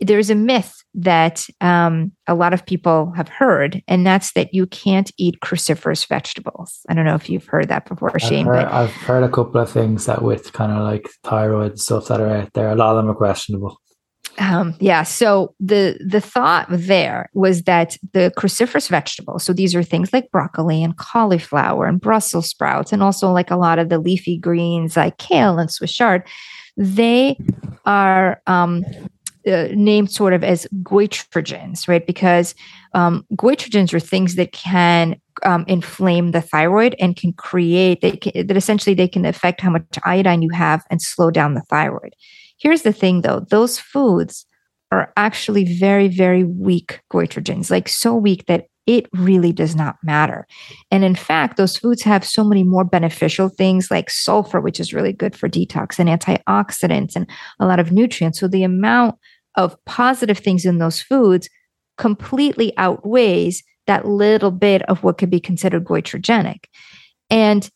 there's 0.00 0.30
a 0.30 0.34
myth 0.34 0.74
that 0.94 1.46
um, 1.60 2.12
a 2.26 2.34
lot 2.34 2.52
of 2.52 2.66
people 2.66 3.12
have 3.16 3.28
heard, 3.28 3.82
and 3.86 4.06
that's 4.06 4.32
that 4.32 4.52
you 4.52 4.66
can't 4.66 5.12
eat 5.16 5.40
cruciferous 5.40 6.06
vegetables. 6.06 6.80
I 6.88 6.94
don't 6.94 7.04
know 7.04 7.14
if 7.14 7.30
you've 7.30 7.46
heard 7.46 7.68
that 7.68 7.88
before, 7.88 8.18
Shane. 8.18 8.48
I've 8.48 8.54
heard, 8.54 8.64
but... 8.64 8.72
I've 8.72 8.92
heard 8.92 9.22
a 9.22 9.28
couple 9.28 9.60
of 9.60 9.70
things 9.70 10.06
that 10.06 10.22
with 10.22 10.52
kind 10.52 10.72
of 10.72 10.82
like 10.82 11.08
thyroid 11.24 11.78
stuff 11.78 12.08
that 12.08 12.20
are 12.20 12.28
out 12.28 12.52
there. 12.52 12.70
A 12.70 12.74
lot 12.74 12.90
of 12.90 12.96
them 12.96 13.10
are 13.10 13.14
questionable. 13.14 13.78
Um, 14.38 14.74
yeah. 14.80 15.02
So 15.02 15.54
the 15.60 15.98
the 16.04 16.20
thought 16.20 16.66
there 16.70 17.28
was 17.34 17.62
that 17.64 17.96
the 18.12 18.32
cruciferous 18.36 18.88
vegetables. 18.88 19.44
So 19.44 19.52
these 19.52 19.74
are 19.74 19.82
things 19.82 20.12
like 20.12 20.30
broccoli 20.30 20.82
and 20.82 20.96
cauliflower 20.96 21.86
and 21.86 22.00
Brussels 22.00 22.48
sprouts, 22.48 22.92
and 22.92 23.02
also 23.02 23.30
like 23.30 23.50
a 23.50 23.56
lot 23.56 23.78
of 23.78 23.88
the 23.88 23.98
leafy 23.98 24.38
greens 24.38 24.96
like 24.96 25.18
kale 25.18 25.58
and 25.58 25.70
Swiss 25.70 25.92
chard 25.92 26.26
they 26.76 27.36
are 27.84 28.40
um, 28.46 28.84
uh, 29.46 29.68
named 29.72 30.10
sort 30.10 30.32
of 30.32 30.44
as 30.44 30.66
goitrogens, 30.82 31.88
right? 31.88 32.06
Because 32.06 32.54
um, 32.94 33.26
goitrogens 33.34 33.92
are 33.92 34.00
things 34.00 34.36
that 34.36 34.52
can 34.52 35.20
um, 35.44 35.64
inflame 35.66 36.30
the 36.30 36.40
thyroid 36.40 36.94
and 37.00 37.16
can 37.16 37.32
create 37.32 38.00
they 38.00 38.12
can, 38.12 38.46
that 38.46 38.56
essentially 38.56 38.94
they 38.94 39.08
can 39.08 39.24
affect 39.24 39.60
how 39.60 39.70
much 39.70 39.84
iodine 40.04 40.42
you 40.42 40.50
have 40.50 40.84
and 40.90 41.02
slow 41.02 41.30
down 41.30 41.54
the 41.54 41.62
thyroid. 41.62 42.14
Here's 42.58 42.82
the 42.82 42.92
thing, 42.92 43.22
though: 43.22 43.40
those 43.50 43.78
foods 43.78 44.46
are 44.92 45.12
actually 45.16 45.64
very, 45.64 46.06
very 46.06 46.44
weak 46.44 47.00
goitrogens, 47.10 47.70
like 47.70 47.88
so 47.88 48.14
weak 48.14 48.44
that 48.46 48.66
it 48.86 49.06
really 49.12 49.52
does 49.52 49.76
not 49.76 49.96
matter. 50.02 50.46
And 50.90 51.04
in 51.04 51.14
fact, 51.14 51.56
those 51.56 51.76
foods 51.76 52.02
have 52.02 52.24
so 52.24 52.42
many 52.42 52.64
more 52.64 52.84
beneficial 52.84 53.48
things 53.48 53.90
like 53.90 54.10
sulfur, 54.10 54.60
which 54.60 54.80
is 54.80 54.92
really 54.92 55.12
good 55.12 55.36
for 55.36 55.48
detox, 55.48 55.98
and 55.98 56.08
antioxidants, 56.08 57.14
and 57.14 57.28
a 57.60 57.66
lot 57.66 57.80
of 57.80 57.92
nutrients. 57.92 58.40
So 58.40 58.48
the 58.48 58.64
amount 58.64 59.16
of 59.56 59.76
positive 59.84 60.38
things 60.38 60.64
in 60.64 60.78
those 60.78 61.00
foods 61.00 61.48
completely 61.98 62.76
outweighs 62.76 63.62
that 63.86 64.06
little 64.06 64.50
bit 64.50 64.82
of 64.82 65.02
what 65.02 65.18
could 65.18 65.30
be 65.30 65.40
considered 65.40 65.84
goitrogenic. 65.84 66.64
And 67.30 67.68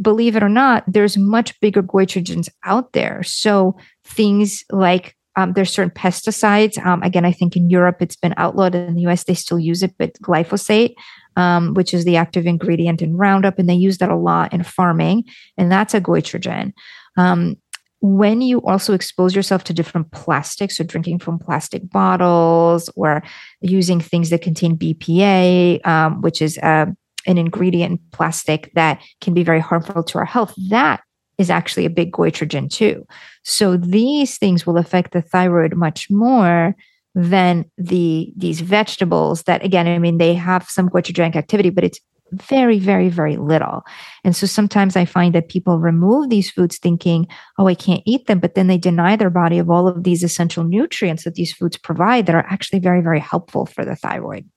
believe 0.00 0.36
it 0.36 0.42
or 0.42 0.48
not, 0.48 0.84
there's 0.86 1.16
much 1.16 1.58
bigger 1.60 1.82
goitrogens 1.82 2.48
out 2.64 2.92
there. 2.92 3.22
So 3.22 3.76
things 4.04 4.64
like 4.70 5.16
um, 5.36 5.52
there's 5.54 5.72
certain 5.72 5.90
pesticides. 5.90 6.84
Um, 6.84 7.02
again, 7.02 7.24
I 7.24 7.32
think 7.32 7.56
in 7.56 7.70
Europe 7.70 7.96
it's 8.00 8.16
been 8.16 8.34
outlawed. 8.36 8.74
In 8.74 8.94
the 8.94 9.06
US, 9.08 9.24
they 9.24 9.34
still 9.34 9.58
use 9.58 9.82
it, 9.82 9.94
but 9.98 10.14
glyphosate, 10.22 10.94
um, 11.36 11.74
which 11.74 11.94
is 11.94 12.04
the 12.04 12.16
active 12.16 12.46
ingredient 12.46 13.02
in 13.02 13.16
Roundup, 13.16 13.58
and 13.58 13.68
they 13.68 13.74
use 13.74 13.98
that 13.98 14.10
a 14.10 14.16
lot 14.16 14.52
in 14.52 14.62
farming, 14.62 15.24
and 15.56 15.70
that's 15.70 15.94
a 15.94 16.00
goitrogen. 16.00 16.72
Um, 17.16 17.56
when 18.00 18.40
you 18.40 18.60
also 18.62 18.94
expose 18.94 19.34
yourself 19.34 19.62
to 19.64 19.72
different 19.72 20.10
plastics, 20.10 20.76
so 20.76 20.84
drinking 20.84 21.20
from 21.20 21.38
plastic 21.38 21.88
bottles 21.88 22.90
or 22.96 23.22
using 23.60 24.00
things 24.00 24.30
that 24.30 24.42
contain 24.42 24.76
BPA, 24.76 25.86
um, 25.86 26.20
which 26.20 26.42
is 26.42 26.58
uh, 26.58 26.86
an 27.26 27.38
ingredient 27.38 27.92
in 27.92 27.98
plastic 28.10 28.72
that 28.74 29.00
can 29.20 29.34
be 29.34 29.44
very 29.44 29.60
harmful 29.60 30.02
to 30.02 30.18
our 30.18 30.24
health, 30.24 30.52
that 30.68 31.00
is 31.42 31.50
actually 31.50 31.84
a 31.84 31.90
big 31.90 32.12
goitrogen 32.12 32.70
too. 32.70 33.06
So 33.44 33.76
these 33.76 34.38
things 34.38 34.66
will 34.66 34.78
affect 34.78 35.12
the 35.12 35.20
thyroid 35.20 35.74
much 35.74 36.08
more 36.08 36.74
than 37.14 37.64
the 37.76 38.32
these 38.36 38.60
vegetables 38.60 39.42
that 39.42 39.62
again 39.62 39.86
I 39.86 39.98
mean 39.98 40.16
they 40.16 40.32
have 40.32 40.70
some 40.70 40.88
goitrogenic 40.88 41.36
activity 41.36 41.68
but 41.68 41.84
it's 41.84 42.00
very 42.30 42.78
very 42.78 43.10
very 43.10 43.36
little. 43.36 43.82
And 44.24 44.34
so 44.34 44.46
sometimes 44.46 44.96
I 44.96 45.04
find 45.04 45.34
that 45.34 45.50
people 45.50 45.78
remove 45.78 46.30
these 46.30 46.50
foods 46.50 46.78
thinking 46.78 47.26
oh 47.58 47.66
I 47.66 47.74
can't 47.74 48.02
eat 48.06 48.26
them 48.28 48.38
but 48.38 48.54
then 48.54 48.68
they 48.68 48.78
deny 48.78 49.16
their 49.16 49.34
body 49.42 49.58
of 49.58 49.68
all 49.68 49.86
of 49.86 50.04
these 50.04 50.22
essential 50.22 50.64
nutrients 50.64 51.24
that 51.24 51.34
these 51.34 51.52
foods 51.52 51.76
provide 51.76 52.24
that 52.26 52.34
are 52.34 52.46
actually 52.48 52.78
very 52.78 53.02
very 53.02 53.20
helpful 53.20 53.66
for 53.66 53.84
the 53.84 53.96
thyroid. 53.96 54.48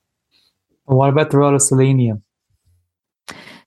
what 0.86 1.10
about 1.10 1.32
the 1.32 1.38
role 1.38 1.56
of 1.56 1.62
selenium? 1.62 2.24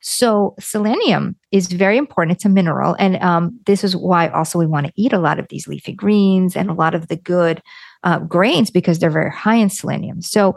So 0.00 0.54
selenium 0.60 1.36
is 1.50 1.66
very 1.68 1.96
important. 1.96 2.36
It's 2.36 2.44
a 2.44 2.48
mineral. 2.48 2.94
And 2.98 3.16
um, 3.22 3.58
this 3.66 3.82
is 3.82 3.96
why 3.96 4.28
also 4.28 4.58
we 4.58 4.66
want 4.66 4.86
to 4.86 4.92
eat 4.96 5.12
a 5.12 5.18
lot 5.18 5.38
of 5.38 5.48
these 5.48 5.66
leafy 5.66 5.92
greens 5.92 6.56
and 6.56 6.70
a 6.70 6.74
lot 6.74 6.94
of 6.94 7.08
the 7.08 7.16
good 7.16 7.60
uh, 8.04 8.20
grains 8.20 8.70
because 8.70 8.98
they're 8.98 9.10
very 9.10 9.30
high 9.30 9.56
in 9.56 9.70
selenium. 9.70 10.22
So 10.22 10.56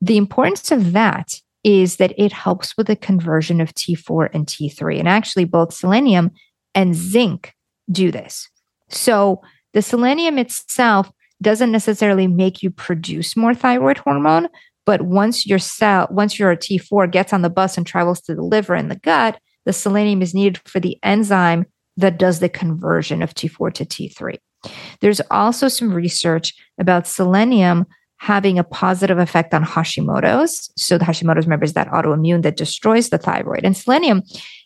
the 0.00 0.16
importance 0.16 0.70
of 0.70 0.92
that 0.92 1.34
is 1.64 1.96
that 1.96 2.12
it 2.18 2.32
helps 2.32 2.76
with 2.76 2.88
the 2.88 2.96
conversion 2.96 3.60
of 3.60 3.72
T4 3.74 4.28
and 4.34 4.46
T3. 4.46 4.98
And 4.98 5.08
actually, 5.08 5.44
both 5.44 5.72
selenium 5.72 6.32
and 6.74 6.94
zinc 6.94 7.54
do 7.90 8.10
this. 8.10 8.48
So 8.88 9.40
the 9.72 9.82
selenium 9.82 10.38
itself 10.38 11.10
doesn't 11.40 11.72
necessarily 11.72 12.26
make 12.26 12.62
you 12.62 12.70
produce 12.70 13.36
more 13.36 13.54
thyroid 13.54 13.98
hormone, 13.98 14.48
but 14.84 15.02
once 15.02 15.46
your 15.46 15.58
cell, 15.58 16.08
once 16.10 16.38
your 16.38 16.56
T4 16.56 17.10
gets 17.10 17.32
on 17.32 17.42
the 17.42 17.50
bus 17.50 17.76
and 17.76 17.86
travels 17.86 18.20
to 18.22 18.34
the 18.34 18.42
liver 18.42 18.74
and 18.74 18.90
the 18.90 18.96
gut, 18.96 19.38
the 19.64 19.72
selenium 19.72 20.22
is 20.22 20.34
needed 20.34 20.58
for 20.66 20.80
the 20.80 20.98
enzyme 21.02 21.66
that 21.96 22.18
does 22.18 22.40
the 22.40 22.48
conversion 22.48 23.22
of 23.22 23.34
T4 23.34 23.72
to 23.74 23.84
T3. 23.84 24.36
There's 25.00 25.20
also 25.30 25.68
some 25.68 25.92
research 25.92 26.54
about 26.78 27.06
selenium 27.06 27.86
having 28.18 28.56
a 28.56 28.64
positive 28.64 29.18
effect 29.18 29.52
on 29.52 29.64
Hashimoto's. 29.64 30.70
So 30.76 30.96
the 30.96 31.04
Hashimoto's 31.04 31.44
remember 31.44 31.64
is 31.64 31.72
that 31.72 31.88
autoimmune 31.88 32.42
that 32.42 32.56
destroys 32.56 33.10
the 33.10 33.18
thyroid. 33.18 33.64
And 33.64 33.76
selenium 33.76 34.22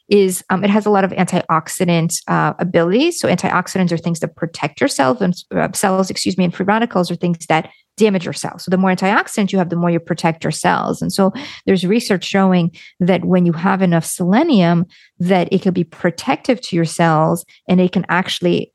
is 0.09 0.45
um, 0.51 0.63
it 0.63 0.71
has 0.71 0.85
a 0.85 0.91
lot 0.91 1.05
of 1.05 1.11
antioxidant 1.13 2.23
uh, 2.29 2.53
abilities. 2.59 3.19
So 3.19 3.29
antioxidants 3.29 3.93
are 3.93 3.97
things 3.97 4.21
that 4.21 4.37
protect 4.37 4.81
your 4.81 4.89
cells 4.89 5.23
and 5.23 5.35
uh, 5.55 5.73
cells, 5.73 6.11
excuse 6.11 6.37
me, 6.37 6.45
and 6.45 6.55
free 6.55 6.67
radicals 6.67 7.11
are 7.11 7.17
things 7.17 7.47
that 7.47 7.71
damage 7.97 8.25
your 8.25 8.33
cells. 8.33 8.65
So 8.65 8.71
the 8.71 8.77
more 8.77 8.91
antioxidants 8.91 9.53
you 9.53 9.59
have, 9.59 9.71
the 9.71 9.77
more 9.77 9.91
you 9.91 10.01
protect 10.01 10.45
your 10.45 10.51
cells. 10.51 11.01
And 11.01 11.13
so 11.13 11.33
there's 11.65 11.87
research 11.87 12.25
showing 12.25 12.71
that 13.01 13.25
when 13.25 13.47
you 13.47 13.53
have 13.53 13.83
enough 13.83 14.05
selenium, 14.05 14.87
that 15.19 15.49
it 15.53 15.63
can 15.63 15.73
be 15.73 15.85
protective 15.85 16.61
to 16.63 16.77
your 16.77 16.85
cells 16.85 17.45
and 17.69 17.81
it 17.81 17.93
can 17.93 18.05
actually 18.09 18.73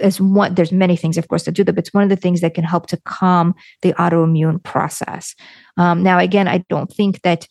as 0.00 0.20
one 0.20 0.54
there's 0.54 0.72
many 0.72 0.96
things 0.96 1.16
of 1.16 1.28
course 1.28 1.44
to 1.44 1.52
do 1.52 1.62
that 1.62 1.72
but 1.74 1.84
it's 1.84 1.94
one 1.94 2.02
of 2.02 2.08
the 2.08 2.16
things 2.16 2.40
that 2.40 2.54
can 2.54 2.64
help 2.64 2.86
to 2.86 2.96
calm 3.04 3.54
the 3.82 3.92
autoimmune 3.94 4.60
process 4.62 5.34
um, 5.76 6.02
now 6.02 6.18
again 6.18 6.48
i 6.48 6.58
don't 6.68 6.92
think 6.92 7.22
that 7.22 7.46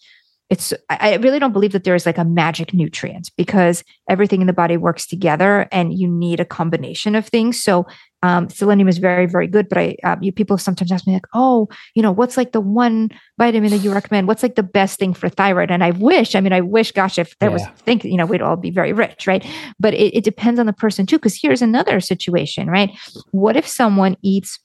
it's 0.50 0.74
i 0.90 1.16
really 1.16 1.40
don't 1.40 1.54
believe 1.54 1.72
that 1.72 1.84
there 1.84 1.96
is 1.96 2.06
like 2.06 2.18
a 2.18 2.26
magic 2.26 2.74
nutrient 2.74 3.32
because 3.36 3.84
everything 4.10 4.42
in 4.42 4.48
the 4.48 4.54
body 4.54 4.78
works 4.78 5.08
together 5.08 5.68
and 5.72 5.98
you 5.98 6.08
need 6.08 6.40
a 6.40 6.46
combination 6.46 7.16
of 7.16 7.28
things. 7.28 7.62
So 7.62 7.86
um, 8.22 8.50
selenium 8.50 8.88
is 8.88 8.98
very 8.98 9.28
very 9.28 9.46
good 9.46 9.70
but 9.70 9.78
i 9.78 9.96
uh, 10.04 10.16
you 10.20 10.32
people 10.32 10.58
sometimes 10.58 10.92
ask 10.92 11.06
me 11.06 11.14
like 11.14 11.28
oh 11.36 11.68
you 11.94 12.02
know 12.02 12.12
what's 12.12 12.38
like 12.38 12.54
the 12.54 12.62
one 12.62 13.10
vitamin 13.38 13.70
that 13.70 13.78
you 13.78 13.94
recommend? 13.94 14.28
What's 14.28 14.42
like 14.42 14.56
the 14.56 14.64
best 14.64 14.98
thing 14.98 15.14
for 15.14 15.30
thyroid? 15.30 15.70
And 15.70 15.84
i 15.84 15.92
wish 15.92 16.36
i 16.36 16.40
mean 16.40 16.54
i 16.54 16.62
wish 16.62 16.92
gosh 16.92 17.20
if 17.20 17.38
there 17.40 17.50
yeah. 17.50 17.54
was 17.54 17.64
think 17.84 18.04
you 18.04 18.18
know 18.18 18.26
we'd 18.26 18.42
all 18.42 18.56
be 18.56 18.72
very 18.72 18.94
rich 18.94 19.28
right? 19.28 19.46
But 19.80 19.94
it, 19.94 20.18
it 20.18 20.24
depends 20.24 20.60
on 20.60 20.66
the 20.66 20.74
person 20.74 21.06
too 21.06 21.18
because 21.18 21.40
here's 21.40 21.62
another 21.62 22.00
situation 22.00 22.68
right? 22.68 22.92
What 23.32 23.58
if 23.58 23.68
someone 23.68 24.18
eats 24.24 24.60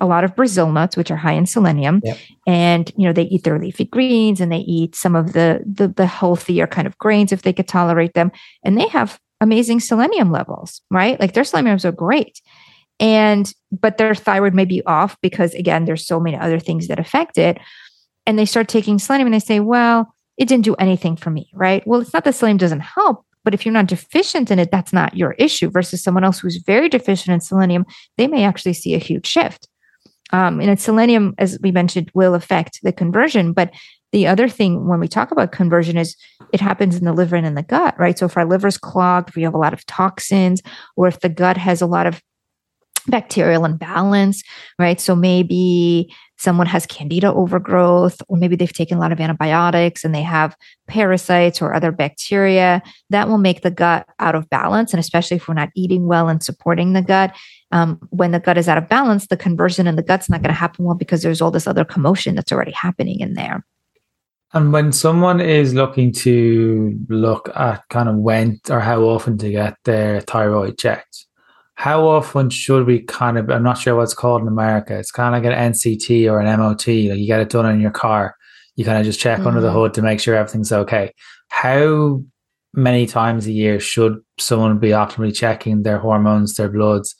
a 0.00 0.06
lot 0.06 0.24
of 0.24 0.34
Brazil 0.36 0.70
nuts, 0.72 0.96
which 0.96 1.10
are 1.10 1.16
high 1.16 1.32
in 1.32 1.46
selenium, 1.46 2.00
Yep. 2.04 2.18
and 2.46 2.92
you 2.96 3.06
know 3.06 3.12
they 3.12 3.22
eat 3.24 3.44
their 3.44 3.58
leafy 3.58 3.84
greens 3.84 4.40
and 4.40 4.50
they 4.52 4.58
eat 4.58 4.94
some 4.94 5.16
of 5.16 5.32
the, 5.32 5.62
the 5.66 5.88
the 5.88 6.06
healthier 6.06 6.66
kind 6.66 6.86
of 6.86 6.96
grains 6.98 7.32
if 7.32 7.42
they 7.42 7.52
could 7.52 7.68
tolerate 7.68 8.14
them, 8.14 8.30
and 8.64 8.78
they 8.78 8.88
have 8.88 9.18
amazing 9.40 9.80
selenium 9.80 10.30
levels, 10.32 10.80
right? 10.90 11.18
Like 11.20 11.34
their 11.34 11.44
selenium 11.44 11.72
levels 11.72 11.84
are 11.84 11.92
great, 11.92 12.40
and 13.00 13.52
but 13.72 13.98
their 13.98 14.14
thyroid 14.14 14.54
may 14.54 14.64
be 14.64 14.84
off 14.86 15.16
because 15.20 15.54
again, 15.54 15.84
there's 15.84 16.06
so 16.06 16.18
many 16.20 16.36
other 16.36 16.58
things 16.58 16.88
that 16.88 16.98
affect 16.98 17.38
it, 17.38 17.58
and 18.26 18.38
they 18.38 18.46
start 18.46 18.68
taking 18.68 18.98
selenium 18.98 19.26
and 19.26 19.34
they 19.34 19.38
say, 19.44 19.60
well, 19.60 20.12
it 20.36 20.48
didn't 20.48 20.64
do 20.64 20.74
anything 20.76 21.16
for 21.16 21.30
me, 21.30 21.48
right? 21.54 21.86
Well, 21.86 22.00
it's 22.00 22.12
not 22.12 22.24
that 22.24 22.34
selenium 22.34 22.58
doesn't 22.58 22.80
help. 22.80 23.24
But 23.44 23.54
if 23.54 23.64
you're 23.64 23.72
not 23.72 23.86
deficient 23.86 24.50
in 24.50 24.58
it, 24.58 24.72
that's 24.72 24.92
not 24.92 25.16
your 25.16 25.32
issue. 25.38 25.70
Versus 25.70 26.02
someone 26.02 26.24
else 26.24 26.40
who's 26.40 26.56
very 26.56 26.88
deficient 26.88 27.32
in 27.32 27.40
selenium, 27.40 27.86
they 28.18 28.26
may 28.26 28.42
actually 28.42 28.72
see 28.72 28.92
a 28.94 28.98
huge 28.98 29.24
shift. 29.24 29.68
Um, 30.32 30.60
and 30.60 30.80
selenium, 30.80 31.34
as 31.38 31.58
we 31.62 31.70
mentioned, 31.70 32.10
will 32.14 32.34
affect 32.34 32.80
the 32.82 32.92
conversion. 32.92 33.52
But 33.52 33.72
the 34.12 34.26
other 34.26 34.48
thing 34.48 34.86
when 34.86 35.00
we 35.00 35.08
talk 35.08 35.30
about 35.30 35.52
conversion 35.52 35.96
is 35.96 36.16
it 36.52 36.60
happens 36.60 36.96
in 36.96 37.04
the 37.04 37.12
liver 37.12 37.36
and 37.36 37.46
in 37.46 37.54
the 37.54 37.62
gut, 37.62 37.98
right? 37.98 38.18
So 38.18 38.26
if 38.26 38.36
our 38.36 38.46
liver's 38.46 38.78
clogged, 38.78 39.34
we 39.36 39.42
have 39.42 39.54
a 39.54 39.58
lot 39.58 39.72
of 39.72 39.84
toxins, 39.86 40.62
or 40.96 41.06
if 41.06 41.20
the 41.20 41.28
gut 41.28 41.56
has 41.56 41.82
a 41.82 41.86
lot 41.86 42.06
of 42.06 42.22
bacterial 43.06 43.64
imbalance, 43.64 44.42
right? 44.78 45.00
So 45.00 45.14
maybe 45.14 46.12
someone 46.38 46.66
has 46.66 46.86
candida 46.86 47.32
overgrowth, 47.32 48.20
or 48.28 48.36
maybe 48.36 48.56
they've 48.56 48.72
taken 48.72 48.98
a 48.98 49.00
lot 49.00 49.12
of 49.12 49.20
antibiotics 49.20 50.04
and 50.04 50.14
they 50.14 50.22
have 50.22 50.56
parasites 50.86 51.62
or 51.62 51.72
other 51.72 51.90
bacteria, 51.90 52.82
that 53.10 53.28
will 53.28 53.38
make 53.38 53.62
the 53.62 53.70
gut 53.70 54.06
out 54.18 54.34
of 54.34 54.48
balance. 54.50 54.92
And 54.92 55.00
especially 55.00 55.38
if 55.38 55.48
we're 55.48 55.54
not 55.54 55.70
eating 55.74 56.06
well 56.06 56.28
and 56.28 56.42
supporting 56.42 56.92
the 56.92 57.02
gut, 57.02 57.34
um, 57.72 57.98
when 58.10 58.32
the 58.32 58.40
gut 58.40 58.58
is 58.58 58.68
out 58.68 58.78
of 58.78 58.88
balance, 58.88 59.26
the 59.28 59.36
conversion 59.36 59.86
in 59.86 59.96
the 59.96 60.02
gut's 60.02 60.28
not 60.28 60.42
going 60.42 60.52
to 60.52 60.58
happen 60.58 60.84
well 60.84 60.94
because 60.94 61.22
there's 61.22 61.40
all 61.40 61.50
this 61.50 61.66
other 61.66 61.84
commotion 61.84 62.34
that's 62.34 62.52
already 62.52 62.72
happening 62.72 63.20
in 63.20 63.34
there. 63.34 63.64
And 64.52 64.72
when 64.72 64.92
someone 64.92 65.40
is 65.40 65.74
looking 65.74 66.12
to 66.12 66.96
look 67.08 67.50
at 67.54 67.82
kind 67.90 68.08
of 68.08 68.16
when 68.16 68.60
or 68.70 68.80
how 68.80 69.02
often 69.02 69.36
to 69.38 69.50
get 69.50 69.76
their 69.84 70.20
thyroid 70.20 70.78
checked, 70.78 71.26
how 71.76 72.06
often 72.06 72.48
should 72.48 72.86
we 72.86 73.00
kind 73.02 73.38
of, 73.38 73.50
I'm 73.50 73.62
not 73.62 73.78
sure 73.78 73.94
what's 73.94 74.14
called 74.14 74.40
in 74.42 74.48
America, 74.48 74.98
it's 74.98 75.10
kind 75.10 75.34
of 75.34 75.42
like 75.42 75.52
an 75.52 75.72
NCT 75.72 76.30
or 76.30 76.40
an 76.40 76.58
MOT, 76.58 76.86
like 76.86 77.18
you 77.18 77.26
get 77.26 77.40
it 77.40 77.50
done 77.50 77.70
in 77.72 77.80
your 77.80 77.90
car. 77.90 78.34
You 78.76 78.84
kind 78.84 78.98
of 78.98 79.04
just 79.04 79.20
check 79.20 79.38
mm-hmm. 79.38 79.46
under 79.46 79.60
the 79.60 79.72
hood 79.72 79.94
to 79.94 80.02
make 80.02 80.18
sure 80.18 80.34
everything's 80.34 80.72
okay. 80.72 81.12
How 81.48 82.22
many 82.72 83.06
times 83.06 83.46
a 83.46 83.52
year 83.52 83.78
should 83.78 84.20
someone 84.38 84.78
be 84.78 84.88
optimally 84.88 85.34
checking 85.34 85.82
their 85.82 85.98
hormones, 85.98 86.54
their 86.54 86.70
bloods, 86.70 87.14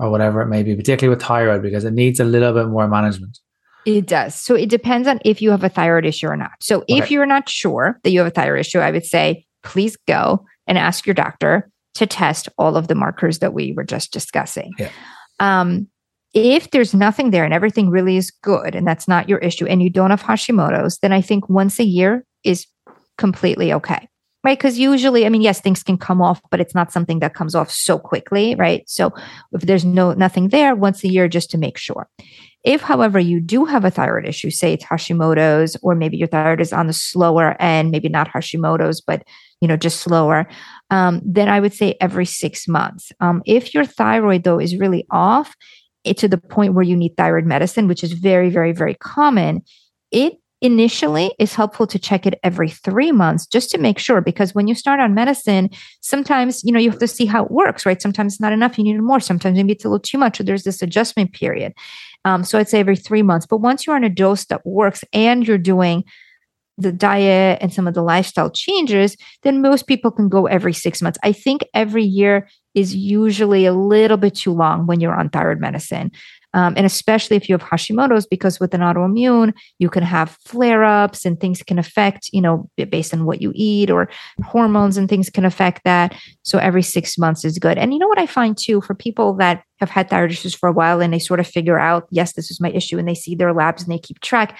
or 0.00 0.10
whatever 0.10 0.40
it 0.42 0.48
may 0.48 0.62
be, 0.64 0.74
particularly 0.74 1.14
with 1.14 1.24
thyroid, 1.24 1.62
because 1.62 1.84
it 1.84 1.92
needs 1.92 2.18
a 2.18 2.24
little 2.24 2.52
bit 2.52 2.66
more 2.66 2.88
management? 2.88 3.38
It 3.86 4.06
does. 4.06 4.34
So 4.34 4.54
it 4.54 4.68
depends 4.68 5.06
on 5.06 5.20
if 5.24 5.40
you 5.40 5.50
have 5.52 5.64
a 5.64 5.68
thyroid 5.68 6.04
issue 6.04 6.26
or 6.26 6.36
not. 6.36 6.52
So 6.60 6.82
okay. 6.82 6.98
if 6.98 7.10
you're 7.10 7.26
not 7.26 7.48
sure 7.48 7.98
that 8.02 8.10
you 8.10 8.18
have 8.18 8.28
a 8.28 8.32
thyroid 8.32 8.60
issue, 8.60 8.80
I 8.80 8.90
would 8.90 9.06
say 9.06 9.46
please 9.62 9.96
go 10.08 10.44
and 10.66 10.78
ask 10.78 11.06
your 11.06 11.14
doctor 11.14 11.70
to 12.00 12.06
test 12.06 12.48
all 12.56 12.78
of 12.78 12.88
the 12.88 12.94
markers 12.94 13.40
that 13.40 13.52
we 13.52 13.72
were 13.72 13.84
just 13.84 14.10
discussing. 14.10 14.72
Yeah. 14.78 14.90
Um, 15.38 15.86
if 16.32 16.70
there's 16.70 16.94
nothing 16.94 17.30
there 17.30 17.44
and 17.44 17.52
everything 17.52 17.90
really 17.90 18.16
is 18.16 18.30
good 18.30 18.74
and 18.74 18.86
that's 18.86 19.06
not 19.06 19.28
your 19.28 19.38
issue 19.40 19.66
and 19.66 19.82
you 19.82 19.90
don't 19.90 20.10
have 20.10 20.22
Hashimoto's, 20.22 20.98
then 21.02 21.12
I 21.12 21.20
think 21.20 21.50
once 21.50 21.78
a 21.78 21.84
year 21.84 22.24
is 22.42 22.66
completely 23.18 23.70
okay. 23.74 24.08
Right. 24.42 24.56
Because 24.56 24.78
usually, 24.78 25.26
I 25.26 25.28
mean, 25.28 25.42
yes, 25.42 25.60
things 25.60 25.82
can 25.82 25.98
come 25.98 26.22
off, 26.22 26.40
but 26.50 26.60
it's 26.60 26.74
not 26.74 26.90
something 26.90 27.18
that 27.18 27.34
comes 27.34 27.54
off 27.54 27.70
so 27.70 27.98
quickly. 27.98 28.54
Right. 28.54 28.88
So 28.88 29.12
if 29.52 29.60
there's 29.60 29.84
no 29.84 30.14
nothing 30.14 30.48
there 30.48 30.74
once 30.74 31.04
a 31.04 31.08
year, 31.08 31.28
just 31.28 31.50
to 31.50 31.58
make 31.58 31.76
sure. 31.76 32.08
If, 32.64 32.80
however, 32.80 33.18
you 33.18 33.40
do 33.40 33.66
have 33.66 33.84
a 33.84 33.90
thyroid 33.90 34.26
issue, 34.26 34.50
say 34.50 34.72
it's 34.72 34.84
Hashimoto's, 34.84 35.76
or 35.82 35.94
maybe 35.94 36.16
your 36.16 36.28
thyroid 36.28 36.62
is 36.62 36.72
on 36.72 36.86
the 36.86 36.94
slower 36.94 37.60
end, 37.60 37.90
maybe 37.90 38.08
not 38.08 38.28
Hashimoto's, 38.28 39.02
but 39.02 39.24
you 39.60 39.68
know, 39.68 39.76
just 39.76 40.00
slower, 40.00 40.48
um, 40.90 41.20
then 41.24 41.48
I 41.48 41.60
would 41.60 41.72
say 41.72 41.96
every 42.00 42.26
six 42.26 42.66
months. 42.68 43.12
Um, 43.20 43.42
if 43.46 43.74
your 43.74 43.84
thyroid, 43.84 44.44
though, 44.44 44.58
is 44.58 44.76
really 44.76 45.06
off 45.10 45.54
it, 46.04 46.16
to 46.18 46.28
the 46.28 46.38
point 46.38 46.74
where 46.74 46.84
you 46.84 46.96
need 46.96 47.16
thyroid 47.16 47.46
medicine, 47.46 47.88
which 47.88 48.02
is 48.02 48.12
very, 48.12 48.50
very, 48.50 48.72
very 48.72 48.94
common, 48.94 49.62
it 50.10 50.34
initially 50.60 51.34
is 51.38 51.54
helpful 51.54 51.86
to 51.86 51.98
check 51.98 52.26
it 52.26 52.38
every 52.42 52.68
three 52.68 53.12
months 53.12 53.46
just 53.46 53.70
to 53.70 53.78
make 53.78 53.98
sure 53.98 54.20
because 54.20 54.54
when 54.54 54.68
you 54.68 54.74
start 54.74 55.00
on 55.00 55.14
medicine 55.14 55.70
sometimes 56.02 56.62
you 56.62 56.70
know 56.70 56.78
you 56.78 56.90
have 56.90 56.98
to 56.98 57.08
see 57.08 57.24
how 57.24 57.44
it 57.44 57.50
works 57.50 57.86
right? 57.86 58.02
Sometimes 58.02 58.34
it's 58.34 58.40
not 58.40 58.52
enough 58.52 58.76
you 58.76 58.84
need 58.84 59.00
more. 59.00 59.20
Sometimes 59.20 59.56
maybe 59.56 59.72
it's 59.72 59.84
a 59.84 59.88
little 59.88 60.00
too 60.00 60.18
much 60.18 60.38
or 60.38 60.42
there's 60.42 60.64
this 60.64 60.82
adjustment 60.82 61.32
period. 61.32 61.72
Um, 62.26 62.44
so 62.44 62.58
i'd 62.58 62.68
say 62.68 62.80
every 62.80 62.96
three 62.96 63.22
months. 63.22 63.46
But 63.46 63.58
once 63.58 63.86
you're 63.86 63.96
on 63.96 64.04
a 64.04 64.10
dose 64.10 64.44
that 64.46 64.66
works 64.66 65.02
and 65.14 65.48
you're 65.48 65.56
doing 65.56 66.04
the 66.80 66.92
diet 66.92 67.58
and 67.60 67.72
some 67.72 67.86
of 67.86 67.94
the 67.94 68.02
lifestyle 68.02 68.50
changes, 68.50 69.16
then 69.42 69.62
most 69.62 69.86
people 69.86 70.10
can 70.10 70.28
go 70.28 70.46
every 70.46 70.72
six 70.72 71.02
months. 71.02 71.18
I 71.22 71.32
think 71.32 71.64
every 71.74 72.04
year 72.04 72.48
is 72.74 72.94
usually 72.94 73.66
a 73.66 73.72
little 73.72 74.16
bit 74.16 74.34
too 74.34 74.52
long 74.52 74.86
when 74.86 75.00
you're 75.00 75.14
on 75.14 75.28
thyroid 75.28 75.60
medicine. 75.60 76.12
Um, 76.52 76.74
and 76.76 76.84
especially 76.84 77.36
if 77.36 77.48
you 77.48 77.56
have 77.56 77.62
Hashimoto's, 77.62 78.26
because 78.26 78.58
with 78.58 78.74
an 78.74 78.80
autoimmune, 78.80 79.52
you 79.78 79.88
can 79.88 80.02
have 80.02 80.36
flare 80.44 80.82
ups 80.82 81.24
and 81.24 81.38
things 81.38 81.62
can 81.62 81.78
affect, 81.78 82.28
you 82.32 82.40
know, 82.40 82.68
based 82.88 83.14
on 83.14 83.24
what 83.24 83.40
you 83.40 83.52
eat 83.54 83.88
or 83.88 84.08
hormones 84.44 84.96
and 84.96 85.08
things 85.08 85.30
can 85.30 85.44
affect 85.44 85.84
that. 85.84 86.16
So 86.42 86.58
every 86.58 86.82
six 86.82 87.16
months 87.16 87.44
is 87.44 87.58
good. 87.58 87.78
And 87.78 87.92
you 87.92 88.00
know 88.00 88.08
what 88.08 88.18
I 88.18 88.26
find 88.26 88.58
too 88.58 88.80
for 88.80 88.96
people 88.96 89.34
that 89.34 89.62
have 89.78 89.90
had 89.90 90.10
thyroid 90.10 90.32
issues 90.32 90.54
for 90.54 90.68
a 90.68 90.72
while 90.72 91.00
and 91.00 91.12
they 91.12 91.20
sort 91.20 91.38
of 91.38 91.46
figure 91.46 91.78
out, 91.78 92.08
yes, 92.10 92.32
this 92.32 92.50
is 92.50 92.60
my 92.60 92.70
issue, 92.70 92.98
and 92.98 93.06
they 93.06 93.14
see 93.14 93.36
their 93.36 93.52
labs 93.52 93.84
and 93.84 93.92
they 93.92 93.98
keep 93.98 94.18
track, 94.20 94.58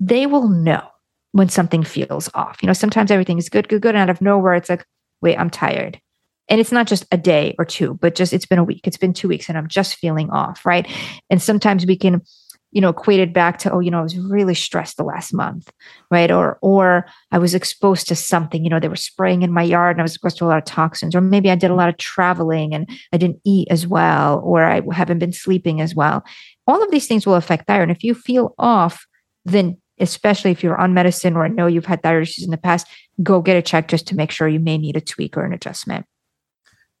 they 0.00 0.26
will 0.26 0.48
know 0.48 0.88
when 1.36 1.50
something 1.50 1.82
feels 1.82 2.30
off. 2.32 2.62
You 2.62 2.66
know, 2.66 2.72
sometimes 2.72 3.10
everything 3.10 3.36
is 3.36 3.50
good, 3.50 3.68
good, 3.68 3.82
good. 3.82 3.94
And 3.94 4.02
out 4.02 4.10
of 4.10 4.22
nowhere, 4.22 4.54
it's 4.54 4.70
like, 4.70 4.86
wait, 5.20 5.38
I'm 5.38 5.50
tired. 5.50 6.00
And 6.48 6.60
it's 6.60 6.72
not 6.72 6.86
just 6.86 7.04
a 7.12 7.18
day 7.18 7.54
or 7.58 7.66
two, 7.66 7.94
but 8.00 8.14
just 8.14 8.32
it's 8.32 8.46
been 8.46 8.58
a 8.58 8.64
week, 8.64 8.86
it's 8.86 8.96
been 8.96 9.12
two 9.12 9.28
weeks, 9.28 9.50
and 9.50 9.58
I'm 9.58 9.68
just 9.68 9.96
feeling 9.96 10.30
off. 10.30 10.64
Right. 10.64 10.90
And 11.28 11.42
sometimes 11.42 11.84
we 11.84 11.94
can, 11.94 12.22
you 12.70 12.80
know, 12.80 12.88
equate 12.88 13.20
it 13.20 13.34
back 13.34 13.58
to, 13.58 13.70
oh, 13.70 13.80
you 13.80 13.90
know, 13.90 13.98
I 13.98 14.02
was 14.02 14.16
really 14.16 14.54
stressed 14.54 14.96
the 14.96 15.04
last 15.04 15.34
month, 15.34 15.70
right? 16.10 16.30
Or 16.30 16.58
or 16.62 17.04
I 17.32 17.38
was 17.38 17.54
exposed 17.54 18.08
to 18.08 18.14
something, 18.14 18.64
you 18.64 18.70
know, 18.70 18.80
they 18.80 18.88
were 18.88 18.96
spraying 18.96 19.42
in 19.42 19.52
my 19.52 19.62
yard 19.62 19.96
and 19.96 20.00
I 20.00 20.04
was 20.04 20.14
exposed 20.14 20.38
to 20.38 20.44
a 20.44 20.46
lot 20.46 20.58
of 20.58 20.64
toxins, 20.64 21.14
or 21.14 21.20
maybe 21.20 21.50
I 21.50 21.54
did 21.56 21.70
a 21.70 21.74
lot 21.74 21.90
of 21.90 21.98
traveling 21.98 22.72
and 22.72 22.88
I 23.12 23.18
didn't 23.18 23.40
eat 23.44 23.68
as 23.70 23.86
well, 23.86 24.40
or 24.42 24.64
I 24.64 24.80
haven't 24.92 25.18
been 25.18 25.32
sleeping 25.32 25.82
as 25.82 25.94
well. 25.94 26.24
All 26.66 26.82
of 26.82 26.90
these 26.90 27.06
things 27.06 27.26
will 27.26 27.34
affect 27.34 27.66
thyroid. 27.66 27.88
And 27.88 27.96
if 27.96 28.02
you 28.02 28.14
feel 28.14 28.54
off, 28.58 29.06
then 29.44 29.76
especially 29.98 30.50
if 30.50 30.62
you're 30.62 30.80
on 30.80 30.94
medicine 30.94 31.36
or 31.36 31.48
know 31.48 31.66
you've 31.66 31.86
had 31.86 32.02
thyroid 32.02 32.22
issues 32.22 32.44
in 32.44 32.50
the 32.50 32.56
past, 32.56 32.86
go 33.22 33.40
get 33.40 33.56
a 33.56 33.62
check 33.62 33.88
just 33.88 34.06
to 34.08 34.16
make 34.16 34.30
sure 34.30 34.48
you 34.48 34.60
may 34.60 34.78
need 34.78 34.96
a 34.96 35.00
tweak 35.00 35.36
or 35.36 35.44
an 35.44 35.52
adjustment. 35.52 36.06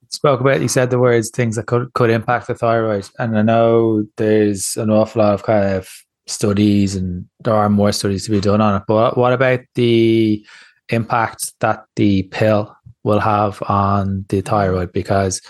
Spoke 0.08 0.40
about 0.40 0.60
you 0.60 0.68
said 0.68 0.90
the 0.90 0.98
words 0.98 1.30
things 1.30 1.56
that 1.56 1.66
could 1.66 1.92
could 1.94 2.10
impact 2.10 2.46
the 2.46 2.54
thyroid, 2.54 3.08
and 3.18 3.36
I 3.36 3.42
know 3.42 4.06
there's 4.16 4.76
an 4.76 4.88
awful 4.88 5.20
lot 5.20 5.34
of 5.34 5.42
kind 5.42 5.74
of 5.74 5.90
studies, 6.26 6.94
and 6.94 7.26
there 7.40 7.54
are 7.54 7.68
more 7.68 7.92
studies 7.92 8.24
to 8.24 8.30
be 8.30 8.40
done 8.40 8.60
on 8.60 8.80
it. 8.80 8.84
But 8.86 9.16
what 9.16 9.32
about 9.32 9.60
the 9.74 10.46
impact 10.90 11.52
that 11.58 11.84
the 11.96 12.22
pill 12.24 12.74
will 13.02 13.18
have 13.18 13.60
on 13.68 14.24
the 14.28 14.42
thyroid? 14.42 14.92
Because 14.92 15.40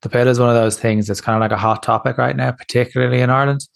the 0.00 0.08
pill 0.08 0.28
is 0.28 0.38
one 0.38 0.48
of 0.48 0.54
those 0.54 0.78
things 0.78 1.06
that's 1.06 1.20
kind 1.20 1.36
of 1.36 1.40
like 1.40 1.52
a 1.52 1.60
hot 1.60 1.82
topic 1.82 2.16
right 2.16 2.36
now, 2.36 2.52
particularly 2.52 3.20
in 3.20 3.30
Ireland, 3.30 3.66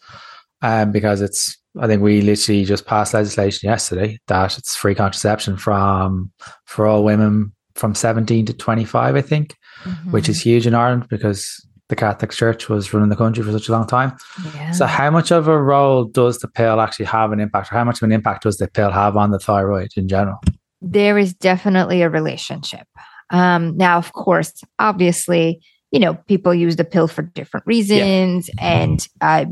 um, 0.62 0.92
because 0.92 1.20
it's 1.20 1.58
I 1.80 1.86
think 1.86 2.02
we 2.02 2.20
literally 2.20 2.64
just 2.64 2.86
passed 2.86 3.14
legislation 3.14 3.68
yesterday 3.68 4.18
that 4.28 4.58
it's 4.58 4.76
free 4.76 4.94
contraception 4.94 5.56
from 5.56 6.30
for 6.66 6.86
all 6.86 7.04
women 7.04 7.52
from 7.74 7.94
17 7.94 8.46
to 8.46 8.52
25, 8.52 9.16
I 9.16 9.22
think, 9.22 9.56
mm-hmm. 9.84 10.10
which 10.10 10.28
is 10.28 10.42
huge 10.42 10.66
in 10.66 10.74
Ireland 10.74 11.08
because 11.08 11.66
the 11.88 11.96
Catholic 11.96 12.30
Church 12.30 12.68
was 12.68 12.92
running 12.92 13.08
the 13.08 13.16
country 13.16 13.42
for 13.42 13.52
such 13.52 13.68
a 13.68 13.72
long 13.72 13.86
time. 13.86 14.16
Yeah. 14.54 14.72
So, 14.72 14.86
how 14.86 15.10
much 15.10 15.30
of 15.30 15.48
a 15.48 15.60
role 15.60 16.04
does 16.04 16.38
the 16.38 16.48
pill 16.48 16.80
actually 16.80 17.06
have 17.06 17.32
an 17.32 17.40
impact, 17.40 17.72
or 17.72 17.76
how 17.76 17.84
much 17.84 17.98
of 17.98 18.04
an 18.04 18.12
impact 18.12 18.44
does 18.44 18.56
the 18.56 18.68
pill 18.68 18.90
have 18.90 19.16
on 19.16 19.30
the 19.30 19.38
thyroid 19.38 19.90
in 19.96 20.08
general? 20.08 20.38
There 20.80 21.18
is 21.18 21.34
definitely 21.34 22.02
a 22.02 22.08
relationship. 22.08 22.86
Um, 23.30 23.76
now, 23.76 23.98
of 23.98 24.12
course, 24.12 24.62
obviously, 24.78 25.60
you 25.92 26.00
know, 26.00 26.14
people 26.14 26.54
use 26.54 26.76
the 26.76 26.84
pill 26.84 27.06
for 27.06 27.22
different 27.22 27.66
reasons, 27.66 28.48
yeah. 28.54 28.82
and 28.82 29.08
uh, 29.20 29.44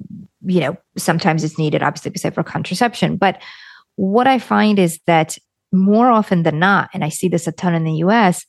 you 0.45 0.61
know, 0.61 0.77
sometimes 0.97 1.45
it's 1.45 1.59
needed, 1.59 1.83
obviously, 1.83 2.13
say 2.17 2.31
for 2.31 2.43
contraception. 2.43 3.17
But 3.17 3.41
what 3.97 4.27
I 4.27 4.39
find 4.39 4.79
is 4.79 4.99
that 5.07 5.37
more 5.73 6.11
often 6.11 6.43
than 6.43 6.59
not, 6.59 6.91
and 6.95 7.05
I 7.05 7.11
see 7.11 7.29
this 7.29 7.47
a 7.47 7.53
ton 7.53 7.75
in 7.75 7.85
the 7.85 7.99
US, 8.05 8.45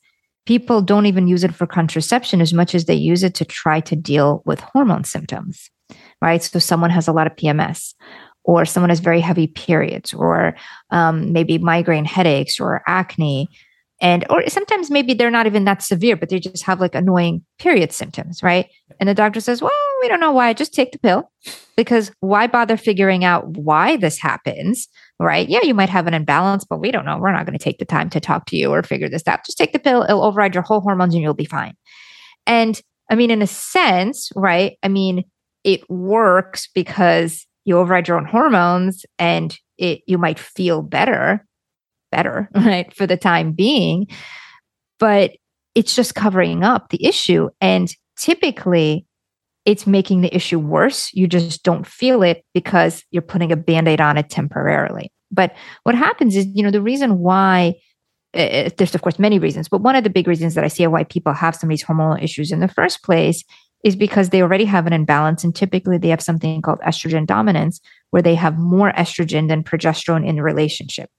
people 0.45 0.81
don't 0.81 1.05
even 1.05 1.27
use 1.27 1.43
it 1.43 1.53
for 1.53 1.67
contraception 1.67 2.41
as 2.41 2.53
much 2.53 2.73
as 2.73 2.85
they 2.85 2.95
use 2.95 3.23
it 3.23 3.35
to 3.35 3.45
try 3.45 3.81
to 3.81 3.95
deal 3.95 4.41
with 4.45 4.61
hormone 4.61 5.03
symptoms, 5.03 5.69
right? 6.21 6.41
So 6.41 6.59
someone 6.59 6.89
has 6.89 7.07
a 7.07 7.13
lot 7.13 7.27
of 7.27 7.35
PMS, 7.35 7.93
or 8.43 8.65
someone 8.65 8.89
has 8.89 8.99
very 8.99 9.19
heavy 9.19 9.47
periods, 9.47 10.13
or 10.13 10.55
um, 10.89 11.33
maybe 11.33 11.57
migraine 11.57 12.05
headaches 12.05 12.59
or 12.59 12.81
acne. 12.87 13.49
And, 14.01 14.25
or 14.31 14.49
sometimes 14.49 14.89
maybe 14.89 15.13
they're 15.13 15.29
not 15.29 15.45
even 15.45 15.65
that 15.65 15.83
severe, 15.83 16.15
but 16.15 16.29
they 16.29 16.39
just 16.39 16.63
have 16.63 16.81
like 16.81 16.95
annoying 16.95 17.45
period 17.59 17.91
symptoms, 17.91 18.41
right? 18.41 18.67
And 18.99 19.07
the 19.07 19.13
doctor 19.13 19.39
says, 19.39 19.61
well, 19.61 19.71
we 20.01 20.07
don't 20.07 20.19
know 20.19 20.31
why. 20.31 20.53
Just 20.53 20.73
take 20.73 20.91
the 20.91 20.99
pill 20.99 21.31
because 21.77 22.11
why 22.19 22.47
bother 22.47 22.77
figuring 22.77 23.23
out 23.23 23.45
why 23.57 23.97
this 23.97 24.17
happens? 24.17 24.87
Right. 25.19 25.47
Yeah, 25.47 25.61
you 25.61 25.75
might 25.75 25.89
have 25.89 26.07
an 26.07 26.15
imbalance, 26.15 26.65
but 26.67 26.79
we 26.79 26.89
don't 26.89 27.05
know. 27.05 27.19
We're 27.19 27.31
not 27.31 27.45
going 27.45 27.57
to 27.57 27.63
take 27.63 27.77
the 27.77 27.85
time 27.85 28.09
to 28.09 28.19
talk 28.19 28.47
to 28.47 28.57
you 28.57 28.71
or 28.71 28.81
figure 28.81 29.07
this 29.07 29.27
out. 29.27 29.45
Just 29.45 29.59
take 29.59 29.71
the 29.71 29.77
pill. 29.77 30.01
It'll 30.01 30.23
override 30.23 30.55
your 30.55 30.63
whole 30.63 30.81
hormones 30.81 31.13
and 31.13 31.21
you'll 31.21 31.35
be 31.35 31.45
fine. 31.45 31.75
And 32.47 32.81
I 33.11 33.15
mean, 33.15 33.29
in 33.29 33.43
a 33.43 33.47
sense, 33.47 34.31
right? 34.35 34.77
I 34.81 34.87
mean, 34.87 35.25
it 35.63 35.87
works 35.91 36.67
because 36.73 37.45
you 37.65 37.77
override 37.77 38.07
your 38.07 38.17
own 38.17 38.25
hormones 38.25 39.05
and 39.19 39.55
it 39.77 40.01
you 40.07 40.17
might 40.17 40.39
feel 40.39 40.81
better, 40.81 41.45
better, 42.11 42.49
right, 42.55 42.93
for 42.93 43.07
the 43.07 43.17
time 43.17 43.53
being. 43.53 44.07
But 44.99 45.31
it's 45.75 45.95
just 45.95 46.15
covering 46.15 46.63
up 46.63 46.89
the 46.89 47.05
issue. 47.05 47.49
And 47.59 47.93
typically 48.17 49.05
it's 49.65 49.85
making 49.85 50.21
the 50.21 50.35
issue 50.35 50.59
worse. 50.59 51.13
You 51.13 51.27
just 51.27 51.63
don't 51.63 51.85
feel 51.85 52.23
it 52.23 52.43
because 52.53 53.03
you're 53.11 53.21
putting 53.21 53.51
a 53.51 53.57
band 53.57 53.87
aid 53.87 54.01
on 54.01 54.17
it 54.17 54.29
temporarily. 54.29 55.11
But 55.31 55.55
what 55.83 55.95
happens 55.95 56.35
is, 56.35 56.47
you 56.53 56.63
know, 56.63 56.71
the 56.71 56.81
reason 56.81 57.19
why 57.19 57.75
uh, 58.33 58.69
there's, 58.77 58.95
of 58.95 59.01
course, 59.01 59.19
many 59.19 59.39
reasons, 59.39 59.69
but 59.69 59.81
one 59.81 59.95
of 59.95 60.03
the 60.03 60.09
big 60.09 60.27
reasons 60.27 60.55
that 60.55 60.63
I 60.63 60.67
see 60.67 60.85
why 60.87 61.03
people 61.03 61.33
have 61.33 61.55
some 61.55 61.69
of 61.69 61.71
these 61.71 61.83
hormonal 61.83 62.21
issues 62.21 62.51
in 62.51 62.59
the 62.59 62.67
first 62.67 63.03
place 63.03 63.43
is 63.83 63.95
because 63.95 64.29
they 64.29 64.41
already 64.41 64.65
have 64.65 64.87
an 64.87 64.93
imbalance. 64.93 65.43
And 65.43 65.55
typically 65.55 65.97
they 65.97 66.09
have 66.09 66.21
something 66.21 66.61
called 66.61 66.79
estrogen 66.79 67.25
dominance, 67.25 67.81
where 68.11 68.21
they 68.21 68.35
have 68.35 68.57
more 68.57 68.91
estrogen 68.93 69.47
than 69.47 69.63
progesterone 69.63 70.27
in 70.27 70.35
the 70.35 70.43
relationship. 70.43 71.09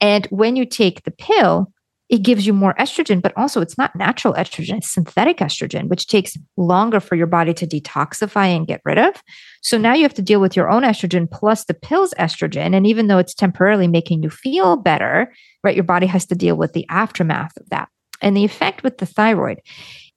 And 0.00 0.26
when 0.26 0.56
you 0.56 0.64
take 0.64 1.04
the 1.04 1.10
pill, 1.10 1.72
it 2.10 2.22
gives 2.22 2.44
you 2.44 2.52
more 2.52 2.74
estrogen, 2.74 3.22
but 3.22 3.32
also 3.36 3.60
it's 3.60 3.78
not 3.78 3.94
natural 3.94 4.34
estrogen, 4.34 4.78
it's 4.78 4.90
synthetic 4.90 5.38
estrogen, 5.38 5.88
which 5.88 6.08
takes 6.08 6.36
longer 6.56 6.98
for 6.98 7.14
your 7.14 7.28
body 7.28 7.54
to 7.54 7.66
detoxify 7.66 8.54
and 8.54 8.66
get 8.66 8.80
rid 8.84 8.98
of. 8.98 9.14
So 9.62 9.78
now 9.78 9.94
you 9.94 10.02
have 10.02 10.14
to 10.14 10.22
deal 10.22 10.40
with 10.40 10.56
your 10.56 10.68
own 10.68 10.82
estrogen 10.82 11.30
plus 11.30 11.66
the 11.66 11.74
pill's 11.74 12.12
estrogen. 12.14 12.74
And 12.74 12.84
even 12.84 13.06
though 13.06 13.18
it's 13.18 13.34
temporarily 13.34 13.86
making 13.86 14.24
you 14.24 14.30
feel 14.30 14.76
better, 14.76 15.32
right, 15.62 15.76
your 15.76 15.84
body 15.84 16.06
has 16.06 16.26
to 16.26 16.34
deal 16.34 16.56
with 16.56 16.72
the 16.72 16.84
aftermath 16.88 17.56
of 17.58 17.68
that. 17.70 17.88
And 18.20 18.36
the 18.36 18.44
effect 18.44 18.82
with 18.82 18.98
the 18.98 19.06
thyroid 19.06 19.60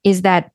is 0.03 0.23
that 0.23 0.51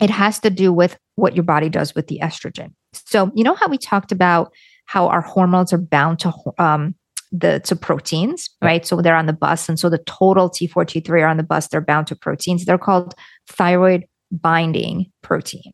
it 0.00 0.10
has 0.10 0.38
to 0.40 0.50
do 0.50 0.72
with 0.72 0.96
what 1.16 1.34
your 1.34 1.42
body 1.42 1.68
does 1.68 1.94
with 1.94 2.06
the 2.06 2.20
estrogen. 2.22 2.72
So, 2.92 3.30
you 3.34 3.42
know 3.42 3.54
how 3.54 3.68
we 3.68 3.78
talked 3.78 4.12
about 4.12 4.52
how 4.86 5.08
our 5.08 5.20
hormones 5.20 5.72
are 5.72 5.78
bound 5.78 6.20
to 6.20 6.32
um, 6.58 6.94
the 7.32 7.60
to 7.60 7.74
proteins, 7.74 8.50
right? 8.60 8.86
So 8.86 9.00
they're 9.00 9.16
on 9.16 9.26
the 9.26 9.32
bus. 9.32 9.68
And 9.68 9.78
so 9.78 9.88
the 9.88 9.98
total 9.98 10.50
T4, 10.50 10.84
T3 10.84 11.22
are 11.22 11.26
on 11.26 11.38
the 11.38 11.42
bus, 11.42 11.68
they're 11.68 11.80
bound 11.80 12.06
to 12.08 12.16
proteins. 12.16 12.64
They're 12.64 12.78
called 12.78 13.14
thyroid 13.48 14.04
binding 14.30 15.10
protein. 15.22 15.72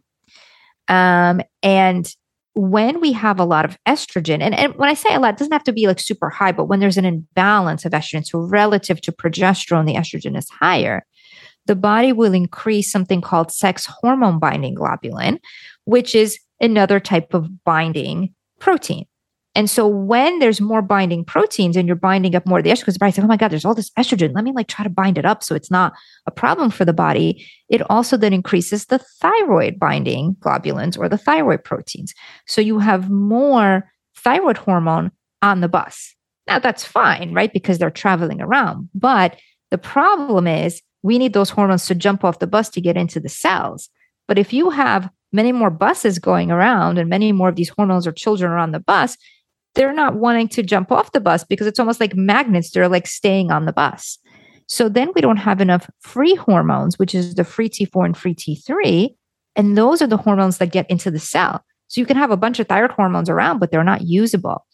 Um, 0.87 1.43
and 1.63 2.13
when 2.55 3.01
we 3.01 3.13
have 3.13 3.39
a 3.39 3.45
lot 3.45 3.65
of 3.65 3.77
estrogen, 3.87 4.41
and, 4.41 4.55
and 4.55 4.75
when 4.77 4.89
I 4.89 4.95
say 4.95 5.15
a 5.15 5.21
lot, 5.21 5.35
it 5.35 5.39
doesn't 5.39 5.53
have 5.53 5.65
to 5.65 5.73
be 5.73 5.87
like 5.87 6.01
super 6.01 6.31
high, 6.31 6.53
but 6.53 6.65
when 6.65 6.81
there's 6.81 6.97
an 6.97 7.05
imbalance 7.05 7.85
of 7.85 7.93
estrogen, 7.93 8.27
so 8.27 8.41
relative 8.41 9.01
to 9.03 9.13
progesterone, 9.13 9.87
the 9.87 9.95
estrogen 9.95 10.37
is 10.37 10.49
higher, 10.49 11.05
the 11.67 11.77
body 11.77 12.13
will 12.13 12.35
increase 12.35 12.91
something 12.91 13.21
called 13.21 13.53
sex 13.53 13.87
hormone 13.87 14.39
binding 14.39 14.75
globulin, 14.75 15.39
which 15.85 16.15
is 16.15 16.39
another 16.61 16.99
type 16.99 17.35
of 17.35 17.63
binding 17.65 18.35
protein. 18.59 19.05
And 19.59 19.69
so 19.69 19.89
when 19.89 20.39
there's 20.39 20.61
more 20.61 20.83
binding 20.83 21.25
proteins 21.25 21.77
and 21.77 21.89
you're 21.89 21.97
binding 21.97 22.37
up 22.37 22.47
more 22.47 22.59
of 22.59 22.65
the 22.65 22.71
estrogen, 22.71 22.83
because 22.83 22.95
the 22.95 23.01
body's 23.01 23.19
like, 23.19 23.25
oh 23.25 23.27
my 23.29 23.37
God, 23.37 23.49
there's 23.49 23.65
all 23.65 23.75
this 23.75 23.91
estrogen. 23.99 24.33
Let 24.33 24.45
me 24.45 24.53
like 24.53 24.69
try 24.69 24.85
to 24.85 24.89
bind 24.89 25.19
it 25.19 25.25
up 25.25 25.43
so 25.43 25.57
it's 25.57 25.69
not 25.69 25.95
a 26.27 26.31
problem 26.31 26.71
for 26.71 26.85
the 26.85 26.93
body. 26.93 27.45
It 27.69 27.83
also 27.91 28.17
then 28.17 28.33
increases 28.33 28.87
the 28.87 29.01
thyroid 29.01 29.77
binding 29.77 30.37
globulins 30.37 30.97
or 30.97 31.09
the 31.09 31.19
thyroid 31.19 31.65
proteins. 31.65 32.15
So 32.47 32.61
you 32.61 32.79
have 32.79 33.11
more 33.11 33.91
thyroid 34.15 34.59
hormone 34.59 35.11
on 35.43 35.61
the 35.61 35.69
bus. 35.69 36.15
Now 36.47 36.61
that's 36.61 36.85
fine, 36.85 37.35
right? 37.35 37.53
Because 37.53 37.79
they're 37.79 37.91
traveling 37.91 38.41
around. 38.41 38.89
But 38.95 39.41
the 39.73 39.79
problem 39.79 40.47
is 40.47 40.83
we 41.03 41.19
need 41.19 41.33
those 41.33 41.51
hormones 41.51 41.87
to 41.87 41.97
jump 41.97 42.23
off 42.23 42.39
the 42.39 42.47
bus 42.47 42.69
to 42.71 42.81
get 42.81 42.97
into 42.97 43.19
the 43.19 43.29
cells. 43.29 43.89
But 44.29 44.39
if 44.39 44.53
you 44.53 44.71
have 44.71 45.11
many 45.33 45.51
more 45.51 45.71
buses 45.71 46.21
going 46.21 46.53
around 46.53 46.97
and 46.97 47.11
many 47.11 47.33
more 47.33 47.49
of 47.49 47.57
these 47.57 47.71
hormones 47.71 48.07
or 48.07 48.13
children 48.13 48.53
are 48.53 48.59
on 48.59 48.71
the 48.71 48.79
bus, 48.79 49.17
they're 49.79 49.93
not 49.93 50.17
wanting 50.17 50.49
to 50.49 50.63
jump 50.65 50.91
off 50.91 51.13
the 51.13 51.21
bus 51.21 51.45
because 51.45 51.69
it's 51.69 51.79
almost 51.79 52.01
like 52.01 52.17
magnets. 52.17 52.73
They're 52.73 52.89
like 52.89 53.07
staying 53.07 53.53
on 53.53 53.65
the 53.65 53.73
bus. 53.73 54.19
So 54.67 54.89
then 54.89 55.13
we 55.15 55.21
don't 55.21 55.37
have 55.37 55.61
enough 55.61 55.89
free 56.01 56.35
hormones, 56.35 56.99
which 56.99 57.15
is 57.15 57.37
the 57.37 57.45
free 57.45 57.69
T4 57.69 58.05
and 58.05 58.17
free 58.17 58.35
T3. 58.35 59.15
And 59.55 59.79
those 59.79 60.03
are 60.03 60.09
the 60.09 60.17
hormones 60.17 60.59
that 60.59 60.73
get 60.73 60.91
into 60.91 61.13
the 61.13 61.21
cell. 61.21 61.65
So 61.87 62.01
you 62.01 62.07
can 62.07 62.17
have 62.17 62.33
a 62.33 62.37
bunch 62.37 62.59
of 62.59 62.67
thyroid 62.67 62.91
hormones 62.91 63.31
around, 63.31 63.61
but 63.61 63.71
they're 63.71 63.85
not 63.85 64.03
usable. 64.03 64.67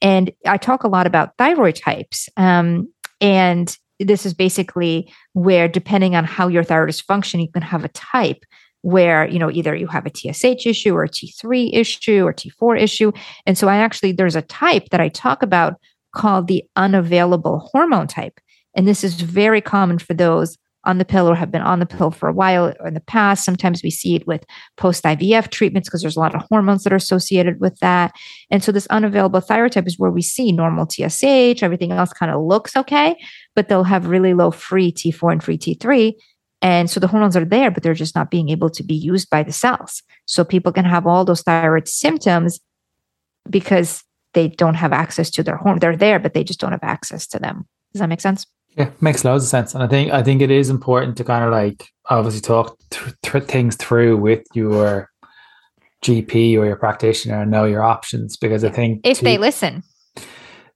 And 0.00 0.32
I 0.46 0.58
talk 0.58 0.84
a 0.84 0.88
lot 0.88 1.08
about 1.08 1.36
thyroid 1.38 1.74
types. 1.74 2.28
Um, 2.36 2.88
and 3.20 3.76
this 3.98 4.24
is 4.24 4.32
basically 4.32 5.12
where, 5.32 5.66
depending 5.66 6.14
on 6.14 6.24
how 6.24 6.46
your 6.46 6.62
thyroid 6.62 6.90
is 6.90 7.00
functioning, 7.00 7.46
you 7.46 7.52
can 7.52 7.62
have 7.62 7.84
a 7.84 7.88
type 7.88 8.44
where 8.86 9.26
you 9.26 9.36
know 9.36 9.50
either 9.50 9.74
you 9.74 9.88
have 9.88 10.06
a 10.06 10.12
TSH 10.14 10.64
issue 10.64 10.94
or 10.94 11.02
a 11.02 11.08
T3 11.08 11.70
issue 11.72 12.24
or 12.24 12.32
T4 12.32 12.80
issue. 12.80 13.10
And 13.44 13.58
so 13.58 13.66
I 13.66 13.78
actually 13.78 14.12
there's 14.12 14.36
a 14.36 14.42
type 14.42 14.90
that 14.90 15.00
I 15.00 15.08
talk 15.08 15.42
about 15.42 15.74
called 16.14 16.46
the 16.46 16.62
unavailable 16.76 17.68
hormone 17.72 18.06
type. 18.06 18.38
And 18.76 18.86
this 18.86 19.02
is 19.02 19.20
very 19.20 19.60
common 19.60 19.98
for 19.98 20.14
those 20.14 20.56
on 20.84 20.98
the 20.98 21.04
pill 21.04 21.28
or 21.28 21.34
have 21.34 21.50
been 21.50 21.62
on 21.62 21.80
the 21.80 21.86
pill 21.86 22.12
for 22.12 22.28
a 22.28 22.32
while 22.32 22.72
or 22.78 22.86
in 22.86 22.94
the 22.94 23.00
past. 23.00 23.44
Sometimes 23.44 23.82
we 23.82 23.90
see 23.90 24.14
it 24.14 24.24
with 24.24 24.44
post 24.76 25.02
IVF 25.02 25.50
treatments 25.50 25.88
because 25.88 26.00
there's 26.00 26.16
a 26.16 26.20
lot 26.20 26.36
of 26.36 26.42
hormones 26.48 26.84
that 26.84 26.92
are 26.92 26.96
associated 26.96 27.58
with 27.58 27.76
that. 27.80 28.14
And 28.52 28.62
so 28.62 28.70
this 28.70 28.86
unavailable 28.86 29.40
thyroid 29.40 29.72
type 29.72 29.88
is 29.88 29.98
where 29.98 30.12
we 30.12 30.22
see 30.22 30.52
normal 30.52 30.86
TSH, 30.88 31.60
everything 31.60 31.90
else 31.90 32.12
kind 32.12 32.30
of 32.30 32.40
looks 32.40 32.76
okay, 32.76 33.16
but 33.56 33.68
they'll 33.68 33.82
have 33.82 34.06
really 34.06 34.32
low 34.32 34.52
free 34.52 34.92
T4 34.92 35.32
and 35.32 35.42
free 35.42 35.58
T3. 35.58 36.14
And 36.62 36.90
so 36.90 36.98
the 37.00 37.06
hormones 37.06 37.36
are 37.36 37.44
there, 37.44 37.70
but 37.70 37.82
they're 37.82 37.94
just 37.94 38.14
not 38.14 38.30
being 38.30 38.48
able 38.48 38.70
to 38.70 38.82
be 38.82 38.94
used 38.94 39.28
by 39.30 39.42
the 39.42 39.52
cells. 39.52 40.02
So 40.24 40.44
people 40.44 40.72
can 40.72 40.84
have 40.84 41.06
all 41.06 41.24
those 41.24 41.42
thyroid 41.42 41.86
symptoms 41.86 42.60
because 43.48 44.02
they 44.32 44.48
don't 44.48 44.74
have 44.74 44.92
access 44.92 45.30
to 45.30 45.42
their 45.42 45.56
hormone. 45.56 45.78
They're 45.78 45.96
there, 45.96 46.18
but 46.18 46.34
they 46.34 46.44
just 46.44 46.60
don't 46.60 46.72
have 46.72 46.82
access 46.82 47.26
to 47.28 47.38
them. 47.38 47.66
Does 47.92 48.00
that 48.00 48.08
make 48.08 48.20
sense? 48.20 48.46
Yeah, 48.76 48.90
makes 49.00 49.24
loads 49.24 49.44
of 49.44 49.50
sense. 49.50 49.74
And 49.74 49.82
I 49.82 49.86
think 49.86 50.12
I 50.12 50.22
think 50.22 50.42
it 50.42 50.50
is 50.50 50.68
important 50.68 51.16
to 51.16 51.24
kind 51.24 51.44
of 51.44 51.50
like 51.50 51.88
obviously 52.10 52.42
talk 52.42 52.78
th- 52.90 53.14
th- 53.22 53.44
things 53.44 53.76
through 53.76 54.18
with 54.18 54.44
your 54.52 55.10
GP 56.02 56.58
or 56.58 56.66
your 56.66 56.76
practitioner 56.76 57.40
and 57.40 57.50
know 57.50 57.64
your 57.64 57.82
options 57.82 58.36
because 58.36 58.64
I 58.64 58.70
think 58.70 59.00
if 59.02 59.18
to, 59.18 59.24
they 59.24 59.38
listen. 59.38 59.82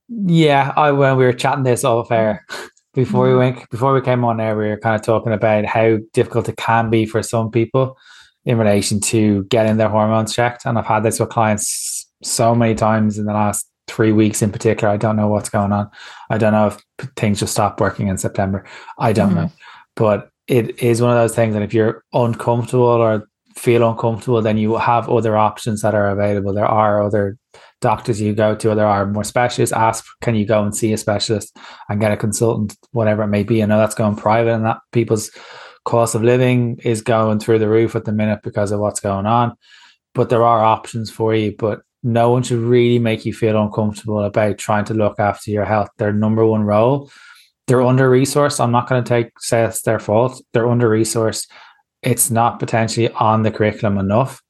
Yeah, 0.09 0.73
I 0.77 0.93
when 0.93 1.19
we 1.19 1.25
were 1.25 1.35
chatting 1.35 1.65
this 1.65 1.85
off 1.85 2.11
air, 2.11 2.47
before 2.95 3.27
mm. 3.27 3.33
we 3.33 3.37
went 3.37 3.71
before 3.71 3.95
we 3.95 4.01
came 4.01 4.25
on 4.25 4.41
air, 4.41 4.57
we 4.57 4.69
were 4.69 4.79
kind 4.79 4.97
of 4.97 5.03
talking 5.03 5.33
about 5.33 5.65
how 5.65 5.99
difficult 6.13 6.49
it 6.49 6.57
can 6.57 6.91
be 6.91 7.07
for 7.07 7.23
some 7.23 7.51
people 7.51 7.97
in 8.45 8.59
relation 8.59 9.01
to 9.01 9.45
getting 9.45 9.77
their 9.77 9.89
hormones 9.89 10.35
checked. 10.35 10.65
And 10.65 10.79
I've 10.79 10.87
had 10.87 11.03
this 11.03 11.21
with 11.21 11.29
clients 11.29 12.07
so 12.23 12.55
many 12.55 12.75
times 12.75 13.19
in 13.19 13.27
the 13.27 13.33
last 13.33 13.69
three 13.87 14.13
weeks 14.13 14.43
in 14.43 14.53
particular. 14.53 14.93
I 14.93 14.97
don't 14.97 15.17
know 15.17 15.29
what's 15.29 15.51
going 15.51 15.73
on. 15.73 15.91
I 16.31 16.39
don't 16.39 16.53
know 16.53 16.69
if 16.69 16.83
things 17.17 17.41
just 17.41 17.53
stopped 17.53 17.81
working 17.81 18.09
in 18.09 18.19
September. 18.19 18.65
I 18.99 19.13
don't 19.13 19.33
mm. 19.33 19.37
know. 19.37 19.53
But 19.97 20.31
it 20.47 20.83
is 20.83 21.01
one 21.01 21.11
of 21.11 21.17
those 21.17 21.35
things. 21.35 21.55
And 21.55 21.65
if 21.65 21.75
you're 21.75 22.05
uncomfortable 22.13 22.85
or 22.85 23.29
feel 23.57 23.89
uncomfortable, 23.89 24.43
then 24.43 24.59
you 24.59 24.77
have 24.77 25.09
other 25.09 25.37
options 25.37 25.83
that 25.83 25.95
are 25.95 26.09
available. 26.09 26.53
There 26.53 26.67
are 26.67 27.03
other 27.03 27.37
doctors 27.81 28.21
you 28.21 28.35
go 28.35 28.55
to, 28.55 28.75
there 28.75 28.87
are 28.87 29.07
more 29.07 29.25
specialists. 29.25 29.73
Ask, 29.73 30.05
can 30.23 30.35
you 30.35 30.47
go 30.47 30.63
and 30.63 30.75
see 30.75 30.93
a 30.93 30.99
specialist 30.99 31.57
and 31.89 32.01
get 32.01 32.13
a 32.13 32.17
consultant, 32.17 32.77
whatever 32.93 33.23
it 33.23 33.29
may 33.29 33.43
be. 33.43 33.63
I 33.63 33.67
know 33.67 33.79
that's 33.79 33.95
going 33.95 34.17
private, 34.17 34.53
and 34.53 34.65
that 34.65 34.79
people's 34.93 35.31
cost 35.85 36.15
of 36.15 36.23
living 36.23 36.79
is 36.85 37.03
going 37.03 37.41
through 37.41 37.59
the 37.59 37.69
roof 37.69 37.97
at 37.97 38.05
the 38.05 38.13
minute 38.13 38.41
because 38.43 38.71
of 38.71 38.81
what's 38.81 39.01
going 39.01 39.27
on. 39.27 39.57
But 40.15 40.29
there 40.29 40.45
are 40.45 40.63
options 40.63 41.11
for 41.11 41.35
you. 41.35 41.55
But 41.57 41.81
no 42.03 42.31
one 42.31 42.43
should 42.43 42.59
really 42.59 42.99
make 42.99 43.25
you 43.25 43.33
feel 43.33 43.61
uncomfortable 43.61 44.21
about 44.21 44.59
trying 44.59 44.85
to 44.87 44.95
look 44.95 45.19
after 45.19 45.51
your 45.51 45.65
health. 45.65 45.89
Their 45.99 46.13
number 46.13 46.45
one 46.47 46.63
role. 46.63 47.11
They're 47.67 47.83
under 47.83 48.11
resourced. 48.11 48.59
I'm 48.59 48.73
not 48.73 48.89
going 48.89 49.05
to 49.05 49.09
take 49.09 49.39
say 49.39 49.65
it's 49.65 49.83
their 49.83 50.01
fault. 50.01 50.43
They're 50.53 50.69
under 50.69 50.89
resourced. 50.89 51.49
It's 52.03 52.31
not 52.31 52.59
potentially 52.59 53.11
on 53.11 53.43
the 53.43 53.51
curriculum 53.51 53.99
enough 53.99 54.43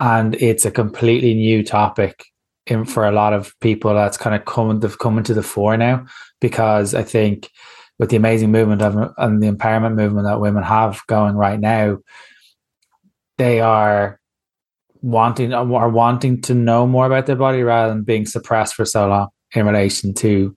and 0.00 0.34
it's 0.36 0.64
a 0.64 0.70
completely 0.70 1.34
new 1.34 1.62
topic 1.62 2.24
in, 2.68 2.84
for 2.84 3.06
a 3.06 3.12
lot 3.12 3.32
of 3.32 3.52
people 3.60 3.94
that's 3.94 4.16
kind 4.16 4.36
of 4.36 4.44
coming 4.44 4.80
they've 4.80 4.98
come 4.98 5.18
into 5.18 5.34
the 5.34 5.42
fore 5.42 5.76
now 5.76 6.06
because 6.40 6.94
I 6.94 7.02
think 7.02 7.50
with 7.98 8.10
the 8.10 8.16
amazing 8.16 8.52
movement 8.52 8.82
of 8.82 9.12
and 9.18 9.42
the 9.42 9.50
empowerment 9.50 9.96
movement 9.96 10.26
that 10.26 10.40
women 10.40 10.62
have 10.62 11.00
going 11.08 11.34
right 11.34 11.58
now, 11.58 11.98
they 13.38 13.60
are 13.60 14.20
wanting 15.02 15.52
are 15.52 15.88
wanting 15.88 16.40
to 16.42 16.54
know 16.54 16.86
more 16.86 17.06
about 17.06 17.26
their 17.26 17.36
body 17.36 17.62
rather 17.62 17.92
than 17.92 18.04
being 18.04 18.26
suppressed 18.26 18.74
for 18.74 18.84
so 18.84 19.08
long 19.08 19.28
in 19.54 19.66
relation 19.66 20.14
to 20.14 20.56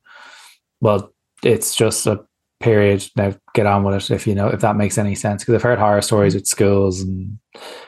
well, 0.81 1.13
it's 1.43 1.75
just 1.75 2.07
a 2.07 2.23
period. 2.59 3.07
Now 3.15 3.35
get 3.53 3.65
on 3.65 3.83
with 3.83 3.95
it 3.95 4.11
if 4.11 4.27
you 4.27 4.35
know 4.35 4.47
if 4.47 4.61
that 4.61 4.75
makes 4.75 4.97
any 4.97 5.15
sense. 5.15 5.43
Because 5.43 5.55
I've 5.55 5.63
heard 5.63 5.79
horror 5.79 6.01
stories 6.01 6.35
with 6.35 6.47
schools 6.47 7.01
and 7.01 7.37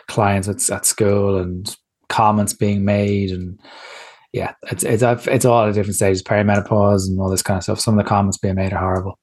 clients 0.08 0.48
at, 0.48 0.70
at 0.70 0.86
school 0.86 1.38
and 1.38 1.76
comments 2.10 2.54
being 2.54 2.86
made 2.86 3.32
and 3.32 3.60
yeah, 4.34 4.54
it's 4.72 4.84
it's 4.84 5.04
it's 5.28 5.46
all 5.46 5.68
at 5.68 5.76
different 5.76 5.96
stages, 5.96 6.24
perimenopause 6.24 7.08
and 7.08 7.20
all 7.20 7.30
this 7.30 7.44
kind 7.44 7.58
of 7.58 7.64
stuff. 7.64 7.80
Some 7.80 7.98
of 7.98 8.04
the 8.04 8.10
comments 8.10 8.40
being 8.40 8.56
made 8.56 8.74
are 8.74 8.80
horrible. 8.80 9.20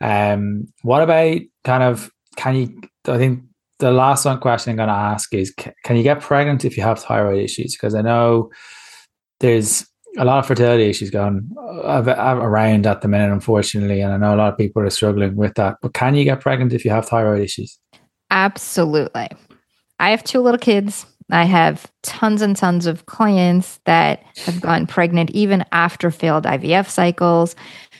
Um, 0.00 0.66
what 0.82 1.02
about 1.02 1.40
kind 1.64 1.82
of 1.82 2.10
can 2.36 2.56
you? 2.56 2.80
I 3.06 3.18
think 3.18 3.42
the 3.78 3.92
last 3.92 4.24
one 4.24 4.40
question 4.40 4.70
I'm 4.70 4.76
going 4.76 4.88
to 4.88 4.94
ask 4.94 5.32
is: 5.34 5.54
Can 5.84 5.96
you 5.96 6.02
get 6.02 6.22
pregnant 6.22 6.64
if 6.64 6.78
you 6.78 6.82
have 6.82 6.98
thyroid 6.98 7.42
issues? 7.42 7.76
Because 7.76 7.94
I 7.94 8.00
know 8.00 8.50
there's 9.40 9.86
a 10.16 10.24
lot 10.24 10.38
of 10.38 10.46
fertility 10.46 10.84
issues 10.84 11.10
going 11.10 11.50
around 11.56 12.86
at 12.86 13.02
the 13.02 13.08
minute, 13.08 13.30
unfortunately, 13.30 14.00
and 14.00 14.12
I 14.12 14.16
know 14.16 14.34
a 14.34 14.38
lot 14.38 14.52
of 14.52 14.58
people 14.58 14.82
are 14.82 14.90
struggling 14.90 15.36
with 15.36 15.54
that. 15.54 15.76
But 15.82 15.92
can 15.92 16.14
you 16.14 16.24
get 16.24 16.40
pregnant 16.40 16.72
if 16.72 16.86
you 16.86 16.90
have 16.90 17.06
thyroid 17.06 17.42
issues? 17.42 17.78
Absolutely. 18.30 19.28
I 20.00 20.10
have 20.10 20.24
two 20.24 20.40
little 20.40 20.58
kids. 20.58 21.04
I 21.30 21.44
have 21.44 21.90
tons 22.02 22.40
and 22.40 22.56
tons 22.56 22.86
of 22.86 23.06
clients 23.06 23.80
that 23.84 24.22
have 24.38 24.60
gotten 24.60 24.86
pregnant 24.86 25.30
even 25.30 25.64
after 25.72 26.10
failed 26.10 26.44
IVF 26.44 26.88
cycles. 26.88 27.54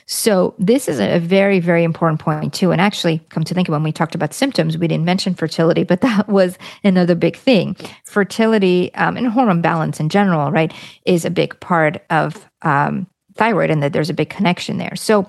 So, 0.07 0.55
this 0.59 0.89
is 0.89 0.99
a 1.01 1.18
very, 1.18 1.61
very 1.61 1.85
important 1.85 2.20
point, 2.20 2.55
too. 2.55 2.70
And 2.70 2.81
actually, 2.81 3.18
come 3.29 3.45
to 3.45 3.53
think 3.53 3.68
of 3.68 3.72
when 3.72 3.83
we 3.83 3.93
talked 3.93 4.14
about 4.14 4.33
symptoms, 4.33 4.79
we 4.79 4.89
didn't 4.89 5.05
mention 5.05 5.35
fertility, 5.35 5.85
but 5.85 6.01
that 6.03 6.29
was 6.29 6.57
another 6.83 7.14
big 7.14 7.37
thing. 7.37 7.76
Fertility 8.05 8.93
um, 8.95 9.18
and 9.18 9.29
hormone 9.29 9.61
balance 9.61 10.01
in 10.01 10.09
general, 10.09 10.51
right, 10.51 10.72
is 11.05 11.26
a 11.26 11.31
big 11.31 11.61
part 11.61 12.03
of 12.09 12.49
um, 12.62 13.07
thyroid, 13.35 13.70
and 13.70 13.83
that 13.83 13.93
there's 13.93 14.09
a 14.09 14.14
big 14.14 14.31
connection 14.31 14.79
there. 14.79 14.97
So, 14.97 15.29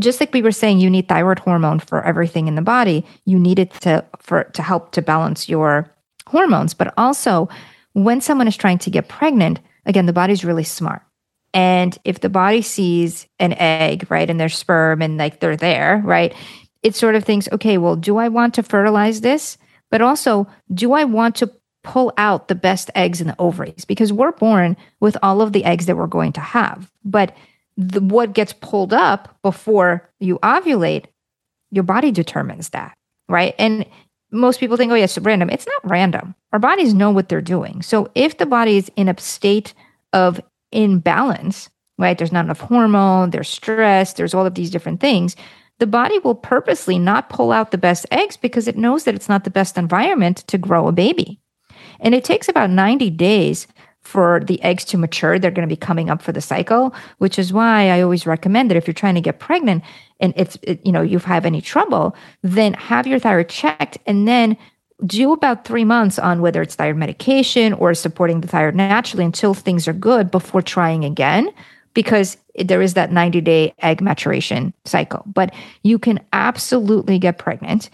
just 0.00 0.18
like 0.18 0.32
we 0.32 0.42
were 0.42 0.50
saying, 0.50 0.80
you 0.80 0.90
need 0.90 1.08
thyroid 1.08 1.38
hormone 1.38 1.78
for 1.78 2.04
everything 2.04 2.48
in 2.48 2.56
the 2.56 2.62
body. 2.62 3.06
You 3.26 3.38
need 3.38 3.60
it 3.60 3.70
to 3.82 4.04
for 4.18 4.44
to 4.54 4.62
help 4.62 4.90
to 4.92 5.02
balance 5.02 5.48
your 5.48 5.93
hormones, 6.28 6.74
but 6.74 6.92
also 6.96 7.48
when 7.92 8.20
someone 8.20 8.48
is 8.48 8.56
trying 8.56 8.78
to 8.78 8.90
get 8.90 9.08
pregnant, 9.08 9.60
again, 9.86 10.06
the 10.06 10.12
body's 10.12 10.44
really 10.44 10.64
smart. 10.64 11.02
And 11.52 11.96
if 12.04 12.20
the 12.20 12.28
body 12.28 12.62
sees 12.62 13.28
an 13.38 13.52
egg, 13.54 14.10
right, 14.10 14.28
and 14.28 14.40
their 14.40 14.48
sperm 14.48 15.00
and 15.00 15.16
like 15.16 15.38
they're 15.38 15.56
there, 15.56 16.02
right, 16.04 16.34
it 16.82 16.94
sort 16.94 17.14
of 17.14 17.24
thinks, 17.24 17.48
okay, 17.52 17.78
well, 17.78 17.96
do 17.96 18.16
I 18.16 18.28
want 18.28 18.54
to 18.54 18.62
fertilize 18.62 19.20
this? 19.20 19.56
But 19.90 20.02
also, 20.02 20.48
do 20.72 20.92
I 20.92 21.04
want 21.04 21.36
to 21.36 21.50
pull 21.84 22.12
out 22.16 22.48
the 22.48 22.54
best 22.56 22.90
eggs 22.96 23.20
in 23.20 23.28
the 23.28 23.36
ovaries? 23.38 23.84
Because 23.84 24.12
we're 24.12 24.32
born 24.32 24.76
with 25.00 25.16
all 25.22 25.40
of 25.40 25.52
the 25.52 25.64
eggs 25.64 25.86
that 25.86 25.96
we're 25.96 26.08
going 26.08 26.32
to 26.32 26.40
have. 26.40 26.90
But 27.04 27.36
the, 27.76 28.00
what 28.00 28.32
gets 28.32 28.52
pulled 28.52 28.92
up 28.92 29.38
before 29.42 30.10
you 30.18 30.38
ovulate, 30.40 31.06
your 31.70 31.84
body 31.84 32.10
determines 32.10 32.70
that, 32.70 32.96
right? 33.28 33.54
And 33.58 33.86
most 34.34 34.60
people 34.60 34.76
think, 34.76 34.92
oh, 34.92 34.96
yes, 34.96 35.16
it's 35.16 35.24
random. 35.24 35.48
It's 35.50 35.66
not 35.66 35.90
random. 35.90 36.34
Our 36.52 36.58
bodies 36.58 36.92
know 36.92 37.10
what 37.10 37.28
they're 37.28 37.40
doing. 37.40 37.82
So 37.82 38.10
if 38.14 38.38
the 38.38 38.46
body 38.46 38.76
is 38.76 38.90
in 38.96 39.08
a 39.08 39.18
state 39.18 39.74
of 40.12 40.40
imbalance, 40.72 41.70
right, 41.98 42.18
there's 42.18 42.32
not 42.32 42.44
enough 42.44 42.60
hormone, 42.60 43.30
there's 43.30 43.48
stress, 43.48 44.14
there's 44.14 44.34
all 44.34 44.44
of 44.44 44.54
these 44.54 44.70
different 44.70 45.00
things, 45.00 45.36
the 45.78 45.86
body 45.86 46.18
will 46.20 46.34
purposely 46.34 46.98
not 46.98 47.30
pull 47.30 47.52
out 47.52 47.70
the 47.70 47.78
best 47.78 48.06
eggs 48.10 48.36
because 48.36 48.68
it 48.68 48.76
knows 48.76 49.04
that 49.04 49.14
it's 49.14 49.28
not 49.28 49.44
the 49.44 49.50
best 49.50 49.76
environment 49.76 50.38
to 50.48 50.58
grow 50.58 50.88
a 50.88 50.92
baby. 50.92 51.40
And 52.00 52.14
it 52.14 52.24
takes 52.24 52.48
about 52.48 52.70
90 52.70 53.10
days 53.10 53.66
for 54.04 54.40
the 54.44 54.62
eggs 54.62 54.84
to 54.84 54.98
mature. 54.98 55.38
They're 55.38 55.50
going 55.50 55.68
to 55.68 55.72
be 55.72 55.76
coming 55.76 56.10
up 56.10 56.22
for 56.22 56.32
the 56.32 56.40
cycle, 56.40 56.94
which 57.18 57.38
is 57.38 57.52
why 57.52 57.88
I 57.88 58.00
always 58.02 58.26
recommend 58.26 58.70
that 58.70 58.76
if 58.76 58.86
you're 58.86 58.94
trying 58.94 59.14
to 59.14 59.20
get 59.20 59.38
pregnant 59.38 59.82
and 60.20 60.32
it's, 60.36 60.56
it, 60.62 60.84
you 60.84 60.92
know, 60.92 61.02
you 61.02 61.18
have 61.18 61.46
any 61.46 61.60
trouble, 61.60 62.14
then 62.42 62.74
have 62.74 63.06
your 63.06 63.18
thyroid 63.18 63.48
checked 63.48 63.98
and 64.06 64.28
then 64.28 64.56
do 65.04 65.32
about 65.32 65.64
three 65.64 65.84
months 65.84 66.18
on 66.18 66.40
whether 66.40 66.62
it's 66.62 66.76
thyroid 66.76 66.96
medication 66.96 67.72
or 67.72 67.94
supporting 67.94 68.40
the 68.40 68.48
thyroid 68.48 68.74
naturally 68.74 69.24
until 69.24 69.54
things 69.54 69.88
are 69.88 69.92
good 69.92 70.30
before 70.30 70.62
trying 70.62 71.04
again 71.04 71.52
because 71.94 72.36
there 72.56 72.82
is 72.82 72.94
that 72.94 73.10
90 73.10 73.40
day 73.40 73.74
egg 73.80 74.00
maturation 74.00 74.72
cycle. 74.84 75.22
But 75.26 75.52
you 75.82 75.98
can 75.98 76.20
absolutely 76.32 77.18
get 77.18 77.38
pregnant. 77.38 77.90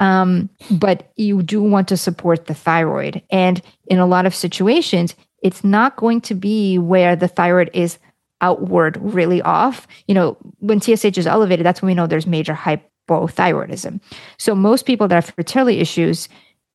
Um, 0.00 0.50
but 0.72 1.12
you 1.16 1.42
do 1.42 1.62
want 1.62 1.86
to 1.88 1.96
support 1.96 2.46
the 2.46 2.54
thyroid. 2.54 3.22
And 3.30 3.62
in 3.86 3.98
a 3.98 4.06
lot 4.06 4.26
of 4.26 4.34
situations, 4.34 5.14
it's 5.44 5.62
not 5.62 5.94
going 5.96 6.20
to 6.22 6.34
be 6.34 6.78
where 6.78 7.14
the 7.14 7.28
thyroid 7.28 7.70
is 7.72 7.98
outward 8.40 8.96
really 9.00 9.40
off. 9.42 9.86
You 10.08 10.14
know, 10.14 10.36
when 10.58 10.80
TSH 10.80 11.18
is 11.18 11.26
elevated, 11.26 11.64
that's 11.64 11.80
when 11.80 11.88
we 11.88 11.94
know 11.94 12.06
there's 12.08 12.26
major 12.26 12.54
hypothyroidism. 12.54 14.00
So 14.38 14.54
most 14.54 14.86
people 14.86 15.06
that 15.06 15.14
have 15.14 15.34
fertility 15.34 15.78
issues, 15.78 16.28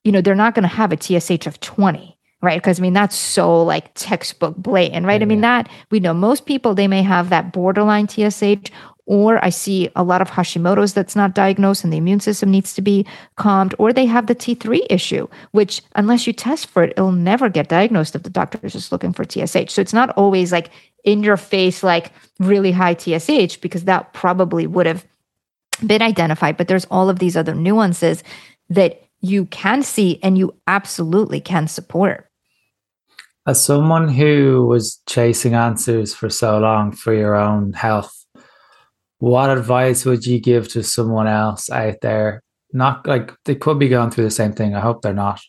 you 0.03 0.11
know, 0.11 0.21
they're 0.21 0.35
not 0.35 0.55
going 0.55 0.63
to 0.63 0.69
have 0.69 0.93
a 0.93 0.97
TSH 0.97 1.45
of 1.47 1.59
20 1.59 2.15
right 2.41 2.61
because 2.61 2.79
i 2.79 2.81
mean 2.81 2.93
that's 2.93 3.17
so 3.17 3.61
like 3.63 3.93
textbook 3.95 4.55
blatant 4.55 5.05
right 5.05 5.21
i 5.21 5.25
mean 5.25 5.41
that 5.41 5.67
we 5.91 5.99
know 5.99 6.13
most 6.13 6.45
people 6.45 6.73
they 6.73 6.87
may 6.87 7.01
have 7.01 7.29
that 7.29 7.51
borderline 7.51 8.07
tsh 8.07 8.71
or 9.09 9.43
I 9.43 9.49
see 9.49 9.89
a 9.95 10.03
lot 10.03 10.21
of 10.21 10.29
Hashimoto's 10.29 10.93
that's 10.93 11.15
not 11.15 11.33
diagnosed 11.33 11.83
and 11.83 11.91
the 11.91 11.97
immune 11.97 12.19
system 12.19 12.51
needs 12.51 12.75
to 12.75 12.81
be 12.81 13.07
calmed, 13.37 13.73
or 13.79 13.91
they 13.91 14.05
have 14.05 14.27
the 14.27 14.35
T3 14.35 14.85
issue, 14.87 15.27
which 15.49 15.81
unless 15.95 16.27
you 16.27 16.31
test 16.31 16.67
for 16.67 16.83
it, 16.83 16.91
it'll 16.91 17.11
never 17.11 17.49
get 17.49 17.69
diagnosed 17.69 18.15
if 18.15 18.21
the 18.21 18.29
doctor 18.29 18.59
is 18.61 18.73
just 18.73 18.91
looking 18.91 19.11
for 19.11 19.23
TSH. 19.23 19.71
So 19.71 19.81
it's 19.81 19.93
not 19.93 20.11
always 20.11 20.51
like 20.51 20.69
in 21.03 21.23
your 21.23 21.37
face, 21.37 21.81
like 21.81 22.11
really 22.37 22.71
high 22.71 22.93
TSH, 22.93 23.57
because 23.61 23.85
that 23.85 24.13
probably 24.13 24.67
would 24.67 24.85
have 24.85 25.03
been 25.83 26.03
identified. 26.03 26.55
But 26.55 26.67
there's 26.67 26.85
all 26.85 27.09
of 27.09 27.17
these 27.17 27.35
other 27.35 27.55
nuances 27.55 28.23
that 28.69 29.01
you 29.21 29.45
can 29.45 29.81
see 29.81 30.19
and 30.21 30.37
you 30.37 30.53
absolutely 30.67 31.41
can 31.41 31.67
support. 31.67 32.29
As 33.47 33.65
someone 33.65 34.09
who 34.09 34.67
was 34.67 35.01
chasing 35.07 35.55
answers 35.55 36.13
for 36.13 36.29
so 36.29 36.59
long 36.59 36.91
for 36.91 37.11
your 37.11 37.33
own 37.35 37.73
health, 37.73 38.18
what 39.19 39.49
advice 39.49 40.05
would 40.05 40.25
you 40.25 40.39
give 40.39 40.67
to 40.69 40.83
someone 40.83 41.27
else 41.27 41.69
out 41.69 41.95
there? 42.01 42.41
Not 42.73 43.05
like 43.05 43.33
they 43.45 43.55
could 43.55 43.79
be 43.79 43.89
going 43.89 44.11
through 44.11 44.25
the 44.25 44.31
same 44.31 44.53
thing. 44.53 44.75
I 44.75 44.79
hope 44.79 45.01
they're 45.01 45.13
not. 45.13 45.41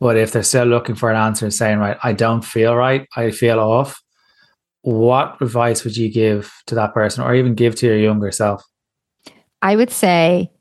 But 0.00 0.16
if 0.16 0.32
they're 0.32 0.42
still 0.42 0.66
looking 0.66 0.94
for 0.94 1.10
an 1.10 1.16
answer 1.16 1.44
and 1.44 1.54
saying, 1.54 1.78
right, 1.78 1.98
I 2.02 2.12
don't 2.12 2.44
feel 2.44 2.76
right, 2.76 3.06
I 3.16 3.30
feel 3.30 3.58
off, 3.58 4.00
what 4.82 5.40
advice 5.40 5.84
would 5.84 5.96
you 5.96 6.10
give 6.10 6.52
to 6.66 6.74
that 6.76 6.94
person 6.94 7.24
or 7.24 7.34
even 7.34 7.54
give 7.54 7.74
to 7.76 7.86
your 7.86 7.98
younger 7.98 8.30
self? 8.30 8.62
I 9.60 9.74
would 9.74 9.90
say 9.90 10.52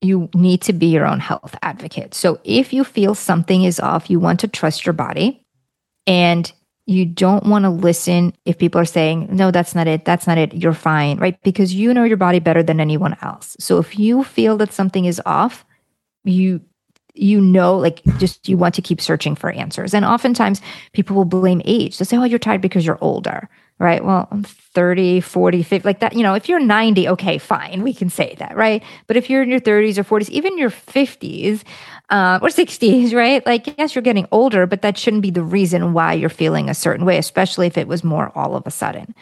you 0.00 0.30
need 0.34 0.62
to 0.62 0.72
be 0.72 0.86
your 0.86 1.06
own 1.06 1.20
health 1.20 1.54
advocate. 1.62 2.14
So 2.14 2.40
if 2.44 2.72
you 2.72 2.84
feel 2.84 3.14
something 3.14 3.64
is 3.64 3.80
off, 3.80 4.08
you 4.08 4.20
want 4.20 4.40
to 4.40 4.48
trust 4.48 4.86
your 4.86 4.92
body 4.94 5.44
and 6.06 6.50
you 6.88 7.04
don't 7.04 7.44
want 7.44 7.64
to 7.64 7.68
listen 7.68 8.32
if 8.46 8.56
people 8.56 8.80
are 8.80 8.86
saying, 8.86 9.28
no, 9.30 9.50
that's 9.50 9.74
not 9.74 9.86
it. 9.86 10.06
That's 10.06 10.26
not 10.26 10.38
it. 10.38 10.54
You're 10.54 10.72
fine, 10.72 11.18
right? 11.18 11.40
Because 11.42 11.74
you 11.74 11.92
know 11.92 12.02
your 12.02 12.16
body 12.16 12.38
better 12.38 12.62
than 12.62 12.80
anyone 12.80 13.14
else. 13.20 13.58
So 13.60 13.76
if 13.76 13.98
you 13.98 14.24
feel 14.24 14.56
that 14.56 14.72
something 14.72 15.04
is 15.04 15.20
off, 15.26 15.66
you 16.24 16.62
you 17.14 17.40
know 17.40 17.76
like 17.76 18.02
just 18.18 18.48
you 18.48 18.56
want 18.56 18.74
to 18.74 18.82
keep 18.82 19.00
searching 19.00 19.34
for 19.34 19.50
answers 19.50 19.92
and 19.92 20.04
oftentimes 20.04 20.60
people 20.92 21.16
will 21.16 21.24
blame 21.24 21.60
age 21.64 21.98
they'll 21.98 22.06
say 22.06 22.16
oh 22.16 22.22
you're 22.22 22.38
tired 22.38 22.60
because 22.60 22.86
you're 22.86 22.98
older 23.00 23.48
right? 23.78 24.04
Well, 24.04 24.26
I'm 24.30 24.42
30, 24.42 25.20
40, 25.20 25.62
50, 25.62 25.86
like 25.86 26.00
that. 26.00 26.14
You 26.14 26.22
know, 26.22 26.34
if 26.34 26.48
you're 26.48 26.58
90, 26.58 27.08
okay, 27.10 27.38
fine, 27.38 27.82
we 27.82 27.94
can 27.94 28.10
say 28.10 28.34
that, 28.38 28.56
right? 28.56 28.82
But 29.06 29.16
if 29.16 29.30
you're 29.30 29.42
in 29.42 29.50
your 29.50 29.60
30s 29.60 29.98
or 29.98 30.04
40s, 30.04 30.28
even 30.30 30.58
your 30.58 30.70
50s 30.70 31.62
uh, 32.10 32.40
or 32.42 32.48
60s, 32.48 33.14
right? 33.14 33.44
Like, 33.46 33.78
yes, 33.78 33.94
you're 33.94 34.02
getting 34.02 34.26
older, 34.32 34.66
but 34.66 34.82
that 34.82 34.98
shouldn't 34.98 35.22
be 35.22 35.30
the 35.30 35.44
reason 35.44 35.92
why 35.92 36.12
you're 36.12 36.28
feeling 36.28 36.68
a 36.68 36.74
certain 36.74 37.06
way, 37.06 37.18
especially 37.18 37.66
if 37.66 37.78
it 37.78 37.86
was 37.86 38.02
more 38.02 38.32
all 38.36 38.56
of 38.56 38.66
a 38.66 38.70
sudden. 38.70 39.14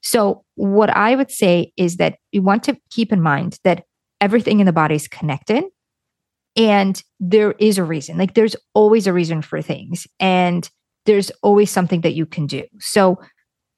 So, 0.00 0.44
what 0.54 0.90
I 0.90 1.16
would 1.16 1.30
say 1.30 1.72
is 1.76 1.96
that 1.96 2.18
you 2.30 2.42
want 2.42 2.62
to 2.64 2.76
keep 2.90 3.12
in 3.12 3.22
mind 3.22 3.58
that 3.64 3.84
everything 4.20 4.60
in 4.60 4.66
the 4.66 4.72
body 4.72 4.94
is 4.94 5.08
connected 5.08 5.64
and 6.56 7.02
there 7.18 7.52
is 7.52 7.78
a 7.78 7.84
reason. 7.84 8.18
Like, 8.18 8.34
there's 8.34 8.54
always 8.74 9.06
a 9.06 9.12
reason 9.12 9.42
for 9.42 9.60
things. 9.62 10.06
And 10.20 10.68
there's 11.06 11.30
always 11.42 11.70
something 11.70 12.02
that 12.02 12.14
you 12.14 12.26
can 12.26 12.46
do. 12.46 12.64
So, 12.80 13.18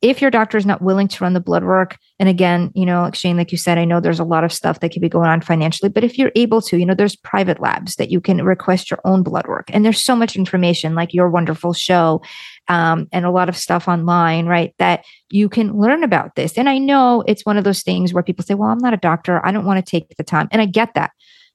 if 0.03 0.20
your 0.20 0.30
doctor 0.30 0.59
is 0.59 0.66
not 0.66 0.82
willing 0.82 1.09
to 1.09 1.24
run 1.24 1.32
the 1.32 1.40
blood 1.40 1.64
work, 1.64 1.97
and 2.18 2.28
again, 2.28 2.70
you 2.74 2.84
know, 2.84 3.03
like 3.03 3.14
Shane, 3.14 3.36
like 3.36 3.51
you 3.51 3.59
said, 3.59 3.78
I 3.78 3.84
know 3.84 3.99
there's 3.99 4.20
a 4.20 4.24
lot 4.24 4.44
of 4.44 4.53
stuff 4.53 4.80
that 4.80 4.90
could 4.90 5.01
be 5.01 5.09
going 5.09 5.28
on 5.28 5.40
financially, 5.40 5.88
but 5.88 6.05
if 6.05 6.18
you're 6.18 6.32
able 6.34 6.61
to, 6.62 6.76
you 6.76 6.84
know, 6.84 6.94
there's 6.94 7.16
private 7.16 7.61
labs 7.61 7.97
that 7.97 8.11
you 8.11 8.20
can 8.20 8.44
request 8.44 8.90
your 8.90 9.01
own 9.05 9.22
blood 9.22 9.47
work. 9.47 9.70
And 9.72 9.84
there's 9.84 10.03
so 10.03 10.14
much 10.14 10.36
information, 10.36 10.94
like 10.94 11.14
your 11.14 11.30
wonderful 11.30 11.72
show, 11.72 12.20
um, 12.68 13.09
and 13.11 13.24
a 13.24 13.30
lot 13.30 13.49
of 13.49 13.57
stuff 13.57 13.88
online, 13.88 14.47
right? 14.47 14.74
That 14.78 15.05
you 15.30 15.49
can 15.49 15.78
learn 15.78 16.05
about 16.05 16.34
this. 16.34 16.59
And 16.59 16.68
I 16.68 16.78
know 16.78 17.24
it's 17.26 17.47
one 17.47 17.57
of 17.57 17.64
those 17.64 17.82
things 17.82 18.12
where 18.12 18.22
people 18.22 18.44
say, 18.44 18.55
well, 18.55 18.70
I'm 18.70 18.78
not 18.78 18.94
a 18.94 18.99
doctor. 18.99 19.44
I 19.47 19.51
don't 19.51 19.66
want 19.66 19.84
to 19.84 19.90
take 19.90 20.14
the 20.16 20.24
time. 20.24 20.49
And 20.51 20.61
I 20.61 20.66
get 20.66 20.94
that. 20.94 21.12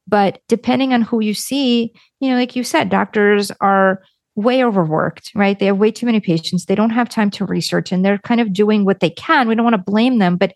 But 0.07 0.39
depending 0.47 0.93
on 0.93 1.03
who 1.03 1.21
you 1.21 1.33
see, 1.33 1.93
you 2.19 2.29
know, 2.29 2.35
like 2.35 2.55
you 2.55 2.63
said, 2.63 2.89
doctors 2.89 3.51
are 3.61 4.01
way 4.43 4.63
overworked, 4.63 5.31
right? 5.35 5.57
They 5.57 5.67
have 5.67 5.77
way 5.77 5.91
too 5.91 6.05
many 6.05 6.19
patients. 6.19 6.65
They 6.65 6.75
don't 6.75 6.89
have 6.91 7.09
time 7.09 7.29
to 7.31 7.45
research 7.45 7.91
and 7.91 8.03
they're 8.03 8.19
kind 8.19 8.41
of 8.41 8.53
doing 8.53 8.85
what 8.85 8.99
they 8.99 9.09
can. 9.09 9.47
We 9.47 9.55
don't 9.55 9.65
want 9.65 9.75
to 9.75 9.91
blame 9.91 10.19
them, 10.19 10.37
but 10.37 10.53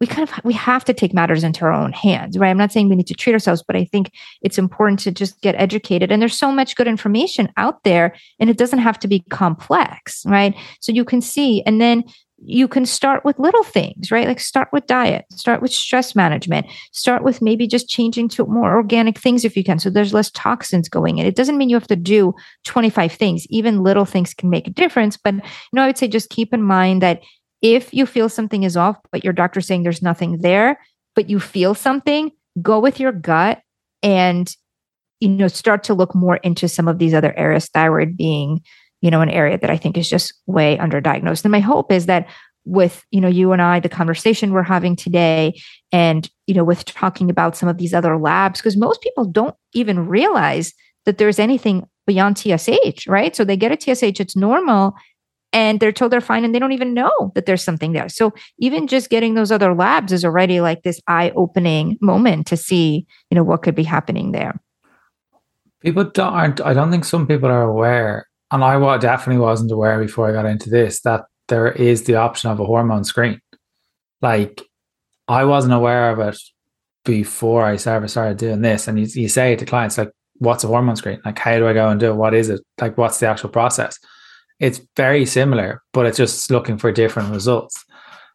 we 0.00 0.06
kind 0.06 0.28
of 0.28 0.44
we 0.44 0.52
have 0.52 0.84
to 0.84 0.92
take 0.92 1.14
matters 1.14 1.44
into 1.44 1.64
our 1.64 1.72
own 1.72 1.92
hands 1.92 2.36
right 2.36 2.50
i'm 2.50 2.58
not 2.58 2.72
saying 2.72 2.88
we 2.88 2.96
need 2.96 3.06
to 3.06 3.14
treat 3.14 3.32
ourselves 3.32 3.62
but 3.66 3.76
i 3.76 3.84
think 3.84 4.10
it's 4.42 4.58
important 4.58 4.98
to 4.98 5.10
just 5.10 5.40
get 5.40 5.54
educated 5.54 6.10
and 6.10 6.20
there's 6.20 6.36
so 6.36 6.50
much 6.50 6.76
good 6.76 6.88
information 6.88 7.50
out 7.56 7.82
there 7.84 8.14
and 8.40 8.50
it 8.50 8.58
doesn't 8.58 8.80
have 8.80 8.98
to 8.98 9.08
be 9.08 9.20
complex 9.30 10.24
right 10.26 10.54
so 10.80 10.92
you 10.92 11.04
can 11.04 11.20
see 11.20 11.62
and 11.62 11.80
then 11.80 12.02
you 12.46 12.68
can 12.68 12.86
start 12.86 13.24
with 13.24 13.38
little 13.38 13.62
things 13.62 14.10
right? 14.10 14.28
Like 14.28 14.40
start 14.40 14.68
with 14.72 14.86
diet 14.86 15.24
start 15.32 15.62
with 15.62 15.72
stress 15.72 16.14
management 16.14 16.66
start 16.92 17.24
with 17.24 17.42
maybe 17.42 17.66
just 17.66 17.88
changing 17.88 18.28
to 18.30 18.46
more 18.46 18.74
organic 18.74 19.18
things 19.18 19.44
if 19.44 19.56
you 19.56 19.64
can. 19.64 19.78
So 19.78 19.90
there's 19.90 20.14
less 20.14 20.30
toxins 20.30 20.88
going 20.88 21.18
in. 21.18 21.26
It 21.26 21.36
doesn't 21.36 21.58
mean 21.58 21.68
you 21.68 21.76
have 21.76 21.86
to 21.88 21.96
do 21.96 22.34
25 22.64 23.12
things. 23.12 23.46
Even 23.50 23.82
little 23.82 24.04
things 24.04 24.34
can 24.34 24.50
make 24.50 24.66
a 24.66 24.70
difference. 24.70 25.16
But 25.16 25.34
you 25.34 25.40
know 25.72 25.82
i 25.82 25.86
would 25.86 25.98
say 25.98 26.08
just 26.08 26.30
keep 26.30 26.52
in 26.52 26.62
mind 26.62 27.02
that 27.02 27.20
if 27.62 27.94
you 27.94 28.04
feel 28.04 28.28
something 28.28 28.62
is 28.62 28.76
off, 28.76 28.98
but 29.10 29.24
your 29.24 29.32
doctor's 29.32 29.66
saying 29.66 29.84
there's 29.84 30.02
nothing 30.02 30.40
there, 30.40 30.78
but 31.14 31.30
you 31.30 31.40
feel 31.40 31.74
something, 31.74 32.30
go 32.60 32.78
with 32.78 33.00
your 33.00 33.10
gut 33.10 33.62
and 34.02 34.54
you 35.20 35.30
know 35.30 35.48
start 35.48 35.82
to 35.84 35.94
look 35.94 36.14
more 36.14 36.36
into 36.36 36.68
some 36.68 36.88
of 36.88 36.98
these 36.98 37.14
other 37.14 37.32
areas 37.38 37.70
thyroid 37.72 38.18
being 38.18 38.60
you 39.04 39.10
know 39.10 39.20
an 39.20 39.28
area 39.30 39.58
that 39.58 39.70
i 39.70 39.76
think 39.76 39.98
is 39.98 40.08
just 40.08 40.32
way 40.46 40.76
underdiagnosed 40.78 41.44
and 41.44 41.52
my 41.52 41.60
hope 41.60 41.92
is 41.92 42.06
that 42.06 42.26
with 42.64 43.04
you 43.10 43.20
know 43.20 43.28
you 43.28 43.52
and 43.52 43.60
i 43.60 43.78
the 43.78 43.88
conversation 43.88 44.52
we're 44.52 44.62
having 44.62 44.96
today 44.96 45.54
and 45.92 46.30
you 46.46 46.54
know 46.54 46.64
with 46.64 46.84
talking 46.86 47.28
about 47.28 47.56
some 47.56 47.68
of 47.68 47.76
these 47.76 47.92
other 47.92 48.18
labs 48.18 48.60
because 48.60 48.76
most 48.76 49.02
people 49.02 49.26
don't 49.26 49.54
even 49.74 50.08
realize 50.08 50.72
that 51.04 51.18
there's 51.18 51.38
anything 51.38 51.86
beyond 52.06 52.36
tsh 52.36 53.06
right 53.06 53.36
so 53.36 53.44
they 53.44 53.56
get 53.56 53.72
a 53.72 53.76
tsh 53.76 54.02
it's 54.02 54.34
normal 54.34 54.94
and 55.52 55.78
they're 55.78 55.92
told 55.92 56.10
they're 56.10 56.20
fine 56.20 56.44
and 56.44 56.54
they 56.54 56.58
don't 56.58 56.72
even 56.72 56.94
know 56.94 57.30
that 57.36 57.46
there's 57.46 57.62
something 57.62 57.92
there. 57.92 58.08
So 58.08 58.32
even 58.58 58.88
just 58.88 59.08
getting 59.08 59.34
those 59.34 59.52
other 59.52 59.72
labs 59.72 60.12
is 60.12 60.24
already 60.24 60.60
like 60.60 60.82
this 60.82 61.00
eye-opening 61.06 61.96
moment 62.00 62.48
to 62.48 62.56
see, 62.56 63.06
you 63.30 63.36
know, 63.36 63.44
what 63.44 63.62
could 63.62 63.76
be 63.76 63.84
happening 63.84 64.32
there. 64.32 64.60
People 65.80 66.10
aren't 66.18 66.60
I 66.60 66.74
don't 66.74 66.90
think 66.90 67.04
some 67.04 67.26
people 67.28 67.48
are 67.48 67.62
aware, 67.62 68.26
and 68.54 68.64
I 68.64 68.98
definitely 68.98 69.40
wasn't 69.40 69.72
aware 69.72 69.98
before 69.98 70.28
I 70.28 70.32
got 70.32 70.46
into 70.46 70.70
this 70.70 71.00
that 71.02 71.22
there 71.48 71.70
is 71.72 72.04
the 72.04 72.16
option 72.16 72.50
of 72.50 72.60
a 72.60 72.64
hormone 72.64 73.04
screen. 73.04 73.40
Like 74.22 74.62
I 75.28 75.44
wasn't 75.44 75.74
aware 75.74 76.10
of 76.10 76.20
it 76.20 76.38
before 77.04 77.64
I 77.64 77.74
ever 77.74 78.08
started 78.08 78.38
doing 78.38 78.62
this. 78.62 78.88
And 78.88 78.98
you, 78.98 79.06
you 79.22 79.28
say 79.28 79.56
to 79.56 79.64
clients 79.66 79.98
like, 79.98 80.10
"What's 80.38 80.64
a 80.64 80.68
hormone 80.68 80.96
screen? 80.96 81.20
Like, 81.24 81.38
how 81.38 81.58
do 81.58 81.68
I 81.68 81.72
go 81.72 81.88
and 81.88 82.00
do 82.00 82.10
it? 82.10 82.16
What 82.16 82.34
is 82.34 82.48
it? 82.48 82.60
Like, 82.80 82.96
what's 82.96 83.18
the 83.20 83.26
actual 83.26 83.50
process?" 83.50 83.98
it's 84.60 84.80
very 84.96 85.26
similar, 85.26 85.82
but 85.92 86.06
it's 86.06 86.16
just 86.16 86.50
looking 86.50 86.78
for 86.78 86.92
different 86.92 87.32
results. 87.32 87.84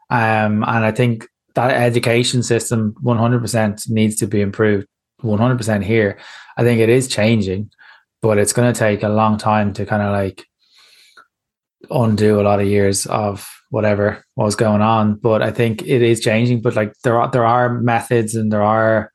Um, 0.09 0.63
and 0.63 0.85
I 0.85 0.91
think 0.91 1.27
that 1.55 1.71
education 1.71 2.43
system 2.43 2.93
100% 3.03 3.89
needs 3.89 4.15
to 4.17 4.27
be 4.27 4.41
improved 4.41 4.87
100% 5.23 5.83
here. 5.83 6.17
I 6.57 6.63
think 6.63 6.79
it 6.79 6.89
is 6.89 7.07
changing, 7.07 7.71
but 8.21 8.37
it's 8.37 8.53
going 8.53 8.71
to 8.71 8.77
take 8.77 9.03
a 9.03 9.09
long 9.09 9.37
time 9.37 9.73
to 9.73 9.85
kind 9.85 10.01
of 10.01 10.11
like 10.11 10.45
undo 11.89 12.39
a 12.39 12.43
lot 12.43 12.59
of 12.59 12.67
years 12.67 13.05
of 13.05 13.49
whatever 13.69 14.23
was 14.35 14.55
going 14.55 14.81
on. 14.81 15.15
But 15.15 15.41
I 15.41 15.51
think 15.51 15.83
it 15.83 16.01
is 16.01 16.19
changing. 16.19 16.61
But 16.61 16.75
like 16.75 16.93
there 17.03 17.19
are 17.19 17.29
there 17.31 17.45
are 17.45 17.79
methods 17.81 18.35
and 18.35 18.51
there 18.51 18.63
are 18.63 19.11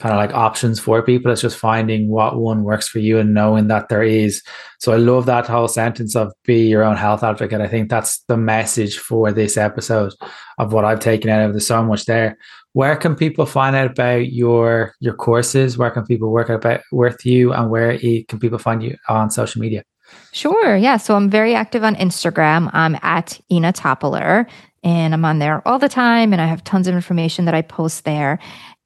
kind 0.00 0.12
of 0.12 0.18
like 0.18 0.34
options 0.34 0.80
for 0.80 1.00
people. 1.02 1.30
It's 1.30 1.42
just 1.42 1.56
finding 1.56 2.08
what 2.08 2.36
one 2.36 2.64
works 2.64 2.88
for 2.88 2.98
you 2.98 3.18
and 3.18 3.34
knowing 3.34 3.68
that 3.68 3.88
there 3.88 4.02
is. 4.02 4.42
So 4.80 4.92
I 4.92 4.96
love 4.96 5.26
that 5.26 5.46
whole 5.46 5.68
sentence 5.68 6.16
of 6.16 6.32
be 6.44 6.66
your 6.66 6.82
own 6.82 6.96
health 6.96 7.22
advocate. 7.22 7.60
I 7.60 7.68
think 7.68 7.88
that's 7.88 8.20
the 8.26 8.36
message 8.36 8.98
for 8.98 9.30
this 9.30 9.56
episode 9.56 10.12
of 10.58 10.72
what 10.72 10.84
I've 10.84 10.98
taken 10.98 11.30
out 11.30 11.44
of. 11.44 11.52
There's 11.52 11.68
so 11.68 11.84
much 11.84 12.06
there. 12.06 12.36
Where 12.74 12.96
can 12.96 13.14
people 13.14 13.46
find 13.46 13.76
out 13.76 13.90
about 13.90 14.32
your 14.32 14.94
your 15.00 15.14
courses? 15.14 15.76
Where 15.76 15.90
can 15.90 16.06
people 16.06 16.30
work 16.30 16.50
out 16.50 16.56
about 16.56 16.80
with 16.90 17.26
you, 17.26 17.52
and 17.52 17.70
where 17.70 17.98
can 17.98 18.38
people 18.38 18.58
find 18.58 18.82
you 18.82 18.96
on 19.08 19.30
social 19.30 19.60
media? 19.60 19.84
Sure. 20.32 20.76
Yeah. 20.76 20.96
So 20.96 21.16
I'm 21.16 21.30
very 21.30 21.54
active 21.54 21.84
on 21.84 21.94
Instagram. 21.96 22.70
I'm 22.72 22.98
at 23.02 23.40
Inna 23.48 23.72
Topiler 23.72 24.46
and 24.82 25.14
I'm 25.14 25.24
on 25.24 25.38
there 25.38 25.66
all 25.66 25.78
the 25.78 25.88
time 25.88 26.32
and 26.32 26.42
I 26.42 26.46
have 26.46 26.64
tons 26.64 26.88
of 26.88 26.94
information 26.94 27.44
that 27.44 27.54
I 27.54 27.62
post 27.62 28.04
there. 28.04 28.38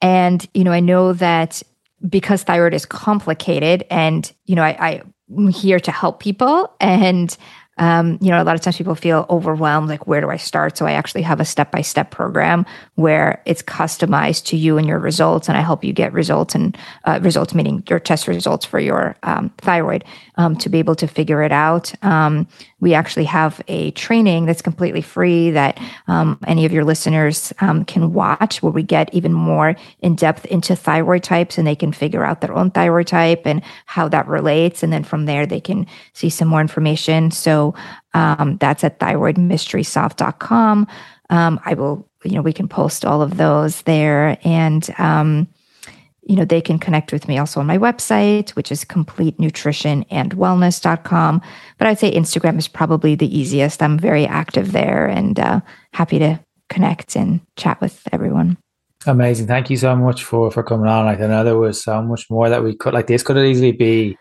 And, 0.03 0.47
you 0.55 0.64
know, 0.64 0.72
I 0.72 0.80
know 0.80 1.12
that 1.14 1.62
because 2.09 2.43
thyroid 2.43 2.74
is 2.74 2.84
complicated 2.84 3.84
and, 3.91 4.30
you 4.45 4.55
know, 4.55 4.62
I, 4.62 5.03
I'm 5.37 5.49
here 5.49 5.80
to 5.80 5.91
help 5.91 6.20
people 6.20 6.74
and 6.80 7.37
um, 7.79 8.18
you 8.20 8.31
know, 8.31 8.43
a 8.43 8.45
lot 8.45 8.55
of 8.55 8.61
times 8.61 8.77
people 8.77 8.95
feel 8.95 9.27
overwhelmed, 9.29 9.89
like, 9.89 10.07
where 10.07 10.20
do 10.20 10.31
I 10.31 10.37
start? 10.37 10.79
So 10.79 10.87
I 10.87 10.93
actually 10.93 11.22
have 11.22 11.41
a 11.41 11.45
step 11.45 11.70
by 11.70 11.83
step 11.83 12.11
program 12.11 12.64
where 12.95 13.43
it's 13.45 13.62
customized 13.62 14.47
to 14.47 14.57
you 14.57 14.79
and 14.79 14.87
your 14.87 14.99
results, 14.99 15.49
and 15.49 15.59
I 15.59 15.61
help 15.61 15.85
you 15.85 15.93
get 15.93 16.12
results 16.12 16.55
and 16.55 16.77
uh, 17.05 17.18
results, 17.22 17.55
meaning 17.55 17.83
your 17.89 18.01
test 18.01 18.29
results 18.29 18.64
for 18.64 18.81
your 18.81 19.16
um, 19.22 19.51
thyroid 19.59 20.05
um, 20.37 20.57
to 20.57 20.68
be 20.68 20.79
able 20.79 20.95
to 20.97 21.07
figure 21.07 21.43
it 21.43 21.53
out. 21.53 21.93
We 22.87 22.95
actually 22.95 23.24
have 23.24 23.61
a 23.66 23.91
training 23.91 24.47
that's 24.47 24.62
completely 24.62 25.03
free 25.03 25.51
that 25.51 25.76
um, 26.07 26.39
any 26.47 26.64
of 26.64 26.72
your 26.72 26.84
listeners 26.84 27.53
um, 27.61 27.84
can 27.84 28.12
watch 28.12 28.62
where 28.62 28.70
we 28.70 28.84
get 28.84 29.12
even 29.12 29.32
more 29.32 29.74
in 30.03 30.14
depth 30.14 30.47
into 30.47 30.76
thyroid 30.76 31.24
types 31.24 31.59
and 31.59 31.66
they 31.66 31.74
can 31.74 31.91
figure 31.91 32.22
out 32.22 32.43
their 32.43 32.55
own 32.55 32.70
thyroid 32.70 33.09
type 33.09 33.43
and 33.45 33.61
how 33.87 34.07
that 34.07 34.28
relates. 34.28 34.84
And 34.84 34.93
then 34.93 35.03
from 35.03 35.26
there, 35.26 35.47
they 35.47 35.59
can 35.59 35.84
see 36.12 36.30
some 36.30 36.47
more 36.47 36.61
information. 36.61 37.32
So 37.32 37.74
um, 38.14 38.57
that's 38.59 38.84
at 38.84 39.01
thyroidmysterysolved.com. 39.01 40.87
Um, 41.28 41.61
I 41.64 41.74
will, 41.74 42.09
you 42.22 42.37
know, 42.37 42.43
we 42.43 42.53
can 42.53 42.68
post 42.68 43.05
all 43.05 43.20
of 43.20 43.37
those 43.37 43.82
there. 43.82 44.39
And, 44.45 44.89
um, 44.99 45.49
you 46.27 46.37
know, 46.37 46.45
they 46.45 46.61
can 46.61 46.79
connect 46.79 47.11
with 47.12 47.27
me 47.29 47.39
also 47.39 47.61
on 47.61 47.66
my 47.66 47.79
website, 47.79 48.51
which 48.51 48.70
is 48.72 48.85
completenutritionandwellness.com. 48.85 51.43
But 51.79 51.87
I'd 51.87 52.01
say 52.01 52.12
Instagram 52.12 52.59
is 52.59 52.68
probably 52.68 53.14
the 53.14 53.39
easiest. 53.39 53.83
I'm 53.83 53.99
very 53.99 54.27
active 54.27 54.72
there 54.72 55.07
and 55.07 55.39
uh, 55.39 55.61
happy 55.93 56.18
to 56.18 56.41
connect 56.68 57.14
and 57.14 57.41
chat 57.57 57.81
with 57.81 58.03
everyone. 58.12 58.59
Amazing. 59.07 59.47
Thank 59.47 59.70
you 59.70 59.77
so 59.77 59.95
much 59.95 60.24
for 60.24 60.51
for 60.51 60.64
coming 60.64 60.89
on. 60.89 61.07
Like 61.07 61.20
I 61.20 61.29
know 61.29 61.45
there 61.45 61.57
was 61.57 61.81
so 61.81 62.03
much 62.03 62.29
more 62.29 62.49
that 62.49 62.64
we 62.64 62.74
could 62.74 62.93
like 62.93 63.07
this 63.07 63.22
could 63.22 63.39
easily 63.39 63.70
be 63.70 64.18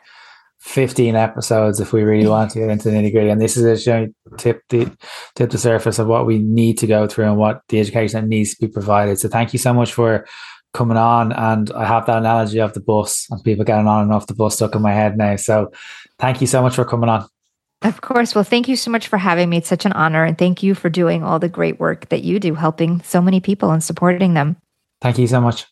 15 0.60 1.16
episodes 1.16 1.80
if 1.80 1.94
we 1.94 2.04
really 2.04 2.28
want 2.28 2.52
to 2.52 2.60
get 2.60 2.70
into 2.70 2.90
the 2.90 2.96
nitty 2.96 3.12
gritty. 3.12 3.30
And 3.30 3.42
this 3.42 3.58
is 3.58 3.88
a 3.88 4.10
tip 4.38 4.62
the 4.70 4.96
tip 5.36 5.50
the 5.50 5.58
surface 5.58 5.98
of 5.98 6.06
what 6.08 6.28
we 6.28 6.38
need 6.40 6.78
to 6.80 6.88
go 6.88 7.08
through 7.08 7.26
and 7.26 7.38
what 7.38 7.62
the 7.70 7.80
education 7.80 8.22
that 8.22 8.28
needs 8.28 8.56
to 8.56 8.68
be 8.68 8.72
provided. 8.72 9.18
So 9.18 9.28
thank 9.28 9.54
you 9.54 9.60
so 9.60 9.74
much 9.74 9.94
for 9.94 10.28
coming 10.76 10.98
on 10.98 11.32
and 11.32 11.72
I 11.72 11.86
have 11.86 12.06
that 12.06 12.20
analogy 12.20 12.60
of 12.60 12.74
the 12.74 12.82
bus 12.82 13.28
and 13.32 13.44
people 13.44 13.66
getting 13.66 13.88
on 13.88 14.04
and 14.04 14.14
off 14.14 14.28
the 14.28 14.36
bus 14.36 14.56
stuck 14.56 14.76
in 14.76 14.82
my 14.82 14.94
head 14.94 15.18
now. 15.18 15.38
So 15.38 15.72
thank 16.20 16.42
you 16.42 16.48
so 16.48 16.62
much 16.62 16.76
for 16.76 16.86
coming 16.86 17.10
on. 17.10 17.28
Of 17.82 18.02
course. 18.02 18.36
Well, 18.36 18.44
thank 18.44 18.68
you 18.68 18.76
so 18.76 18.92
much 18.92 19.08
for 19.08 19.18
having 19.18 19.50
me. 19.50 19.58
It's 19.58 19.70
such 19.70 19.86
an 19.86 19.94
honor. 19.94 20.24
And 20.24 20.38
thank 20.38 20.64
you 20.64 20.76
for 20.76 20.90
doing 20.90 21.24
all 21.24 21.40
the 21.40 21.50
great 21.50 21.80
work 21.80 22.10
that 22.10 22.24
you 22.24 22.40
do, 22.40 22.56
helping 22.56 23.02
so 23.02 23.22
many 23.22 23.40
people 23.40 23.72
and 23.72 23.84
supporting 23.84 24.34
them. 24.34 24.58
Thank 25.02 25.18
you 25.18 25.28
so 25.28 25.42
much. 25.42 25.66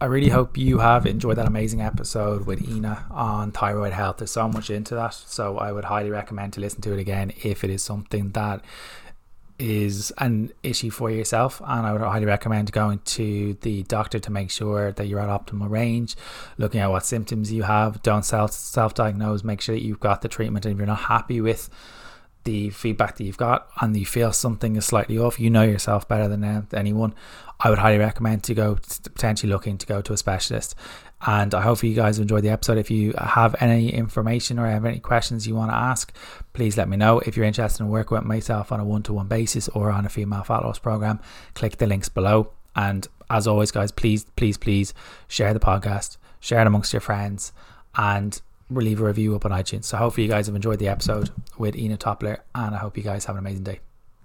I 0.00 0.06
really 0.06 0.28
hope 0.28 0.58
you 0.58 0.78
have 0.78 1.06
enjoyed 1.06 1.36
that 1.38 1.46
amazing 1.46 1.80
episode 1.80 2.46
with 2.46 2.68
Inna 2.68 3.06
on 3.10 3.52
thyroid 3.52 3.92
health. 3.92 4.18
There's 4.18 4.32
so 4.32 4.48
much 4.48 4.68
into 4.68 4.94
that. 4.96 5.14
So 5.14 5.56
I 5.56 5.72
would 5.72 5.84
highly 5.84 6.10
recommend 6.10 6.52
to 6.54 6.60
listen 6.60 6.82
to 6.82 6.92
it 6.92 6.98
again 6.98 7.32
if 7.42 7.64
it 7.64 7.70
is 7.70 7.82
something 7.82 8.30
that 8.32 8.62
is 9.58 10.12
an 10.18 10.52
issue 10.62 10.90
for 10.90 11.10
yourself 11.10 11.60
and 11.64 11.86
I 11.86 11.92
would 11.92 12.00
highly 12.00 12.26
recommend 12.26 12.72
going 12.72 12.98
to 12.98 13.56
the 13.60 13.84
doctor 13.84 14.18
to 14.18 14.30
make 14.30 14.50
sure 14.50 14.92
that 14.92 15.06
you're 15.06 15.20
at 15.20 15.28
optimal 15.28 15.70
range 15.70 16.16
looking 16.58 16.80
at 16.80 16.90
what 16.90 17.06
symptoms 17.06 17.52
you 17.52 17.62
have. 17.62 18.02
Don't 18.02 18.24
self 18.24 18.52
self-diagnose. 18.52 19.44
Make 19.44 19.60
sure 19.60 19.74
that 19.74 19.84
you've 19.84 20.00
got 20.00 20.22
the 20.22 20.28
treatment 20.28 20.66
and 20.66 20.72
if 20.72 20.78
you're 20.78 20.86
not 20.86 21.00
happy 21.00 21.40
with 21.40 21.70
the 22.42 22.70
feedback 22.70 23.16
that 23.16 23.24
you've 23.24 23.38
got 23.38 23.68
and 23.80 23.96
you 23.96 24.04
feel 24.04 24.32
something 24.32 24.76
is 24.76 24.84
slightly 24.84 25.16
off 25.16 25.40
you 25.40 25.48
know 25.48 25.62
yourself 25.62 26.06
better 26.08 26.28
than 26.28 26.44
uh, 26.44 26.62
anyone. 26.72 27.14
I 27.60 27.70
would 27.70 27.78
highly 27.78 27.98
recommend 27.98 28.42
to 28.44 28.54
go 28.54 28.74
to 28.74 29.10
potentially 29.10 29.50
looking 29.50 29.78
to 29.78 29.86
go 29.86 30.02
to 30.02 30.12
a 30.12 30.16
specialist 30.16 30.74
and 31.26 31.54
I 31.54 31.62
hope 31.62 31.82
you 31.82 31.94
guys 31.94 32.18
enjoyed 32.18 32.44
the 32.44 32.50
episode. 32.50 32.76
If 32.76 32.90
you 32.90 33.14
have 33.16 33.56
any 33.60 33.92
information 33.92 34.58
or 34.58 34.66
have 34.66 34.84
any 34.84 35.00
questions 35.00 35.46
you 35.46 35.54
want 35.54 35.70
to 35.70 35.76
ask, 35.76 36.14
please 36.52 36.76
let 36.76 36.88
me 36.88 36.96
know. 36.96 37.20
If 37.20 37.36
you're 37.36 37.46
interested 37.46 37.82
in 37.82 37.88
working 37.88 38.16
with 38.16 38.24
myself 38.24 38.70
on 38.70 38.80
a 38.80 38.84
one 38.84 39.02
to 39.04 39.14
one 39.14 39.26
basis 39.26 39.68
or 39.70 39.90
on 39.90 40.04
a 40.04 40.10
female 40.10 40.42
fat 40.42 40.64
loss 40.64 40.78
program, 40.78 41.20
click 41.54 41.78
the 41.78 41.86
links 41.86 42.08
below. 42.08 42.50
And 42.76 43.08
as 43.30 43.46
always, 43.46 43.70
guys, 43.70 43.90
please, 43.90 44.24
please, 44.36 44.58
please 44.58 44.92
share 45.26 45.54
the 45.54 45.60
podcast, 45.60 46.18
share 46.40 46.60
it 46.60 46.66
amongst 46.66 46.92
your 46.92 47.00
friends, 47.00 47.52
and 47.96 48.40
leave 48.70 49.00
a 49.00 49.04
review 49.04 49.34
up 49.34 49.46
on 49.46 49.50
iTunes. 49.50 49.84
So 49.84 49.96
hopefully 49.96 50.26
you 50.26 50.30
guys 50.30 50.46
have 50.46 50.56
enjoyed 50.56 50.78
the 50.78 50.88
episode 50.88 51.30
with 51.56 51.74
Inna 51.74 51.96
Topiler, 51.96 52.40
and 52.54 52.74
I 52.74 52.78
hope 52.78 52.96
you 52.98 53.02
guys 53.02 53.24
have 53.24 53.36
an 53.36 53.40
amazing 53.40 53.64
day. 53.64 53.80